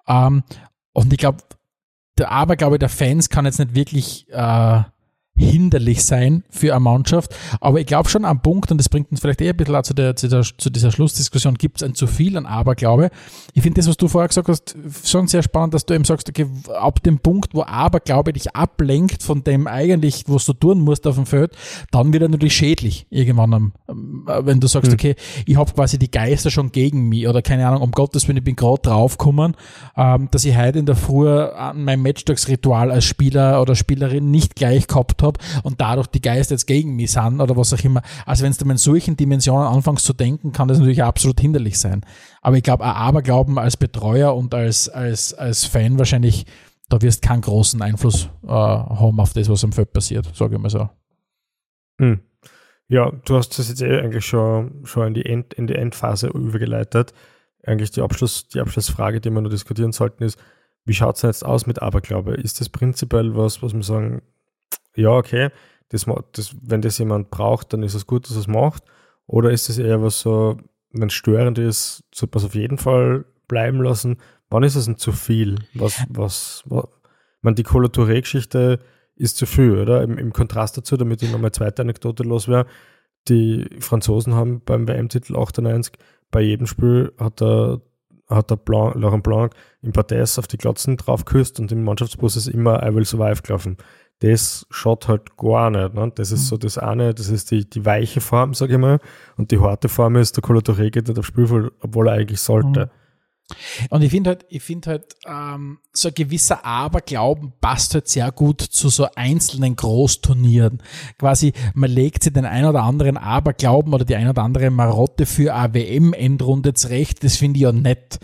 Ähm, 0.07 0.43
und 0.99 1.13
ich 1.13 1.19
glaube, 1.19 1.37
der 2.17 2.29
Aberglaube 2.29 2.77
der 2.77 2.89
Fans 2.89 3.29
kann 3.29 3.45
jetzt 3.45 3.59
nicht 3.59 3.73
wirklich 3.73 4.27
äh, 4.29 4.81
hinderlich 5.39 6.03
sein 6.03 6.43
für 6.49 6.73
eine 6.73 6.81
Mannschaft. 6.81 7.35
Aber 7.61 7.79
ich 7.79 7.87
glaube 7.87 8.09
schon 8.09 8.25
am 8.25 8.41
Punkt, 8.41 8.71
und 8.71 8.77
das 8.77 8.89
bringt 8.89 9.09
uns 9.11 9.21
vielleicht 9.21 9.41
eher 9.41 9.53
ein 9.53 9.57
bisschen 9.57 9.75
auch 9.75 9.83
zu, 9.83 9.93
der, 9.93 10.15
zu, 10.15 10.27
der, 10.27 10.41
zu 10.41 10.69
dieser 10.69 10.91
Schlussdiskussion, 10.91 11.55
gibt 11.55 11.77
es 11.77 11.87
ein 11.87 11.95
zu 11.95 12.07
viel 12.07 12.37
an 12.37 12.45
Aberglaube. 12.45 13.09
Ich 13.53 13.63
finde 13.63 13.79
das, 13.79 13.87
was 13.87 13.97
du 13.97 14.07
vorher 14.07 14.27
gesagt 14.27 14.49
hast, 14.49 14.75
schon 15.05 15.27
sehr 15.27 15.41
spannend, 15.41 15.73
dass 15.73 15.85
du 15.85 15.93
eben 15.93 16.03
sagst, 16.03 16.29
okay, 16.29 16.45
ab 16.73 17.01
dem 17.03 17.19
Punkt, 17.19 17.53
wo 17.53 17.63
Aberglaube 17.63 18.33
dich 18.33 18.55
ablenkt 18.55 19.23
von 19.23 19.43
dem 19.43 19.67
eigentlich, 19.67 20.25
was 20.27 20.45
du 20.45 20.53
tun 20.53 20.81
musst 20.81 21.07
auf 21.07 21.15
dem 21.15 21.25
Feld, 21.25 21.55
dann 21.91 22.11
wird 22.11 22.23
er 22.23 22.29
natürlich 22.29 22.55
schädlich 22.55 23.07
irgendwann, 23.09 23.53
am, 23.53 23.73
wenn 23.87 24.59
du 24.59 24.67
sagst, 24.67 24.89
mhm. 24.89 24.95
okay, 24.95 25.15
ich 25.45 25.55
habe 25.55 25.71
quasi 25.71 25.97
die 25.97 26.11
Geister 26.11 26.51
schon 26.51 26.71
gegen 26.71 27.07
mich 27.07 27.27
oder 27.27 27.41
keine 27.41 27.67
Ahnung, 27.67 27.81
um 27.81 27.91
Gottes 27.91 28.27
Willen, 28.27 28.37
ich 28.37 28.43
bin 28.43 28.55
gerade 28.55 28.81
draufgekommen, 28.81 29.55
ähm, 29.95 30.27
dass 30.31 30.43
ich 30.43 30.57
heute 30.57 30.79
in 30.79 30.85
der 30.85 30.95
Früh 30.95 31.29
an 31.29 31.83
meinem 31.83 32.01
Matchtagsritual 32.01 32.91
als 32.91 33.05
Spieler 33.05 33.61
oder 33.61 33.75
Spielerin 33.75 34.31
nicht 34.31 34.55
gleich 34.55 34.87
gehabt 34.87 35.23
habe 35.23 35.28
habe 35.29 35.39
und 35.63 35.79
dadurch 35.81 36.07
die 36.07 36.21
Geister 36.21 36.55
jetzt 36.55 36.65
gegen 36.65 36.95
mich 36.95 37.11
sind 37.11 37.41
oder 37.41 37.55
was 37.55 37.73
auch 37.73 37.83
immer. 37.83 38.01
Also 38.25 38.43
wenn 38.43 38.53
du 38.53 38.69
in 38.69 38.77
solchen 38.77 39.17
Dimensionen 39.17 39.67
anfängst 39.67 40.05
zu 40.05 40.13
denken, 40.13 40.51
kann 40.51 40.67
das 40.67 40.79
natürlich 40.79 41.03
absolut 41.03 41.39
hinderlich 41.39 41.79
sein. 41.79 42.05
Aber 42.41 42.57
ich 42.57 42.63
glaube, 42.63 42.83
Aberglauben 42.83 43.57
als 43.57 43.77
Betreuer 43.77 44.35
und 44.35 44.53
als, 44.53 44.89
als, 44.89 45.33
als 45.33 45.65
Fan 45.65 45.97
wahrscheinlich, 45.97 46.45
da 46.89 47.01
wirst 47.01 47.21
keinen 47.21 47.41
großen 47.41 47.81
Einfluss 47.81 48.29
äh, 48.43 48.47
haben 48.47 49.19
auf 49.19 49.33
das, 49.33 49.49
was 49.49 49.63
am 49.63 49.71
Feld 49.71 49.93
passiert, 49.93 50.29
sage 50.35 50.55
ich 50.55 50.61
mal 50.61 50.69
so. 50.69 50.89
Hm. 51.99 52.21
Ja, 52.87 53.11
du 53.25 53.35
hast 53.35 53.59
das 53.59 53.69
jetzt 53.69 53.81
eh 53.83 53.99
eigentlich 53.99 54.25
schon, 54.25 54.81
schon 54.83 55.07
in, 55.07 55.13
die 55.13 55.25
End, 55.25 55.53
in 55.53 55.67
die 55.67 55.75
Endphase 55.75 56.27
übergeleitet. 56.27 57.13
Eigentlich 57.63 57.91
die, 57.91 58.01
Abschluss, 58.01 58.47
die 58.47 58.59
Abschlussfrage, 58.59 59.21
die 59.21 59.29
wir 59.29 59.41
nur 59.41 59.51
diskutieren 59.51 59.91
sollten, 59.91 60.23
ist, 60.23 60.39
wie 60.85 60.93
schaut 60.93 61.17
es 61.17 61.21
jetzt 61.21 61.45
aus 61.45 61.67
mit 61.67 61.81
Aberglaube? 61.83 62.33
Ist 62.33 62.59
das 62.61 62.69
prinzipiell 62.69 63.35
was, 63.35 63.61
was 63.61 63.73
man 63.73 63.83
sagen, 63.83 64.21
ja, 64.99 65.11
okay, 65.11 65.49
das, 65.89 66.05
das, 66.33 66.55
wenn 66.61 66.81
das 66.81 66.97
jemand 66.97 67.31
braucht, 67.31 67.73
dann 67.73 67.83
ist 67.83 67.95
es 67.95 68.07
gut, 68.07 68.29
dass 68.29 68.37
es 68.37 68.47
macht. 68.47 68.83
Oder 69.25 69.51
ist 69.51 69.69
es 69.69 69.77
eher 69.77 70.01
was 70.01 70.21
so, 70.21 70.57
wenn 70.91 71.07
es 71.07 71.13
störend 71.13 71.57
ist, 71.57 72.03
sollte 72.13 72.37
man 72.37 72.45
es 72.45 72.49
auf 72.49 72.55
jeden 72.55 72.77
Fall 72.77 73.25
bleiben 73.47 73.81
lassen. 73.81 74.17
Wann 74.49 74.63
ist 74.63 74.75
es 74.75 74.85
denn 74.85 74.97
zu 74.97 75.11
viel? 75.11 75.59
Was, 75.73 76.03
was, 76.09 76.63
was 76.65 76.85
man, 77.41 77.55
die 77.55 77.63
Kolotouré-Geschichte 77.63 78.79
ist 79.15 79.37
zu 79.37 79.45
viel, 79.45 79.77
oder? 79.77 80.01
Im, 80.01 80.17
Im, 80.17 80.33
Kontrast 80.33 80.77
dazu, 80.77 80.97
damit 80.97 81.21
ich 81.21 81.31
nochmal 81.31 81.51
zweite 81.51 81.81
Anekdote 81.81 82.23
los 82.23 82.47
wäre. 82.47 82.65
Die 83.27 83.69
Franzosen 83.79 84.33
haben 84.33 84.61
beim 84.65 84.87
WM-Titel 84.87 85.35
98 85.35 85.93
bei 86.31 86.41
jedem 86.41 86.67
Spiel 86.67 87.13
hat 87.17 87.41
der, 87.41 87.81
hat 88.27 88.49
der 88.49 88.55
Blanc, 88.55 88.95
Laurent 88.95 89.23
Blanc 89.23 89.53
im 89.81 89.91
Parterre 89.91 90.23
auf 90.37 90.47
die 90.47 90.57
Glotzen 90.57 90.97
drauf 90.97 91.25
geküsst 91.25 91.59
und 91.59 91.71
im 91.71 91.83
Mannschaftsbus 91.83 92.35
ist 92.35 92.47
immer 92.47 92.85
I 92.87 92.93
will 92.93 93.05
survive 93.05 93.41
gelaufen 93.41 93.77
das 94.19 94.67
schaut 94.69 95.07
halt 95.07 95.37
gar 95.37 95.69
nicht. 95.69 95.93
Ne? 95.93 96.11
Das 96.13 96.31
ist 96.31 96.47
so 96.47 96.57
das 96.57 96.77
eine, 96.77 97.13
das 97.13 97.29
ist 97.29 97.51
die, 97.51 97.69
die 97.69 97.85
weiche 97.85 98.19
Form, 98.21 98.53
sage 98.53 98.73
ich 98.73 98.79
mal, 98.79 98.99
und 99.37 99.51
die 99.51 99.59
harte 99.59 99.87
Form 99.87 100.17
ist, 100.17 100.35
der 100.35 100.43
Kolotoré 100.43 100.89
geht 100.89 101.07
nicht 101.07 101.17
auf 101.17 101.25
Spielfeld, 101.25 101.71
obwohl 101.81 102.09
er 102.09 102.15
eigentlich 102.15 102.41
sollte. 102.41 102.91
Und 103.89 104.01
ich 104.01 104.11
finde 104.11 104.31
halt, 104.31 104.45
ich 104.49 104.61
finde 104.61 104.89
halt, 104.89 105.15
ähm, 105.25 105.79
so 105.91 106.09
ein 106.09 106.13
gewisser 106.13 106.65
Aberglauben 106.65 107.53
passt 107.59 107.93
halt 107.93 108.07
sehr 108.07 108.31
gut 108.31 108.61
zu 108.61 108.89
so 108.89 109.07
einzelnen 109.15 109.75
Großturnieren. 109.75 110.81
Quasi, 111.17 111.53
man 111.73 111.89
legt 111.89 112.23
sich 112.23 112.33
den 112.33 112.45
ein 112.45 112.65
oder 112.65 112.83
anderen 112.83 113.17
Aberglauben 113.17 113.93
oder 113.93 114.05
die 114.05 114.15
ein 114.15 114.29
oder 114.29 114.43
andere 114.43 114.69
Marotte 114.69 115.25
für 115.25 115.53
AWM-Endrunde 115.53 116.73
zurecht. 116.73 117.23
Das 117.23 117.37
finde 117.37 117.57
ich 117.57 117.63
ja 117.63 117.71
nett. 117.71 118.19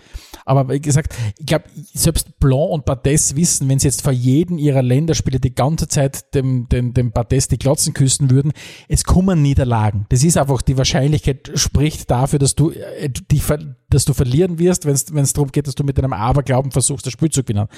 Aber 0.46 0.68
wie 0.68 0.80
gesagt, 0.80 1.12
ich 1.38 1.46
glaube, 1.46 1.64
selbst 1.92 2.38
Blanc 2.38 2.70
und 2.70 2.84
Bartes 2.84 3.34
wissen, 3.34 3.68
wenn 3.68 3.80
sie 3.80 3.88
jetzt 3.88 4.02
vor 4.02 4.12
jedem 4.12 4.58
ihrer 4.58 4.80
Länderspiele 4.80 5.40
die 5.40 5.54
ganze 5.54 5.88
Zeit 5.88 6.34
dem, 6.36 6.68
dem, 6.68 6.94
dem 6.94 7.10
Bartes 7.10 7.48
die 7.48 7.58
Klotzen 7.58 7.94
küssen 7.94 8.30
würden, 8.30 8.52
es 8.88 9.02
kommen 9.02 9.42
Niederlagen. 9.42 10.06
Das 10.08 10.22
ist 10.22 10.38
einfach, 10.38 10.62
die 10.62 10.78
Wahrscheinlichkeit 10.78 11.50
spricht 11.56 12.12
dafür, 12.12 12.38
dass 12.38 12.54
du, 12.54 12.70
äh, 12.70 13.10
die, 13.10 13.42
dass 13.90 14.04
du 14.04 14.14
verlieren 14.14 14.60
wirst, 14.60 14.86
wenn 14.86 15.15
es 15.24 15.32
darum 15.32 15.52
geht, 15.52 15.66
dass 15.66 15.74
du 15.74 15.84
mit 15.84 15.98
einem 15.98 16.12
Aberglauben 16.12 16.70
versuchst, 16.70 17.06
das 17.06 17.12
Spiel 17.12 17.30
zu 17.30 17.42
gewinnen. 17.42 17.68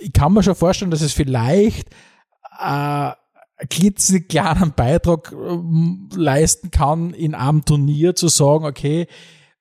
Ich 0.00 0.12
kann 0.12 0.32
mir 0.32 0.42
schon 0.42 0.54
vorstellen, 0.54 0.90
dass 0.90 1.00
es 1.00 1.12
vielleicht 1.12 1.88
äh, 2.60 3.10
klitzekleinen 3.68 4.72
Beitrag 4.74 5.32
äh, 5.32 6.16
leisten 6.16 6.70
kann, 6.70 7.12
in 7.12 7.34
einem 7.34 7.64
Turnier 7.64 8.14
zu 8.14 8.28
sagen, 8.28 8.64
okay, 8.64 9.06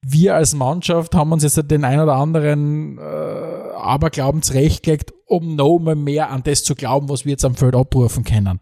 wir 0.02 0.36
als 0.36 0.54
Mannschaft 0.54 1.16
haben 1.16 1.32
uns 1.32 1.44
jetzt 1.44 1.60
den 1.70 1.84
ein 1.84 2.00
oder 2.00 2.16
anderen 2.16 2.98
äh, 2.98 3.02
Aberglauben 3.02 4.42
zurechtgelegt, 4.42 5.14
um 5.26 5.56
noch 5.56 5.80
mal 5.80 5.96
mehr 5.96 6.30
an 6.30 6.44
das 6.44 6.64
zu 6.64 6.76
glauben, 6.76 7.10
was 7.10 7.26
wir 7.26 7.32
jetzt 7.32 7.46
am 7.46 7.56
Feld 7.56 7.76
abrufen 7.76 8.24
können. 8.24 8.60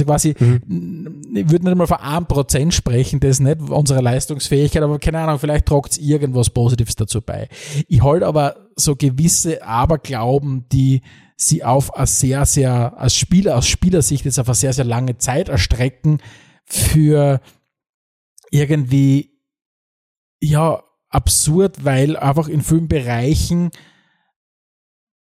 Also 0.00 0.04
quasi, 0.04 0.34
mhm. 0.38 1.22
ich 1.34 1.50
würde 1.50 1.64
nicht 1.64 1.76
mal 1.76 1.86
von 1.86 1.98
einem 1.98 2.26
Prozent 2.26 2.74
sprechen, 2.74 3.20
das 3.20 3.32
ist 3.32 3.40
nicht 3.40 3.60
unsere 3.60 4.00
Leistungsfähigkeit, 4.00 4.82
aber 4.82 4.98
keine 4.98 5.18
Ahnung, 5.18 5.38
vielleicht 5.38 5.66
tragt 5.66 5.92
es 5.92 5.98
irgendwas 5.98 6.50
Positives 6.50 6.96
dazu 6.96 7.20
bei. 7.20 7.48
Ich 7.88 8.02
halte 8.02 8.26
aber 8.26 8.56
so 8.76 8.96
gewisse 8.96 9.62
Aberglauben, 9.62 10.66
die 10.70 11.02
sie 11.36 11.64
auf 11.64 11.94
eine 11.94 12.06
sehr, 12.06 12.46
sehr, 12.46 12.98
als 12.98 13.16
Spieler, 13.16 13.56
aus 13.56 13.66
Spielersicht 13.66 14.24
jetzt 14.24 14.38
auf 14.38 14.48
eine 14.48 14.54
sehr, 14.54 14.72
sehr 14.72 14.84
lange 14.84 15.18
Zeit 15.18 15.48
erstrecken, 15.48 16.20
für 16.66 17.40
irgendwie 18.50 19.30
ja, 20.40 20.82
absurd, 21.08 21.84
weil 21.84 22.16
einfach 22.16 22.48
in 22.48 22.62
vielen 22.62 22.88
Bereichen 22.88 23.70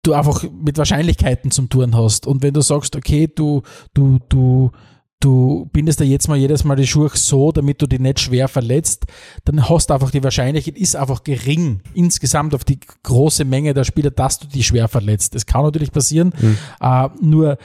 du 0.06 0.14
einfach 0.14 0.44
mit 0.44 0.78
Wahrscheinlichkeiten 0.78 1.52
zum 1.52 1.70
Tun 1.70 1.96
hast. 1.96 2.28
Und 2.28 2.44
wenn 2.44 2.54
du 2.54 2.62
sagst, 2.62 2.96
okay, 2.96 3.30
du, 3.34 3.64
du, 3.94 4.20
du, 4.30 4.72
du 5.20 5.70
bindest 5.72 6.00
da 6.00 6.04
jetzt 6.04 6.28
mal 6.28 6.38
jedes 6.38 6.64
Mal 6.64 6.76
die 6.76 6.88
Schuhe 6.88 7.10
so, 7.14 7.52
damit 7.52 7.82
du 7.82 7.88
die 7.88 8.00
nicht 8.00 8.20
schwer 8.20 8.48
verletzt, 8.48 9.06
dann 9.46 9.68
hast 9.68 9.90
du 9.90 9.94
einfach 9.94 10.12
die 10.12 10.24
Wahrscheinlichkeit, 10.24 10.78
ist 10.78 10.96
einfach 10.96 11.24
gering 11.24 11.82
insgesamt 11.94 12.54
auf 12.54 12.64
die 12.64 12.80
große 13.04 13.46
Menge 13.46 13.74
der 13.74 13.84
Spieler, 13.84 14.12
dass 14.12 14.40
du 14.40 14.48
die 14.48 14.64
schwer 14.64 14.88
verletzt. 14.88 15.36
Das 15.36 15.46
kann 15.46 15.64
natürlich 15.64 15.92
passieren. 15.92 16.34
Mhm. 16.40 16.58
Uh, 16.82 17.10
nur 17.22 17.58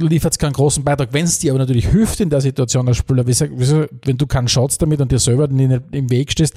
liefert 0.00 0.32
es 0.32 0.38
keinen 0.38 0.52
großen 0.52 0.82
Beitrag. 0.82 1.12
Wenn 1.12 1.24
es 1.24 1.38
dir 1.38 1.52
aber 1.52 1.58
natürlich 1.58 1.88
hilft 1.88 2.20
in 2.20 2.30
der 2.30 2.40
Situation 2.40 2.88
als 2.88 2.96
Spieler, 2.96 3.26
wenn 3.26 4.16
du 4.16 4.26
keinen 4.26 4.48
Schatz 4.48 4.78
damit 4.78 5.00
und 5.00 5.12
dir 5.12 5.18
selber 5.18 5.48
nicht 5.48 5.82
im 5.92 6.10
Weg 6.10 6.32
stehst, 6.32 6.54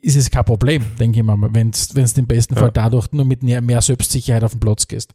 ist 0.00 0.16
es 0.16 0.30
kein 0.30 0.44
Problem, 0.44 0.84
denke 0.98 1.18
ich 1.18 1.24
mal, 1.24 1.36
wenn 1.40 1.70
du 1.70 2.20
im 2.20 2.26
besten 2.26 2.54
ja. 2.54 2.60
Fall 2.60 2.72
dadurch 2.72 3.12
nur 3.12 3.24
mit 3.24 3.42
mehr 3.42 3.80
Selbstsicherheit 3.80 4.44
auf 4.44 4.52
den 4.52 4.60
Platz 4.60 4.88
gehst. 4.88 5.12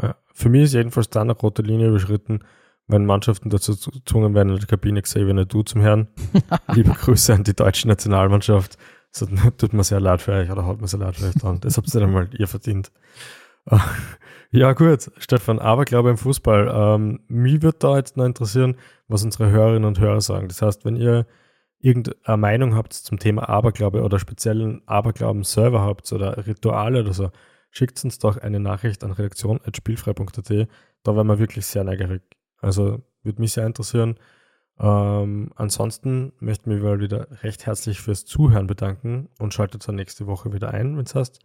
Ja. 0.00 0.16
Für 0.32 0.48
mich 0.48 0.64
ist 0.64 0.74
jedenfalls 0.74 1.10
da 1.10 1.22
eine 1.22 1.32
rote 1.32 1.62
Linie 1.62 1.88
überschritten, 1.88 2.40
wenn 2.86 3.04
Mannschaften 3.04 3.50
dazu 3.50 3.76
gezwungen 3.76 4.34
werden, 4.34 4.50
in 4.50 4.58
der 4.58 4.66
Kabine 4.66 5.02
Xavier 5.02 5.34
nicht 5.34 5.52
du 5.52 5.62
zum 5.62 5.80
Herrn. 5.80 6.08
Liebe 6.72 6.92
Grüße 6.92 7.34
an 7.34 7.44
die 7.44 7.54
deutsche 7.54 7.88
Nationalmannschaft. 7.88 8.78
So, 9.10 9.26
tut 9.26 9.72
mir 9.72 9.84
sehr 9.84 10.00
leid 10.00 10.22
für 10.22 10.32
euch 10.32 10.50
oder 10.50 10.66
hat 10.66 10.80
mir 10.80 10.88
sehr 10.88 11.00
leid 11.00 11.16
für 11.16 11.26
euch 11.26 11.34
dran. 11.34 11.60
Das 11.60 11.76
habt 11.76 11.92
ihr 11.94 12.00
dann 12.00 12.12
mal 12.12 12.28
ihr 12.32 12.48
verdient. 12.48 12.92
Ja, 14.50 14.72
gut, 14.72 15.10
Stefan, 15.18 15.58
aber 15.58 15.84
glaube 15.84 16.08
im 16.08 16.16
Fußball. 16.16 16.72
Ähm, 16.72 17.20
mich 17.28 17.60
würde 17.60 17.78
da 17.80 17.96
jetzt 17.96 18.16
noch 18.16 18.24
interessieren, 18.24 18.76
was 19.06 19.22
unsere 19.22 19.50
Hörerinnen 19.50 19.84
und 19.84 20.00
Hörer 20.00 20.22
sagen. 20.22 20.48
Das 20.48 20.62
heißt, 20.62 20.86
wenn 20.86 20.96
ihr 20.96 21.26
irgendeine 21.80 22.36
Meinung 22.36 22.74
habt 22.74 22.92
zum 22.92 23.18
Thema 23.18 23.48
Aberglaube 23.48 24.02
oder 24.02 24.18
speziellen 24.18 24.82
Aberglauben-Server 24.86 25.80
habt 25.80 26.12
oder 26.12 26.46
Rituale 26.46 27.00
oder 27.00 27.12
so, 27.12 27.30
schickt 27.70 28.02
uns 28.04 28.18
doch 28.18 28.36
eine 28.36 28.60
Nachricht 28.60 29.04
an 29.04 29.12
redaktion.spielfrei.at. 29.12 30.68
Da 31.04 31.16
wären 31.16 31.26
wir 31.26 31.38
wirklich 31.38 31.66
sehr 31.66 31.84
neugierig. 31.84 32.22
Also 32.60 33.02
würde 33.22 33.40
mich 33.40 33.52
sehr 33.52 33.66
interessieren. 33.66 34.16
Ähm, 34.80 35.50
ansonsten 35.56 36.32
möchte 36.40 36.62
ich 36.62 36.76
mich 36.76 36.82
mal 36.82 37.00
wieder 37.00 37.28
recht 37.42 37.66
herzlich 37.66 38.00
fürs 38.00 38.24
Zuhören 38.24 38.66
bedanken 38.66 39.28
und 39.38 39.54
schaltet 39.54 39.86
dann 39.86 39.96
nächste 39.96 40.26
Woche 40.26 40.52
wieder 40.52 40.72
ein, 40.72 40.96
wenn 40.96 41.04
es 41.04 41.14
heißt 41.14 41.40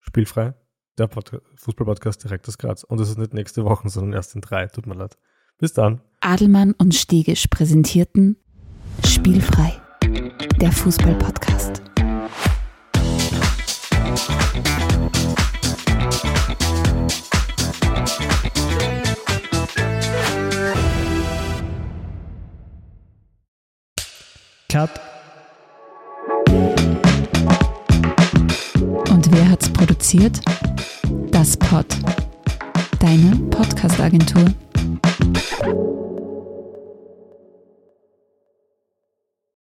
Spielfrei, 0.00 0.54
der 0.96 1.08
Fußballpodcast 1.56 2.24
direkt 2.24 2.48
aus 2.48 2.58
Graz. 2.58 2.84
Und 2.84 3.00
es 3.00 3.10
ist 3.10 3.18
nicht 3.18 3.34
nächste 3.34 3.64
Woche, 3.64 3.88
sondern 3.88 4.14
erst 4.14 4.34
in 4.34 4.40
drei. 4.40 4.66
Tut 4.66 4.86
mir 4.86 4.94
leid. 4.94 5.18
Bis 5.58 5.72
dann. 5.72 6.00
Adelmann 6.20 6.72
und 6.72 6.94
Stegisch 6.94 7.46
präsentierten 7.48 8.36
Spielfrei, 9.06 9.74
der 10.60 10.72
Fußballpodcast. 10.72 11.82
Cut. 24.70 24.90
Und 29.10 29.32
wer 29.32 29.50
hat's 29.50 29.68
produziert? 29.72 30.40
Das 31.30 31.56
Pod. 31.56 31.86
Deine 32.98 33.34
Podcast-Agentur. 33.50 34.44